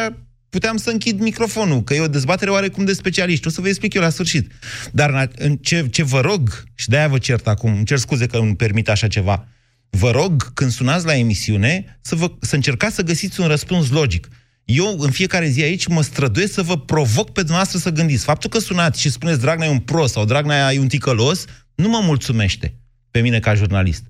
puteam 0.50 0.76
să 0.76 0.90
închid 0.90 1.20
microfonul, 1.20 1.82
că 1.82 1.94
e 1.94 2.00
o 2.00 2.08
dezbatere 2.08 2.50
oarecum 2.50 2.84
de 2.84 2.92
specialiști. 2.92 3.46
O 3.46 3.50
să 3.50 3.60
vă 3.60 3.68
explic 3.68 3.94
eu 3.94 4.02
la 4.02 4.08
sfârșit. 4.08 4.52
Dar 4.92 5.10
în, 5.10 5.16
a- 5.16 5.30
în 5.36 5.56
ce, 5.56 5.86
ce 5.90 6.02
vă 6.02 6.20
rog, 6.20 6.64
și 6.74 6.88
de-aia 6.88 7.08
vă 7.08 7.18
cert 7.18 7.46
acum, 7.46 7.74
îmi 7.74 7.84
cer 7.84 7.98
scuze 7.98 8.26
că 8.26 8.36
îmi 8.36 8.56
permit 8.56 8.88
așa 8.88 9.06
ceva, 9.08 9.46
vă 9.90 10.10
rog, 10.10 10.52
când 10.52 10.70
sunați 10.70 11.06
la 11.06 11.16
emisiune, 11.16 11.98
să, 12.00 12.14
vă, 12.14 12.32
să 12.40 12.54
încercați 12.54 12.94
să 12.94 13.02
găsiți 13.02 13.40
un 13.40 13.46
răspuns 13.46 13.90
logic. 13.90 14.28
Eu, 14.64 14.98
în 14.98 15.10
fiecare 15.10 15.46
zi 15.46 15.62
aici, 15.62 15.86
mă 15.86 16.02
străduiesc 16.02 16.52
să 16.52 16.62
vă 16.62 16.78
provoc 16.78 17.30
pe 17.30 17.40
dumneavoastră 17.40 17.78
să 17.78 17.90
gândiți. 17.90 18.24
Faptul 18.24 18.50
că 18.50 18.58
sunați 18.58 19.00
și 19.00 19.10
spuneți 19.10 19.40
Dragnea 19.40 19.66
e 19.66 19.70
un 19.70 19.78
prost 19.78 20.12
sau 20.12 20.24
Dragnea 20.24 20.72
e 20.72 20.78
un 20.78 20.88
ticălos, 20.88 21.44
nu 21.74 21.88
mă 21.88 22.00
mulțumește 22.02 22.74
pe 23.10 23.20
mine 23.20 23.40
ca 23.40 23.54
jurnalist. 23.54 24.04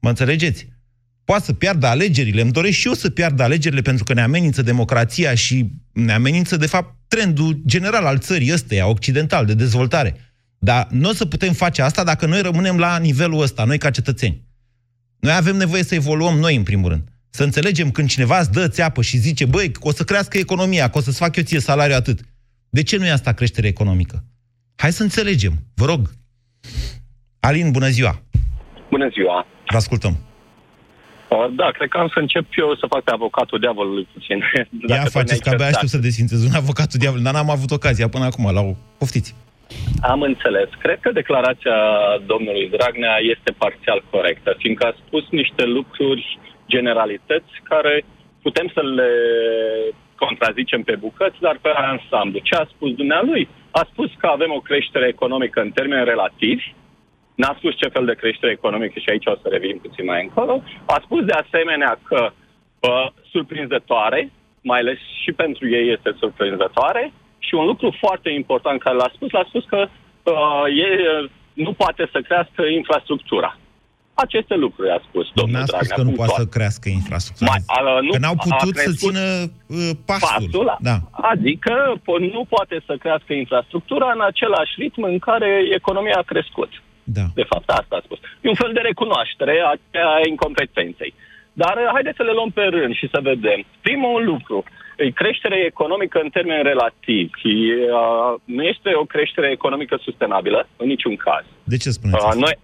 Mă 0.00 0.08
înțelegeți? 0.08 0.68
Poate 1.24 1.44
să 1.44 1.52
piardă 1.52 1.86
alegerile, 1.86 2.40
îmi 2.40 2.52
doresc 2.52 2.76
și 2.76 2.86
eu 2.86 2.92
să 2.92 3.10
piardă 3.10 3.42
alegerile 3.42 3.80
pentru 3.80 4.04
că 4.04 4.12
ne 4.12 4.22
amenință 4.22 4.62
democrația 4.62 5.34
și 5.34 5.70
ne 5.92 6.12
amenință, 6.12 6.56
de 6.56 6.66
fapt, 6.66 6.94
trendul 7.08 7.60
general 7.66 8.04
al 8.04 8.18
țării 8.18 8.52
ăsteia, 8.52 8.86
occidental, 8.86 9.46
de 9.46 9.54
dezvoltare. 9.54 10.16
Dar 10.58 10.88
nu 10.90 11.08
o 11.08 11.12
să 11.12 11.26
putem 11.26 11.52
face 11.52 11.82
asta 11.82 12.04
dacă 12.04 12.26
noi 12.26 12.40
rămânem 12.40 12.78
la 12.78 12.98
nivelul 12.98 13.42
ăsta, 13.42 13.64
noi 13.64 13.78
ca 13.78 13.90
cetățeni. 13.90 14.44
Noi 15.18 15.32
avem 15.32 15.56
nevoie 15.56 15.82
să 15.82 15.94
evoluăm 15.94 16.38
noi, 16.38 16.56
în 16.56 16.62
primul 16.62 16.88
rând. 16.88 17.08
Să 17.36 17.44
înțelegem 17.44 17.90
când 17.90 18.08
cineva 18.08 18.38
îți 18.38 18.52
dă 18.52 18.68
țeapă 18.68 19.02
și 19.02 19.16
zice, 19.16 19.44
băi, 19.46 19.70
că 19.72 19.88
o 19.90 19.92
să 19.92 20.04
crească 20.04 20.38
economia, 20.38 20.88
că 20.90 20.98
o 20.98 21.00
să-ți 21.00 21.18
fac 21.18 21.36
eu 21.36 21.42
ție 21.42 21.60
salariul 21.60 21.96
atât. 21.96 22.18
De 22.68 22.82
ce 22.82 22.96
nu 22.96 23.06
e 23.06 23.10
asta 23.10 23.32
creștere 23.32 23.66
economică? 23.66 24.16
Hai 24.76 24.92
să 24.92 25.02
înțelegem, 25.02 25.52
vă 25.74 25.84
rog. 25.92 26.00
Alin, 27.40 27.70
bună 27.70 27.88
ziua! 27.88 28.22
Bună 28.90 29.08
ziua! 29.08 29.46
Vă 29.72 29.76
ascultăm. 29.76 30.14
Uh, 31.28 31.46
Da, 31.60 31.68
cred 31.76 31.88
că 31.88 31.98
am 31.98 32.08
să 32.14 32.18
încep 32.18 32.46
eu 32.56 32.74
să 32.80 32.86
fac 32.88 33.02
pe 33.02 33.10
avocatul 33.10 33.58
diavolului 33.58 34.08
puțin. 34.12 34.38
Ia 34.48 34.66
Dacă 34.86 35.02
tot 35.02 35.12
faceți, 35.12 35.42
că 35.42 35.48
ne-ai 35.48 35.54
abia 35.54 35.64
certat. 35.64 35.80
știu 35.80 35.88
să 35.94 36.04
desfințez 36.06 36.40
un 36.48 36.54
avocatul 36.62 36.98
diavolului, 37.02 37.30
dar 37.30 37.36
n-am 37.38 37.56
avut 37.56 37.70
ocazia 37.70 38.08
până 38.08 38.24
acum, 38.24 38.44
la 38.58 38.60
o... 38.60 38.72
Poftiți. 38.98 39.34
Am 40.12 40.20
înțeles. 40.30 40.68
Cred 40.84 40.98
că 41.00 41.10
declarația 41.20 41.78
domnului 42.26 42.66
Dragnea 42.76 43.16
este 43.34 43.50
parțial 43.62 44.04
corectă, 44.10 44.50
fiindcă 44.58 44.84
a 44.86 44.98
spus 45.02 45.24
niște 45.40 45.64
lucruri, 45.64 46.38
generalități, 46.66 47.52
care 47.62 48.04
putem 48.42 48.70
să 48.74 48.82
le 48.82 49.10
contrazicem 50.16 50.82
pe 50.82 50.96
bucăți, 50.96 51.40
dar 51.40 51.58
pe 51.62 51.68
ansamblu. 51.68 52.38
Ce 52.42 52.54
a 52.54 52.64
spus 52.74 52.90
dumnealui? 52.94 53.48
A 53.70 53.86
spus 53.90 54.10
că 54.18 54.26
avem 54.26 54.52
o 54.52 54.60
creștere 54.60 55.06
economică 55.08 55.60
în 55.60 55.70
termeni 55.70 56.04
relativi, 56.04 56.74
n-a 57.34 57.54
spus 57.58 57.76
ce 57.76 57.88
fel 57.88 58.04
de 58.04 58.14
creștere 58.14 58.52
economică 58.52 58.98
și 58.98 59.10
aici 59.10 59.26
o 59.26 59.34
să 59.42 59.48
revin 59.48 59.78
puțin 59.78 60.04
mai 60.04 60.22
încolo, 60.22 60.62
a 60.86 61.00
spus 61.04 61.24
de 61.24 61.32
asemenea 61.32 61.98
că 62.08 62.30
uh, 62.30 63.06
surprinzătoare, 63.30 64.30
mai 64.62 64.78
ales 64.78 64.98
și 65.22 65.32
pentru 65.32 65.68
ei 65.68 65.92
este 65.92 66.16
surprinzătoare, 66.18 67.12
și 67.38 67.54
un 67.54 67.66
lucru 67.66 67.96
foarte 67.98 68.30
important 68.30 68.80
care 68.80 68.96
l-a 68.96 69.10
spus, 69.14 69.30
l-a 69.30 69.44
spus 69.48 69.64
că 69.64 69.88
uh, 70.22 70.64
e, 70.76 70.88
nu 71.52 71.72
poate 71.72 72.08
să 72.12 72.20
crească 72.20 72.62
infrastructura. 72.62 73.58
Aceste 74.24 74.54
lucruri 74.64 74.90
a 74.96 75.00
spus 75.08 75.26
domnul 75.40 75.58
N-a 75.58 75.66
spus 75.66 75.70
Dragnea. 75.86 75.96
că 75.96 76.02
nu 76.02 76.06
punctual. 76.10 76.28
poate 76.28 76.42
să 76.42 76.54
crească 76.56 76.86
infrastructura. 77.00 77.50
Mai, 77.52 77.60
a, 77.76 78.00
nu, 78.06 78.10
că 78.16 78.18
n-au 78.24 78.36
a 78.38 78.42
putut 78.48 78.74
să 78.76 78.82
crescut 78.82 78.98
țină 79.08 79.24
uh, 79.78 79.90
pasul. 80.10 80.28
pasul, 80.36 80.66
Da. 80.88 80.96
adică 81.32 81.74
po- 82.06 82.22
nu 82.36 82.42
poate 82.54 82.76
să 82.86 82.92
crească 83.04 83.32
infrastructura 83.44 84.08
în 84.16 84.22
același 84.30 84.72
ritm 84.82 85.02
în 85.12 85.18
care 85.28 85.50
economia 85.80 86.16
a 86.18 86.28
crescut. 86.32 86.70
Da. 87.18 87.24
De 87.40 87.46
fapt, 87.52 87.68
asta 87.78 87.94
a 87.98 88.02
spus. 88.06 88.18
E 88.44 88.48
un 88.54 88.60
fel 88.62 88.72
de 88.76 88.80
recunoaștere 88.90 89.54
a, 89.68 89.72
a 90.14 90.18
incompetenței. 90.32 91.12
Dar 91.62 91.74
uh, 91.82 91.88
haideți 91.96 92.16
să 92.20 92.22
le 92.22 92.32
luăm 92.38 92.50
pe 92.58 92.64
rând 92.76 92.92
și 93.00 93.06
să 93.14 93.18
vedem. 93.32 93.60
Primul 93.86 94.24
lucru, 94.32 94.64
e 94.96 95.10
creștere 95.22 95.56
economică 95.72 96.16
în 96.22 96.30
termeni 96.36 96.62
relativi. 96.72 97.30
E, 97.44 97.92
uh, 98.00 98.32
nu 98.44 98.62
este 98.72 98.90
o 99.02 99.04
creștere 99.14 99.48
economică 99.50 99.94
sustenabilă, 100.02 100.68
în 100.76 100.86
niciun 100.94 101.16
caz. 101.16 101.44
De 101.72 101.76
ce 101.76 101.90
spuneți 101.90 102.18
Uh, 102.22 102.26
asta? 102.28 102.40
noi, 102.44 102.54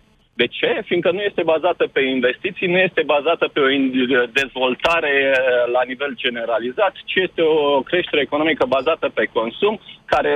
de 0.43 0.47
ce? 0.59 0.71
Fiindcă 0.89 1.11
nu 1.13 1.23
este 1.31 1.43
bazată 1.55 1.85
pe 1.93 2.03
investiții, 2.17 2.73
nu 2.75 2.79
este 2.89 3.03
bazată 3.15 3.45
pe 3.53 3.61
o 3.67 3.69
in- 3.77 4.31
dezvoltare 4.41 5.15
uh, 5.31 5.73
la 5.77 5.83
nivel 5.91 6.13
generalizat, 6.25 6.93
ci 7.11 7.17
este 7.27 7.43
o 7.43 7.81
creștere 7.91 8.21
economică 8.23 8.65
bazată 8.77 9.07
pe 9.09 9.25
consum, 9.39 9.75
care, 10.13 10.35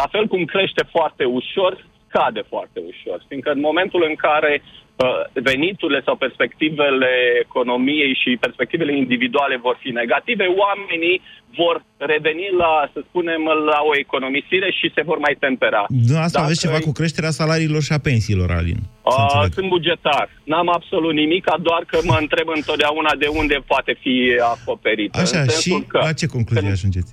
la 0.00 0.06
fel 0.14 0.26
cum 0.32 0.42
crește 0.54 0.82
foarte 0.94 1.24
ușor, 1.24 1.72
scade 2.12 2.42
foarte 2.52 2.78
ușor. 2.92 3.18
Fiindcă 3.28 3.50
în 3.56 3.62
momentul 3.68 4.02
în 4.10 4.14
care 4.26 4.52
uh, 4.62 5.22
veniturile 5.50 6.00
sau 6.06 6.14
perspectivele 6.24 7.10
economiei 7.46 8.14
și 8.22 8.30
perspectivele 8.46 8.92
individuale 8.96 9.56
vor 9.66 9.76
fi 9.82 9.90
negative, 10.00 10.44
oamenii 10.64 11.16
vor 11.60 11.76
reveni 12.12 12.46
la, 12.62 12.72
să 12.92 13.00
spunem, 13.08 13.42
la 13.72 13.80
o 13.90 13.92
economisire 14.04 14.68
și 14.78 14.92
se 14.96 15.02
vor 15.08 15.18
mai 15.26 15.34
tempera. 15.44 15.82
Dumneavoastră 15.88 16.38
Dacă 16.38 16.48
aveți 16.48 16.64
ceva 16.66 16.78
cu 16.86 16.92
creșterea 16.98 17.38
salariilor 17.40 17.82
și 17.82 17.92
a 17.92 18.00
pensiilor, 18.10 18.50
Alin. 18.58 18.80
Să 19.14 19.18
A, 19.18 19.22
înțeleg. 19.22 19.52
sunt 19.58 19.68
bugetar. 19.76 20.26
N-am 20.52 20.68
absolut 20.78 21.14
nimic, 21.22 21.44
doar 21.68 21.82
că 21.90 21.96
mă 22.10 22.16
întreb 22.24 22.48
întotdeauna 22.58 23.12
de 23.22 23.28
unde 23.40 23.56
poate 23.72 23.92
fi 24.02 24.14
acoperit. 24.54 25.10
Așa, 25.14 25.40
în 25.40 25.48
și 25.48 25.52
sensul 25.52 25.84
că 25.92 25.98
la 25.98 26.12
ce 26.12 26.26
concluzie 26.26 26.70
ajungeți? 26.78 27.10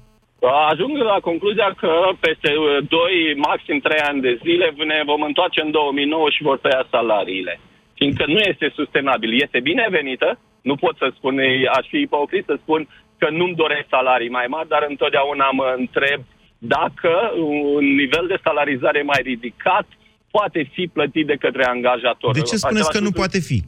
Ajung 0.48 0.98
la 0.98 1.18
concluzia 1.22 1.74
că 1.78 1.92
peste 2.20 2.50
2, 2.88 3.34
maxim 3.36 3.80
3 3.80 3.98
ani 4.00 4.22
de 4.22 4.40
zile 4.44 4.74
ne 4.86 5.02
vom 5.06 5.22
întoarce 5.22 5.62
în 5.62 5.72
2009 5.72 6.30
și 6.30 6.42
vor 6.44 6.58
tăia 6.58 6.88
salariile. 6.90 7.60
Fiindcă 7.94 8.24
nu 8.28 8.40
este 8.40 8.72
sustenabil. 8.76 9.42
Este 9.42 9.60
binevenită, 9.60 10.40
nu 10.62 10.76
pot 10.76 10.96
să 10.98 11.12
spun, 11.16 11.40
aș 11.78 11.88
fi 11.88 11.98
ipocrit 11.98 12.46
să 12.46 12.56
spun 12.62 12.88
că 13.18 13.28
nu-mi 13.30 13.56
doresc 13.56 13.86
salarii 13.90 14.30
mai 14.30 14.46
mari, 14.48 14.68
dar 14.68 14.86
întotdeauna 14.90 15.50
mă 15.52 15.76
întreb 15.78 16.22
dacă 16.58 17.32
un 17.38 17.86
nivel 17.96 18.26
de 18.28 18.40
salarizare 18.44 19.02
mai 19.02 19.20
ridicat 19.24 19.88
poate 20.32 20.70
fi 20.74 20.88
plătit 20.88 21.26
de 21.26 21.36
către 21.36 21.64
angajator. 21.66 22.34
De 22.34 22.42
ce 22.42 22.56
spuneți 22.56 22.64
că 22.64 22.68
Același 22.68 22.98
nu 22.98 23.04
lucru- 23.06 23.20
poate 23.20 23.40
fi? 23.40 23.60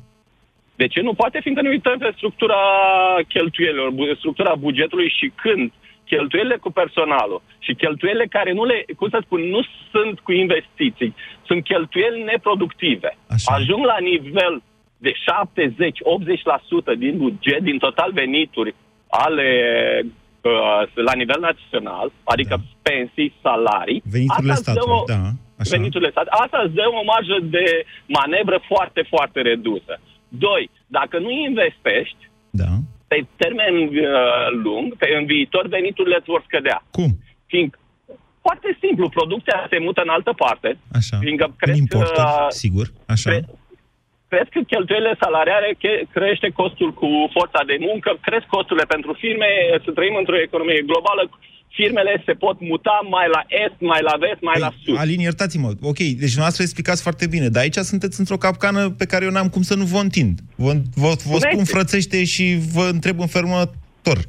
de 0.76 0.88
ce 0.88 1.02
nu 1.02 1.14
poate? 1.14 1.40
Fiindcă 1.42 1.64
ne 1.64 1.70
uităm 1.70 1.98
pe 1.98 2.12
structura 2.16 2.60
cheltuielilor, 3.28 3.90
bu- 3.90 4.14
structura 4.18 4.56
bugetului 4.56 5.10
și 5.18 5.32
când 5.36 5.72
cheltuielile 6.12 6.57
cu 6.66 6.72
personalul 6.82 7.41
și 7.66 7.72
cheltuielile 7.82 8.28
care 8.38 8.51
nu 8.59 8.64
le, 8.72 8.78
cum 8.97 9.09
să 9.09 9.20
spun, 9.26 9.41
nu 9.55 9.62
sunt 9.91 10.16
cu 10.26 10.32
investiții, 10.43 11.12
sunt 11.47 11.62
cheltuieli 11.72 12.24
neproductive. 12.32 13.09
Așa. 13.36 13.49
Ajung 13.55 13.84
la 13.93 13.97
nivel 14.12 14.53
de 15.05 15.12
70-80% 16.95 16.97
din 17.03 17.14
buget, 17.18 17.62
din 17.70 17.78
total 17.86 18.09
venituri 18.22 18.76
ale 19.26 19.49
uh, 20.41 20.82
la 21.09 21.14
nivel 21.22 21.39
național, 21.49 22.07
adică 22.34 22.55
da. 22.57 22.64
pensii, 22.89 23.34
salarii. 23.45 24.01
Veniturile 24.18 24.51
Asta 24.57 24.72
îți 24.72 24.80
dă 24.80 24.82
statului, 24.82 25.01
o- 25.01 25.12
da. 25.16 25.24
Așa. 25.62 25.72
veniturile 25.76 26.09
statului. 26.14 26.39
Asta 26.43 26.57
îți 26.66 26.76
dă 26.80 26.86
o 26.99 27.03
marjă 27.12 27.38
de 27.57 27.66
manevră 28.20 28.57
foarte, 28.72 29.01
foarte 29.14 29.39
redusă. 29.51 29.93
Doi, 30.45 30.64
dacă 30.97 31.16
nu 31.20 31.30
investești, 31.49 32.22
Da. 32.62 32.72
Pe 33.12 33.20
termen 33.41 33.74
uh, 33.76 34.47
lung, 34.66 34.88
pe, 35.01 35.07
în 35.20 35.26
viitor, 35.34 35.64
veniturile 35.78 36.18
îți 36.20 36.32
vor 36.34 36.43
scădea. 36.47 36.80
Cum? 36.97 37.12
Fiind, 37.51 37.72
foarte 38.45 38.70
simplu, 38.84 39.05
producția 39.18 39.57
se 39.72 39.78
mută 39.88 40.01
în 40.03 40.14
altă 40.18 40.34
parte. 40.43 40.70
Așa. 40.99 41.16
Fiindcă 41.26 41.45
În 41.49 41.53
cresc, 41.62 41.78
importuri, 41.78 42.34
uh, 42.36 42.45
sigur. 42.64 42.86
Așa. 43.14 43.30
cre- 43.30 43.45
cresc 44.32 44.51
cheltuielile 44.72 45.16
salariare, 45.24 45.70
che- 45.84 46.03
crește 46.16 46.49
costul 46.59 46.91
cu 47.01 47.09
forța 47.36 47.62
de 47.72 47.78
muncă, 47.88 48.09
cresc 48.28 48.45
costurile 48.55 48.86
pentru 48.93 49.12
firme, 49.24 49.49
să 49.86 49.89
trăim 49.91 50.16
într-o 50.22 50.39
economie 50.47 50.88
globală, 50.89 51.24
firmele 51.78 52.24
se 52.26 52.34
pot 52.34 52.58
muta 52.60 53.08
mai 53.10 53.28
la 53.36 53.42
est, 53.48 53.78
mai 53.80 54.02
la 54.02 54.16
vest, 54.20 54.42
mai 54.42 54.60
la 54.60 54.72
sud. 54.84 54.98
Alin, 54.98 55.20
iertați-mă. 55.20 55.68
Ok, 55.82 55.98
deci 55.98 56.34
dumneavoastră 56.34 56.64
explicați 56.64 57.02
foarte 57.02 57.28
bine, 57.28 57.48
dar 57.48 57.62
aici 57.62 57.76
sunteți 57.76 58.20
într-o 58.20 58.38
capcană 58.38 58.90
pe 58.90 59.06
care 59.06 59.26
eu 59.26 59.32
n-am 59.32 59.50
cum 59.50 59.62
să 59.62 59.76
nu 59.76 59.84
vă 59.84 59.98
întind. 59.98 60.40
Vă, 60.56 60.72
vă, 60.96 61.12
vă 61.32 61.38
spun 61.38 61.40
Spuneți. 61.40 61.72
frățește 61.72 62.24
și 62.24 62.58
vă 62.74 62.90
întreb 62.92 63.20
înfermător. 63.20 64.20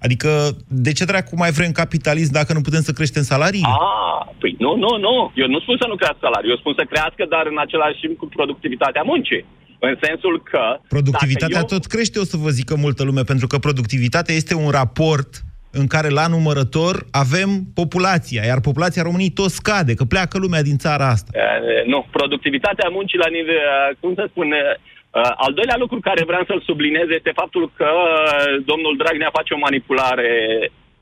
Adică, 0.00 0.56
de 0.68 0.92
ce 0.92 1.04
dracu 1.04 1.36
mai 1.36 1.50
vrem 1.50 1.72
capitalism 1.72 2.32
dacă 2.32 2.52
nu 2.52 2.60
putem 2.60 2.82
să 2.82 2.92
creștem 2.92 3.22
salarii? 3.22 3.64
Ah, 3.64 4.34
păi 4.40 4.56
nu, 4.58 4.76
nu, 4.76 4.90
nu. 5.06 5.32
Eu 5.34 5.46
nu 5.46 5.60
spun 5.60 5.76
să 5.80 5.86
nu 5.88 5.96
crească 5.96 6.18
salariul, 6.20 6.50
eu 6.50 6.56
spun 6.56 6.74
să 6.76 6.84
crească, 6.90 7.26
dar 7.28 7.44
în 7.46 7.58
același 7.58 8.00
timp 8.00 8.18
cu 8.18 8.26
productivitatea 8.26 9.02
muncii. 9.02 9.44
În 9.80 9.96
sensul 10.02 10.42
că... 10.50 10.62
Productivitatea 10.88 11.60
dacă 11.60 11.72
eu... 11.72 11.78
tot 11.78 11.86
crește, 11.86 12.18
o 12.18 12.24
să 12.24 12.36
vă 12.36 12.50
zică 12.50 12.74
multă 12.76 13.02
lume, 13.04 13.22
pentru 13.22 13.46
că 13.46 13.58
productivitatea 13.58 14.34
este 14.34 14.54
un 14.54 14.70
raport 14.70 15.42
în 15.70 15.86
care 15.86 16.08
la 16.08 16.26
numărător 16.26 16.94
avem 17.10 17.48
populația, 17.74 18.42
iar 18.44 18.60
populația 18.60 19.02
României 19.02 19.30
tot 19.40 19.50
scade, 19.50 19.94
că 19.94 20.04
pleacă 20.04 20.38
lumea 20.38 20.62
din 20.62 20.76
țara 20.76 21.06
asta. 21.08 21.30
Eh, 21.34 21.84
nu, 21.86 22.06
productivitatea 22.10 22.88
muncii 22.88 23.18
la 23.24 23.30
nivel, 23.36 23.54
eh, 23.54 23.96
cum 24.00 24.14
să 24.14 24.24
spun, 24.30 24.52
eh, 24.52 24.58
eh, 24.60 25.32
al 25.44 25.52
doilea 25.58 25.76
lucru 25.78 25.98
care 26.00 26.22
vreau 26.30 26.44
să-l 26.46 26.62
subliniez 26.68 27.08
este 27.18 27.32
faptul 27.34 27.64
că 27.76 27.88
eh, 27.94 28.62
domnul 28.70 28.94
Dragnea 28.96 29.30
face 29.38 29.54
o 29.54 29.58
manipulare 29.66 30.30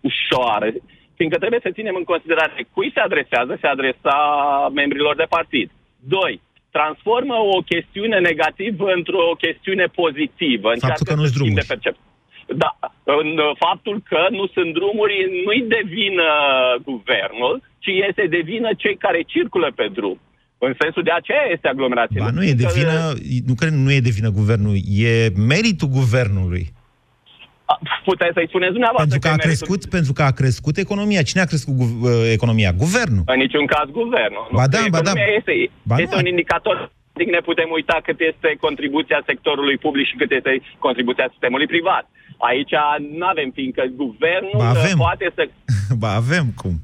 ușoară, 0.00 0.66
fiindcă 1.16 1.38
trebuie 1.38 1.60
să 1.66 1.70
ținem 1.76 1.94
în 1.98 2.04
considerare 2.12 2.66
cui 2.74 2.90
se 2.94 3.00
adresează, 3.00 3.52
se 3.60 3.66
adresa 3.66 4.16
membrilor 4.74 5.14
de 5.16 5.26
partid. 5.36 5.68
Doi, 6.16 6.34
transformă 6.70 7.36
o 7.56 7.58
chestiune 7.72 8.18
negativă 8.30 8.86
într-o 8.98 9.24
chestiune 9.44 9.86
pozitivă. 10.00 10.68
Faptul 10.68 10.80
Încearcă 10.88 11.04
că 11.10 11.14
nu-s 11.20 11.30
să 11.30 11.34
schimbe 11.38 11.62
drumuri. 11.62 11.70
percep- 11.72 12.04
Da, 12.46 12.70
în 13.04 13.28
uh, 13.38 13.50
faptul 13.66 14.02
că 14.10 14.20
nu 14.30 14.46
sunt 14.46 14.72
drumuri, 14.78 15.14
nu-i 15.44 15.64
de 15.74 15.80
vină 15.98 16.28
guvernul, 16.84 17.54
ci 17.78 17.90
este 18.08 18.26
de 18.26 18.40
vină 18.44 18.68
cei 18.76 18.96
care 18.96 19.20
circulă 19.26 19.72
pe 19.76 19.86
drum. 19.94 20.18
În 20.58 20.74
sensul 20.80 21.02
de 21.02 21.10
aceea 21.10 21.44
este 21.54 21.68
aglomerație. 21.68 22.20
Ba, 22.20 22.30
nu 22.30 22.44
e 22.44 22.52
de 22.52 22.62
Că- 22.64 22.72
vină, 22.78 22.96
nu 23.46 23.54
cred 23.54 23.72
nu 23.72 23.92
e 23.92 24.00
de 24.08 24.16
vină 24.18 24.30
guvernul, 24.30 24.74
e 25.08 25.28
meritul 25.52 25.88
guvernului. 25.88 26.64
Puteți 28.04 28.34
să-i 28.36 28.48
spuneți 28.52 28.72
dumneavoastră. 28.76 29.10
Pentru 29.10 29.22
că 29.24 29.28
a 29.28 29.36
e 29.36 29.40
meritul- 29.42 29.66
crescut, 29.66 29.80
pentru 29.96 30.12
că 30.18 30.22
a 30.30 30.32
crescut 30.40 30.76
economia. 30.86 31.22
Cine 31.30 31.42
a 31.42 31.50
crescut 31.52 31.74
gu- 31.80 31.98
uh, 32.08 32.30
economia? 32.38 32.70
Guvernul. 32.84 33.22
În 33.34 33.38
niciun 33.44 33.66
caz 33.74 33.86
guvernul. 34.00 34.44
Nu, 34.50 34.56
Ba 34.60 34.66
da, 34.74 34.78
că 34.78 34.88
ba 34.96 35.00
da. 35.00 35.10
economia 35.10 35.36
Este, 35.40 35.52
Ba 35.90 35.96
este 36.04 36.14
nu. 36.16 36.20
un 36.22 36.26
indicator. 36.34 36.76
Adică 37.14 37.30
ne 37.30 37.42
putem 37.50 37.68
uita 37.78 37.96
cât 38.06 38.18
este 38.30 38.48
contribuția 38.66 39.20
sectorului 39.30 39.76
public 39.84 40.06
și 40.10 40.16
cât 40.20 40.30
este 40.38 40.52
contribuția 40.86 41.26
sistemului 41.34 41.66
privat. 41.74 42.04
Aici 42.38 42.72
nu 43.18 43.26
avem, 43.26 43.50
fiindcă 43.54 43.82
guvernul 43.96 44.56
Ba 44.58 44.68
avem. 44.68 44.96
poate 44.96 45.32
să 45.34 45.48
ba 46.02 46.14
avem 46.14 46.46
cum. 46.56 46.74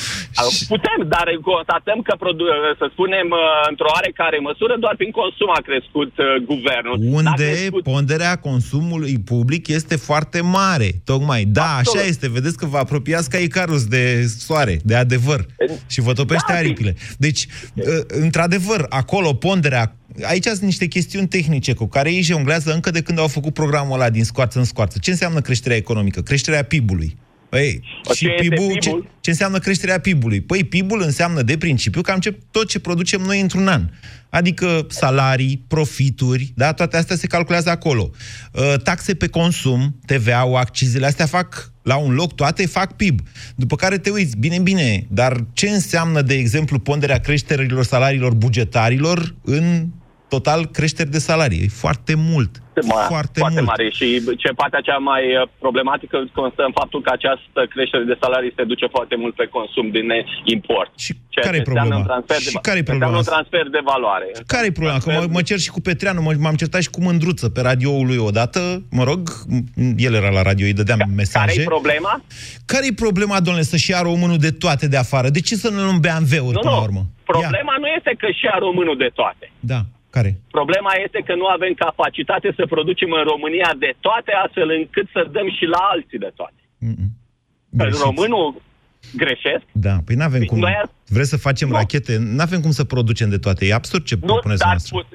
Putem, 0.74 0.98
dar 1.14 1.26
constatăm 1.42 1.98
că, 2.06 2.14
produ- 2.18 2.44
să 2.80 2.86
spunem, 2.94 3.26
uh, 3.30 3.68
într-o 3.70 3.90
oarecare 3.94 4.38
măsură, 4.48 4.74
doar 4.84 4.94
prin 4.96 5.10
consum 5.10 5.50
a 5.58 5.60
crescut 5.68 6.12
uh, 6.18 6.26
guvernul. 6.52 6.96
N-a 6.98 7.16
Unde 7.18 7.48
crescut- 7.50 7.82
ponderea 7.82 8.34
consumului 8.48 9.16
public 9.32 9.68
este 9.68 9.96
foarte 9.96 10.40
mare. 10.40 10.90
Tocmai. 11.04 11.44
Da, 11.44 11.70
Absolut. 11.76 11.98
așa 12.00 12.08
este. 12.08 12.28
Vedeți 12.28 12.56
că 12.56 12.66
vă 12.66 12.78
apropiați 12.78 13.30
ca 13.30 13.38
Icarus 13.38 13.84
de 13.86 14.26
soare, 14.38 14.80
de 14.84 14.94
adevăr. 14.94 15.46
Și 15.86 16.00
vă 16.00 16.12
topește 16.12 16.52
Da, 16.52 16.58
aripile. 16.58 16.94
Deci, 17.18 17.46
uh, 17.74 17.84
într-adevăr, 18.06 18.86
acolo 18.88 19.32
ponderea 19.34 19.96
Aici 20.22 20.44
sunt 20.44 20.60
niște 20.60 20.86
chestiuni 20.86 21.28
tehnice 21.28 21.74
cu 21.74 21.86
care 21.86 22.12
ei 22.12 22.22
jonglează 22.22 22.72
încă 22.72 22.90
de 22.90 23.02
când 23.02 23.18
au 23.18 23.28
făcut 23.28 23.54
programul 23.54 23.94
ăla 23.94 24.10
din 24.10 24.24
scoarță 24.24 24.58
în 24.58 24.64
scoarță. 24.64 24.98
Ce 25.00 25.10
înseamnă 25.10 25.40
creșterea 25.40 25.76
economică? 25.76 26.20
Creșterea 26.20 26.64
PIB-ului. 26.64 27.16
Păi, 27.52 27.82
Ce 28.02 28.12
și 28.12 28.28
este 28.30 28.48
PIB-ul, 28.48 28.78
ce, 28.78 28.88
PIB-ul? 28.88 29.10
ce 29.20 29.30
înseamnă 29.30 29.58
creșterea 29.58 30.00
PIB-ului? 30.00 30.40
Păi 30.40 30.64
PIB-ul 30.64 31.02
înseamnă 31.02 31.42
de 31.42 31.56
principiu 31.56 32.00
cam 32.00 32.18
ce, 32.18 32.38
tot 32.50 32.68
ce 32.68 32.78
producem 32.78 33.20
noi 33.20 33.40
într-un 33.40 33.68
an. 33.68 33.88
Adică 34.30 34.86
salarii, 34.88 35.64
profituri, 35.68 36.52
da? 36.56 36.72
toate 36.72 36.96
astea 36.96 37.16
se 37.16 37.26
calculează 37.26 37.70
acolo. 37.70 38.10
Uh, 38.52 38.74
Taxe 38.82 39.14
pe 39.14 39.26
consum, 39.26 39.98
TVA-ul, 40.06 40.56
accizele, 40.56 41.06
astea 41.06 41.26
fac 41.26 41.72
la 41.82 41.96
un 41.96 42.14
loc, 42.14 42.34
toate 42.34 42.66
fac 42.66 42.92
PIB. 42.92 43.20
După 43.54 43.76
care 43.76 43.98
te 43.98 44.10
uiți, 44.10 44.36
bine, 44.36 44.58
bine, 44.58 45.06
dar 45.10 45.44
ce 45.52 45.68
înseamnă, 45.68 46.22
de 46.22 46.34
exemplu, 46.34 46.78
ponderea 46.78 47.18
creșterilor 47.18 47.84
salariilor 47.84 48.34
bugetarilor 48.34 49.34
în 49.42 49.88
total 50.36 50.60
creșteri 50.78 51.10
de 51.16 51.18
salarii? 51.28 51.62
E 51.64 51.80
foarte 51.84 52.14
mult. 52.30 52.52
Ma- 52.58 53.06
foarte, 53.14 53.38
foarte 53.44 53.60
mult. 53.62 53.70
mare 53.72 53.86
și 53.98 54.06
ce 54.42 54.48
partea 54.62 54.80
cea 54.88 54.98
mai 55.10 55.22
uh, 55.36 55.48
problematică 55.64 56.16
constă 56.40 56.62
în 56.68 56.72
faptul 56.80 57.00
că 57.06 57.10
această 57.18 57.60
creștere 57.74 58.04
de 58.10 58.16
salarii 58.24 58.52
se 58.58 58.64
duce 58.72 58.86
foarte 58.96 59.16
mult 59.22 59.34
pe 59.40 59.46
consum 59.56 59.86
din 59.96 60.06
import. 60.56 60.90
Și 61.04 61.12
ceea 61.34 61.44
care-i 61.46 61.62
ce 61.62 61.68
înseamnă 61.68 61.94
problema? 61.94 62.00
un 62.02 62.08
transfer 62.10 62.38
de, 62.46 62.50
Și 62.54 62.58
care-i 62.68 62.82
înseamnă 62.84 63.04
problema? 63.04 63.22
un 63.24 63.30
transfer 63.32 63.64
de 63.76 63.82
valoare. 63.92 64.26
Care-i 64.54 64.74
problema? 64.78 64.98
Că 65.04 65.08
mă, 65.16 65.22
mă 65.36 65.42
cer 65.48 65.58
și 65.66 65.70
cu 65.76 65.80
Petreanu, 65.88 66.20
mă, 66.26 66.32
m-am 66.44 66.56
certat 66.62 66.80
și 66.86 66.90
cu 66.96 67.00
Mândruță 67.06 67.46
pe 67.54 67.60
radioul 67.70 68.06
lui 68.10 68.20
odată, 68.30 68.60
mă 68.98 69.04
rog, 69.10 69.20
m- 69.56 69.94
el 70.06 70.12
era 70.20 70.30
la 70.38 70.42
radio, 70.50 70.64
îi 70.70 70.78
dădeam 70.80 71.00
mesaje. 71.22 71.46
Care-i 71.52 71.64
problema? 71.76 72.12
Care-i 72.72 72.94
problema, 73.04 73.36
domnule, 73.46 73.64
să-și 73.72 73.90
ia 73.94 74.00
românul 74.10 74.38
de 74.46 74.52
toate 74.64 74.84
de 74.94 74.98
afară? 75.04 75.26
De 75.36 75.40
ce 75.48 75.54
să 75.64 75.68
nu 75.74 75.80
luăm 75.86 75.98
BMW-uri 76.06 76.56
Nu, 76.58 76.64
până 76.64 76.72
nu. 76.74 76.80
la 76.80 76.86
urmă? 76.90 77.02
Problema 77.34 77.74
nu 77.84 77.88
este 77.98 78.12
că 78.22 78.26
și 78.38 78.46
a 78.54 78.56
românul 78.66 78.96
de 79.04 79.10
toate. 79.20 79.46
Da, 79.72 79.80
care? 80.16 80.30
Problema 80.58 80.92
este 81.04 81.20
că 81.28 81.34
nu 81.42 81.46
avem 81.56 81.72
capacitate 81.86 82.48
să 82.58 82.72
producem 82.74 83.10
în 83.18 83.24
România 83.32 83.70
de 83.84 83.90
toate, 84.06 84.32
astfel 84.44 84.68
încât 84.78 85.06
să 85.14 85.20
dăm 85.36 85.48
și 85.58 85.64
la 85.74 85.80
alții 85.94 86.22
de 86.26 86.32
toate. 86.38 86.62
Că 87.78 87.84
Greșiți. 87.84 88.04
românul 88.06 88.46
greșesc, 89.22 89.64
Da, 89.86 89.94
păi 90.06 90.14
n-avem 90.20 90.42
cum. 90.50 90.58
noi 90.58 90.74
ar- 90.80 90.90
Vreți 91.16 91.32
să 91.34 91.46
facem 91.48 91.68
rachete? 91.78 92.12
N-avem 92.38 92.60
cum 92.64 92.70
să 92.80 92.84
producem 92.94 93.28
de 93.34 93.40
toate. 93.44 93.62
E 93.66 93.74
absurd 93.80 94.02
ce 94.10 94.16
nu, 94.20 94.26
propuneți 94.26 94.60
dar 94.64 94.68
noastră. 94.74 94.92
put, 94.96 95.08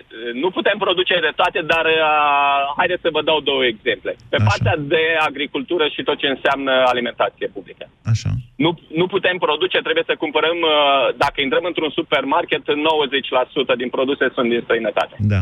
nu 0.43 0.49
putem 0.57 0.77
produce 0.85 1.13
de 1.27 1.31
toate, 1.39 1.59
dar 1.73 1.85
uh, 1.85 2.61
haideți 2.79 3.01
să 3.05 3.09
vă 3.17 3.21
dau 3.29 3.39
două 3.49 3.63
exemple. 3.73 4.11
Pe 4.31 4.37
Așa. 4.39 4.45
partea 4.49 4.75
de 4.93 5.03
agricultură 5.29 5.85
și 5.95 6.01
tot 6.07 6.17
ce 6.21 6.27
înseamnă 6.35 6.71
alimentație 6.93 7.47
publică. 7.55 7.83
Așa. 8.13 8.31
Nu, 8.65 8.69
nu 8.99 9.05
putem 9.15 9.35
produce, 9.47 9.77
trebuie 9.87 10.05
să 10.11 10.15
cumpărăm, 10.23 10.57
uh, 10.65 10.75
dacă 11.23 11.37
intrăm 11.41 11.63
într-un 11.71 11.91
supermarket, 11.99 12.61
90% 12.89 13.73
din 13.81 13.89
produse 13.97 14.25
sunt 14.35 14.47
din 14.53 14.61
străinătate. 14.65 15.15
Da. 15.33 15.41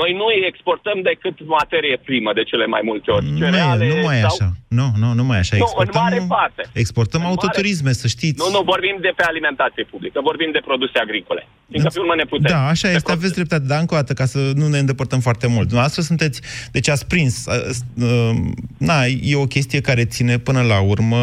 Noi 0.00 0.10
nu 0.20 0.26
exportăm 0.50 0.98
decât 1.10 1.36
materie 1.58 1.96
primă 2.08 2.30
de 2.38 2.42
cele 2.50 2.66
mai 2.66 2.80
multe 2.84 3.10
ori. 3.10 3.26
Nu, 3.30 3.38
Cereale 3.38 3.84
e, 3.84 3.94
nu 3.94 4.06
mai 4.06 4.16
e 4.16 4.20
sau... 4.20 4.34
așa. 4.34 4.48
Nu, 4.68 4.86
nu, 5.02 5.08
nu 5.18 5.24
mai 5.24 5.36
e 5.36 5.40
așa. 5.44 5.56
Nu, 5.56 5.62
în 5.62 5.66
Exportăm, 5.66 6.02
mare 6.02 6.24
parte. 6.28 6.62
exportăm 6.72 7.20
În 7.20 7.26
autoturisme, 7.26 7.92
să 7.92 8.06
știți. 8.06 8.38
Nu, 8.42 8.48
nu, 8.56 8.60
vorbim 8.72 8.96
de 9.00 9.12
pe 9.16 9.22
alimentație 9.22 9.84
publică, 9.92 10.20
vorbim 10.30 10.50
de 10.52 10.62
produse 10.64 10.98
agricole. 10.98 11.48
Fiindcă 11.70 11.90
pe 11.94 12.00
urmă 12.00 12.14
ne 12.14 12.24
putem. 12.24 12.50
Da, 12.50 12.66
așa 12.66 12.90
este, 12.90 13.12
aveți 13.12 13.34
dreptate, 13.34 13.64
dar 13.66 13.80
încă 13.80 13.94
o 13.94 13.96
dată, 13.96 14.12
ca 14.12 14.24
să 14.24 14.38
nu 14.54 14.66
ne 14.68 14.78
îndepărtăm 14.78 15.20
foarte 15.20 15.46
mult. 15.46 15.66
Dumneavoastră 15.70 16.02
sunteți, 16.02 16.40
deci 16.72 16.88
ați 16.88 17.06
prins, 17.06 17.46
uh, 17.46 17.54
uh, 18.02 18.34
na, 18.78 19.04
e 19.22 19.36
o 19.36 19.46
chestie 19.46 19.80
care 19.80 20.04
ține 20.04 20.38
până 20.38 20.62
la 20.62 20.80
urmă 20.80 21.16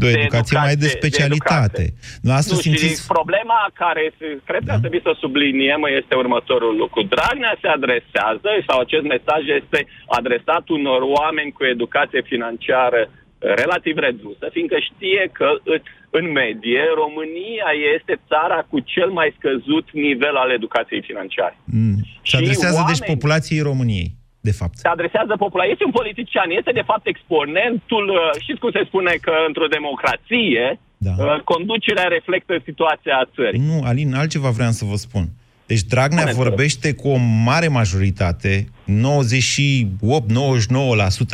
de 0.00 0.06
o 0.06 0.10
De 0.10 0.18
educație 0.20 0.56
mai 0.58 0.66
de 0.66 0.72
educație, 0.72 0.94
de 0.94 0.98
specialitate. 1.00 1.84
Dumneavoastră 2.22 2.54
Nu, 2.54 2.60
și 2.62 2.66
simțiți... 2.68 3.06
problema 3.16 3.60
care 3.82 4.04
se- 4.18 4.40
cred 4.48 4.62
că 4.66 4.72
ar 4.74 4.80
trebui 4.84 5.02
să 5.08 5.12
subliniem 5.22 5.82
este 6.00 6.14
următorul 6.24 6.74
lucru. 6.82 7.00
Dragnea 7.14 7.54
se 7.62 7.68
adresează 7.76 8.50
sau 8.68 8.76
acest 8.80 9.04
mesaj 9.14 9.42
este 9.60 9.78
adresat 10.18 10.64
unor 10.78 11.00
oameni 11.18 11.52
cu 11.56 11.62
educație 11.74 12.22
financiară 12.32 13.00
eh, 13.08 13.54
relativ 13.62 13.96
redusă, 14.08 14.44
fiindcă 14.56 14.76
știe 14.90 15.22
că 15.38 15.48
în- 15.74 15.82
în 16.10 16.26
medie 16.42 16.82
România 17.02 17.68
este 17.96 18.14
țara 18.30 18.58
cu 18.70 18.78
cel 18.94 19.10
mai 19.18 19.28
scăzut 19.38 19.86
nivel 20.06 20.34
al 20.42 20.50
educației 20.58 21.02
financiare. 21.10 21.56
Mm. 21.64 21.96
Se 22.04 22.18
Și 22.22 22.36
adresează, 22.36 22.76
deci, 22.86 22.98
oameni- 23.00 23.12
populației 23.14 23.60
României, 23.70 24.10
de 24.40 24.50
fapt. 24.60 24.76
se 24.76 24.88
adresează 24.88 25.32
populației. 25.44 25.72
Este 25.72 25.84
un 25.90 25.96
politician, 26.00 26.48
este 26.50 26.72
de 26.80 26.88
fapt 26.90 27.06
exponentul, 27.06 28.04
uh, 28.08 28.40
știți 28.44 28.60
cum 28.62 28.70
se 28.70 28.82
spune 28.86 29.12
că 29.26 29.32
într-o 29.46 29.66
democrație 29.78 30.80
Da. 30.96 31.14
uh, 31.18 31.40
conducerea 31.52 32.08
reflectă 32.16 32.54
situația 32.64 33.28
țării. 33.34 33.60
Nu, 33.70 33.76
Alin, 33.84 34.14
altceva 34.14 34.50
vreau 34.58 34.70
să 34.70 34.84
vă 34.84 34.96
spun. 35.06 35.24
Deci 35.66 35.82
Dragnea 35.82 36.26
Spune-te, 36.26 36.42
vorbește 36.42 36.94
cu 36.94 37.08
o 37.08 37.18
mare 37.50 37.68
majoritate, 37.68 38.52
98-99% 38.88 38.90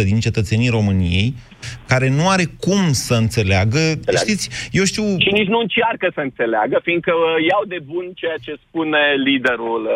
din 0.04 0.20
cetățenii 0.20 0.68
României, 0.68 1.34
care 1.86 2.08
nu 2.08 2.28
are 2.28 2.44
cum 2.64 2.92
să 2.92 3.14
înțeleagă. 3.14 3.78
Știți, 4.16 4.44
eu 4.78 4.84
știu... 4.84 5.02
Și 5.02 5.30
nici 5.38 5.52
nu 5.54 5.58
încearcă 5.58 6.06
să 6.14 6.20
înțeleagă, 6.20 6.80
fiindcă 6.82 7.12
uh, 7.12 7.46
iau 7.50 7.62
de 7.74 7.78
bun 7.84 8.06
ceea 8.14 8.38
ce 8.40 8.52
spune 8.66 9.02
liderul 9.24 9.82
uh, 9.84 9.94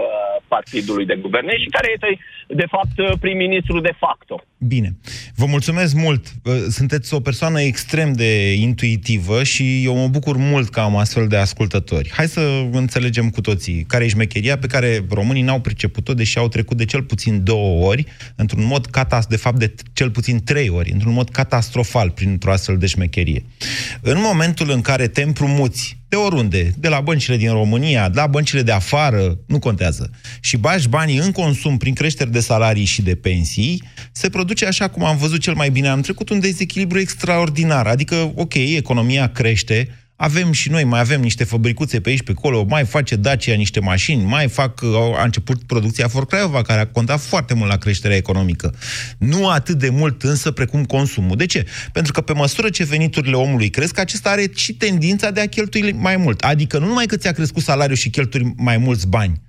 partidului 0.48 1.06
de 1.06 1.16
guverne 1.24 1.52
și 1.62 1.68
care 1.76 1.88
este, 1.92 2.10
de 2.46 2.66
fapt, 2.74 2.96
uh, 2.98 3.18
prim-ministru 3.20 3.80
de 3.80 3.94
facto. 3.98 4.42
Bine. 4.58 4.90
Vă 5.36 5.46
mulțumesc 5.46 5.94
mult. 5.94 6.22
Sunteți 6.68 7.14
o 7.14 7.20
persoană 7.20 7.60
extrem 7.60 8.12
de 8.12 8.52
intuitivă 8.52 9.42
și 9.42 9.84
eu 9.84 9.94
mă 9.96 10.08
bucur 10.08 10.36
mult 10.36 10.68
că 10.68 10.80
am 10.80 10.96
astfel 10.96 11.26
de 11.28 11.36
ascultători. 11.36 12.10
Hai 12.16 12.26
să 12.26 12.40
înțelegem 12.72 13.30
cu 13.30 13.40
toții 13.40 13.84
care 13.88 14.04
e 14.04 14.08
șmecheria 14.08 14.58
pe 14.58 14.66
care 14.66 15.04
românii 15.10 15.42
n-au 15.42 15.60
priceput-o, 15.60 16.14
deși 16.14 16.38
au 16.38 16.48
trecut 16.48 16.76
de 16.76 16.84
cel 16.84 17.02
puțin 17.02 17.44
două 17.48 17.86
ori, 17.86 18.06
într-un 18.36 18.64
mod 18.64 18.86
catas, 18.86 19.26
de 19.26 19.36
fapt 19.36 19.58
de 19.58 19.74
cel 19.92 20.10
puțin 20.10 20.44
trei 20.44 20.68
ori, 20.68 20.90
într-un 20.92 21.12
mod 21.12 21.28
catastrofal 21.30 22.10
printr-o 22.10 22.52
astfel 22.52 22.78
de 22.78 22.86
șmecherie. 22.86 23.44
În 24.00 24.18
momentul 24.20 24.70
în 24.70 24.80
care 24.80 25.08
te 25.08 25.22
împrumuți 25.22 25.96
de 26.08 26.16
oriunde, 26.16 26.72
de 26.78 26.88
la 26.88 27.00
băncile 27.00 27.36
din 27.36 27.50
România, 27.50 28.08
de 28.08 28.20
la 28.20 28.26
băncile 28.26 28.62
de 28.62 28.72
afară, 28.72 29.38
nu 29.46 29.58
contează, 29.58 30.10
și 30.40 30.56
bași 30.56 30.88
banii 30.88 31.18
în 31.18 31.32
consum 31.32 31.76
prin 31.76 31.94
creșteri 31.94 32.32
de 32.32 32.40
salarii 32.40 32.84
și 32.84 33.02
de 33.02 33.14
pensii, 33.14 33.82
se 34.12 34.28
produce 34.28 34.66
așa 34.66 34.88
cum 34.88 35.04
am 35.04 35.16
văzut 35.16 35.40
cel 35.40 35.54
mai 35.54 35.70
bine 35.70 35.88
am 35.88 36.00
trecut, 36.00 36.28
un 36.28 36.40
dezechilibru 36.40 36.98
extraordinar. 36.98 37.86
Adică, 37.86 38.32
ok, 38.34 38.54
economia 38.54 39.28
crește, 39.28 39.88
avem 40.20 40.52
și 40.52 40.70
noi, 40.70 40.84
mai 40.84 41.00
avem 41.00 41.20
niște 41.20 41.44
fabricuțe 41.44 42.00
pe 42.00 42.08
aici, 42.08 42.22
pe 42.22 42.32
acolo, 42.36 42.64
mai 42.68 42.84
face 42.84 43.16
Dacia 43.16 43.54
niște 43.54 43.80
mașini, 43.80 44.24
mai 44.24 44.48
fac, 44.48 44.82
a 45.16 45.22
început 45.24 45.62
producția 45.62 46.08
Ford 46.08 46.28
Craiova, 46.28 46.62
care 46.62 46.80
a 46.80 46.86
contat 46.86 47.20
foarte 47.20 47.54
mult 47.54 47.70
la 47.70 47.76
creșterea 47.76 48.16
economică. 48.16 48.74
Nu 49.18 49.48
atât 49.48 49.78
de 49.78 49.88
mult 49.88 50.22
însă 50.22 50.50
precum 50.50 50.84
consumul. 50.84 51.36
De 51.36 51.46
ce? 51.46 51.66
Pentru 51.92 52.12
că 52.12 52.20
pe 52.20 52.32
măsură 52.32 52.70
ce 52.70 52.84
veniturile 52.84 53.36
omului 53.36 53.70
cresc, 53.70 53.98
acesta 53.98 54.30
are 54.30 54.50
și 54.54 54.72
tendința 54.74 55.30
de 55.30 55.40
a 55.40 55.46
cheltui 55.46 55.92
mai 55.92 56.16
mult. 56.16 56.40
Adică 56.40 56.78
nu 56.78 56.86
numai 56.86 57.06
că 57.06 57.16
ți-a 57.16 57.32
crescut 57.32 57.62
salariul 57.62 57.96
și 57.96 58.10
cheltui 58.10 58.54
mai 58.56 58.76
mulți 58.76 59.06
bani, 59.06 59.40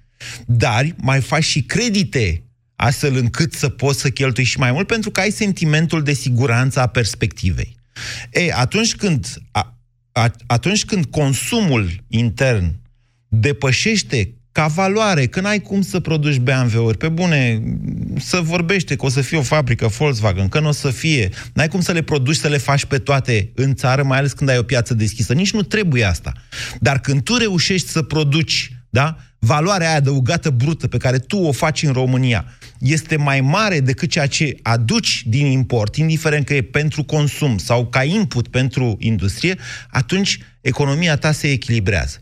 dar 0.46 0.96
mai 0.96 1.22
faci 1.22 1.44
și 1.44 1.62
credite 1.62 2.44
astfel 2.76 3.16
încât 3.16 3.54
să 3.54 3.70
poți 3.70 4.00
să 4.00 4.10
cheltui 4.10 4.44
și 4.44 4.60
mai 4.60 4.72
mult 4.72 4.88
pentru 4.88 5.12
că 5.12 5.20
ai 5.20 5.32
sentimentul 5.32 6.04
de 6.04 6.14
siguranță 6.14 6.80
a 6.80 6.88
perspectivei. 6.88 7.76
Ei, 8.32 8.52
atunci 8.52 8.96
când, 8.96 9.28
a, 9.52 9.60
a, 9.60 9.79
atunci 10.48 10.86
când 10.86 11.06
consumul 11.06 12.04
intern 12.08 12.80
depășește 13.28 14.34
ca 14.52 14.68
valoare, 14.68 15.26
că 15.26 15.42
n-ai 15.42 15.60
cum 15.60 15.82
să 15.82 16.00
produci 16.00 16.38
BMW-uri, 16.38 16.98
pe 16.98 17.10
bune, 17.10 17.64
să 18.18 18.40
vorbește 18.42 18.96
că 18.96 19.06
o 19.06 19.10
să 19.10 19.22
fie 19.22 19.38
o 19.38 19.42
fabrică 19.42 19.88
Volkswagen, 19.88 20.48
că 20.48 20.60
nu 20.60 20.68
o 20.68 20.72
să 20.72 20.90
fie, 20.90 21.30
n-ai 21.54 21.68
cum 21.68 21.82
să 21.82 21.92
le 21.92 22.02
produci, 22.02 22.36
să 22.36 22.48
le 22.48 22.58
faci 22.58 22.86
pe 22.86 22.98
toate 22.98 23.52
în 23.56 23.76
țară, 23.76 24.04
mai 24.04 24.18
ales 24.18 24.34
când 24.34 24.50
ai 24.50 24.58
o 24.58 24.64
piață 24.64 24.94
deschisă. 24.94 25.34
Nici 25.34 25.54
nu 25.54 25.62
trebuie 25.62 26.04
asta. 26.04 26.34
Dar 26.80 27.00
când 27.00 27.24
tu 27.24 27.38
reușești 27.38 27.88
să 27.88 28.02
produci, 28.02 28.72
da, 28.90 29.18
valoarea 29.40 29.88
aia 29.88 29.98
adăugată 29.98 30.50
brută 30.50 30.88
pe 30.88 30.98
care 30.98 31.18
tu 31.18 31.38
o 31.38 31.52
faci 31.52 31.84
în 31.84 31.92
România 31.92 32.46
este 32.80 33.16
mai 33.16 33.42
mare 33.42 33.80
decât 33.80 34.10
ceea 34.10 34.28
ce 34.28 34.58
aduci 34.62 35.24
din 35.26 35.46
import, 35.46 35.96
indiferent 35.96 36.46
că 36.46 36.54
e 36.54 36.62
pentru 36.62 37.04
consum 37.04 37.58
sau 37.58 37.88
ca 37.88 38.04
input 38.04 38.48
pentru 38.48 38.96
industrie, 39.00 39.56
atunci 39.90 40.40
economia 40.62 41.16
ta 41.16 41.32
se 41.32 41.52
echilibrează. 41.52 42.18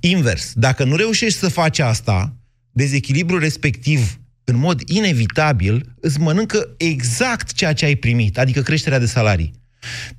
Invers, 0.00 0.52
dacă 0.54 0.84
nu 0.84 0.96
reușești 0.96 1.38
să 1.38 1.48
faci 1.48 1.78
asta, 1.78 2.36
dezechilibrul 2.72 3.38
respectiv, 3.38 4.20
în 4.44 4.56
mod 4.56 4.80
inevitabil, 4.86 5.94
îți 6.00 6.20
mănâncă 6.20 6.74
exact 6.76 7.52
ceea 7.52 7.72
ce 7.72 7.84
ai 7.84 7.94
primit, 7.94 8.38
adică 8.38 8.60
creșterea 8.60 8.98
de 8.98 9.06
salarii. 9.06 9.60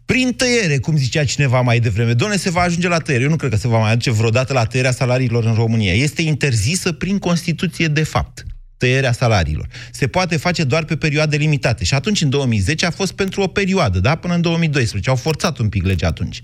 Prin 0.06 0.34
tăiere, 0.34 0.78
cum 0.78 0.98
zicea 0.98 1.26
cineva 1.26 1.62
mai 1.62 1.80
devreme, 1.80 2.14
doamne, 2.14 2.38
se 2.38 2.50
va 2.50 2.62
ajunge 2.62 2.88
la 2.88 2.98
tăiere. 2.98 3.24
Eu 3.24 3.30
nu 3.30 3.36
cred 3.36 3.52
că 3.52 3.58
se 3.58 3.68
va 3.68 3.80
mai 3.80 3.92
aduce 3.92 4.12
vreodată 4.12 4.54
la 4.54 4.66
tăierea 4.66 4.92
salariilor 4.92 5.46
în 5.46 5.54
România. 5.54 5.94
Este 5.94 6.22
interzisă 6.22 6.92
prin 6.92 7.18
Constituție 7.18 7.88
de 7.88 8.04
fapt 8.04 8.46
tăierea 8.84 9.12
salariilor. 9.12 9.68
Se 9.92 10.08
poate 10.08 10.38
face 10.38 10.64
doar 10.64 10.84
pe 10.84 10.96
perioade 10.96 11.38
limitate. 11.38 11.84
Și 11.84 11.94
atunci, 11.94 12.22
în 12.22 12.30
2010, 12.30 12.86
a 12.86 12.92
fost 12.92 13.12
pentru 13.12 13.42
o 13.42 13.48
perioadă, 13.48 14.00
da? 14.00 14.16
Până 14.16 14.34
în 14.34 14.42
2012. 14.42 15.10
Au 15.10 15.16
forțat 15.16 15.58
un 15.58 15.70
pic 15.70 15.86
legea 15.86 16.08
atunci. 16.08 16.42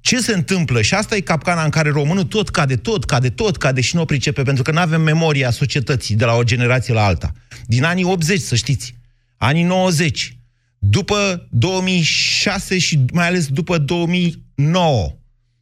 Ce 0.00 0.18
se 0.18 0.32
întâmplă? 0.32 0.82
Și 0.82 0.94
asta 0.94 1.16
e 1.16 1.20
capcana 1.20 1.64
în 1.64 1.70
care 1.70 1.90
românul 1.90 2.24
tot 2.24 2.48
cade, 2.48 2.76
tot 2.76 3.04
cade, 3.04 3.28
tot 3.28 3.56
cade 3.56 3.80
și 3.80 3.94
nu 3.94 4.00
o 4.00 4.04
pricepe, 4.04 4.42
pentru 4.42 4.62
că 4.62 4.70
nu 4.70 4.78
avem 4.78 5.00
memoria 5.00 5.50
societății 5.50 6.14
de 6.14 6.24
la 6.24 6.34
o 6.34 6.42
generație 6.42 6.94
la 6.94 7.04
alta. 7.04 7.32
Din 7.66 7.84
anii 7.84 8.04
80, 8.04 8.40
să 8.40 8.54
știți. 8.54 8.94
Anii 9.36 9.62
90. 9.62 10.36
după 10.78 11.48
2006 11.50 12.78
și 12.78 13.04
mai 13.12 13.26
ales 13.26 13.46
după 13.46 13.78
2009. 13.78 15.12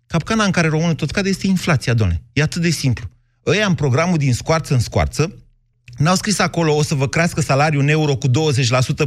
Capcana 0.06 0.44
în 0.44 0.50
care 0.50 0.68
românul 0.68 0.94
tot 0.94 1.10
cade 1.10 1.28
este 1.28 1.46
inflația, 1.46 1.94
doamne. 1.94 2.22
E 2.32 2.42
atât 2.42 2.62
de 2.62 2.70
simplu. 2.70 3.10
Ăia 3.46 3.66
în 3.66 3.74
programul 3.74 4.18
din 4.18 4.34
scoarță 4.34 4.74
în 4.74 4.80
scoarță 4.80 5.34
n-au 6.00 6.14
scris 6.14 6.38
acolo 6.38 6.76
o 6.76 6.82
să 6.82 6.94
vă 6.94 7.08
crească 7.08 7.40
salariul 7.40 7.82
în 7.82 7.88
euro 7.88 8.16
cu 8.16 8.28
20% 8.28 8.32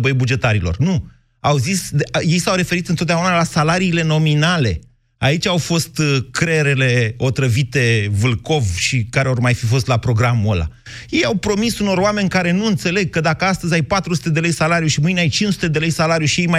băi 0.02 0.14
bugetarilor. 0.14 0.78
Nu. 0.78 1.08
Au 1.40 1.58
zis, 1.58 1.92
ei 2.22 2.40
s-au 2.40 2.56
referit 2.56 2.88
întotdeauna 2.90 3.36
la 3.36 3.44
salariile 3.44 4.04
nominale. 4.04 4.80
Aici 5.24 5.48
au 5.48 5.58
fost 5.58 5.98
uh, 5.98 6.18
creierele 6.32 7.16
otrăvite 7.18 8.12
Vâlcov 8.12 8.76
și 8.76 9.08
care 9.10 9.30
ori 9.30 9.42
mai 9.42 9.54
fi 9.54 9.66
fost 9.66 9.88
la 9.88 9.98
programul 9.98 10.54
ăla. 10.54 10.68
Ei 11.10 11.26
au 11.26 11.36
promis 11.36 11.80
unor 11.80 11.98
oameni 11.98 12.30
care 12.30 12.52
nu 12.52 12.66
înțeleg 12.66 13.10
că 13.10 13.20
dacă 13.20 13.46
astăzi 13.46 13.74
ai 13.74 13.82
400 13.82 14.30
de 14.30 14.40
lei 14.40 14.52
salariu 14.52 14.88
și 14.88 15.00
mâine 15.00 15.20
ai 15.20 15.28
500 15.28 15.68
de 15.68 15.80
lei 15.80 15.90
salariu 15.90 16.26
și 16.26 16.40
ei 16.40 16.48
mai 16.48 16.52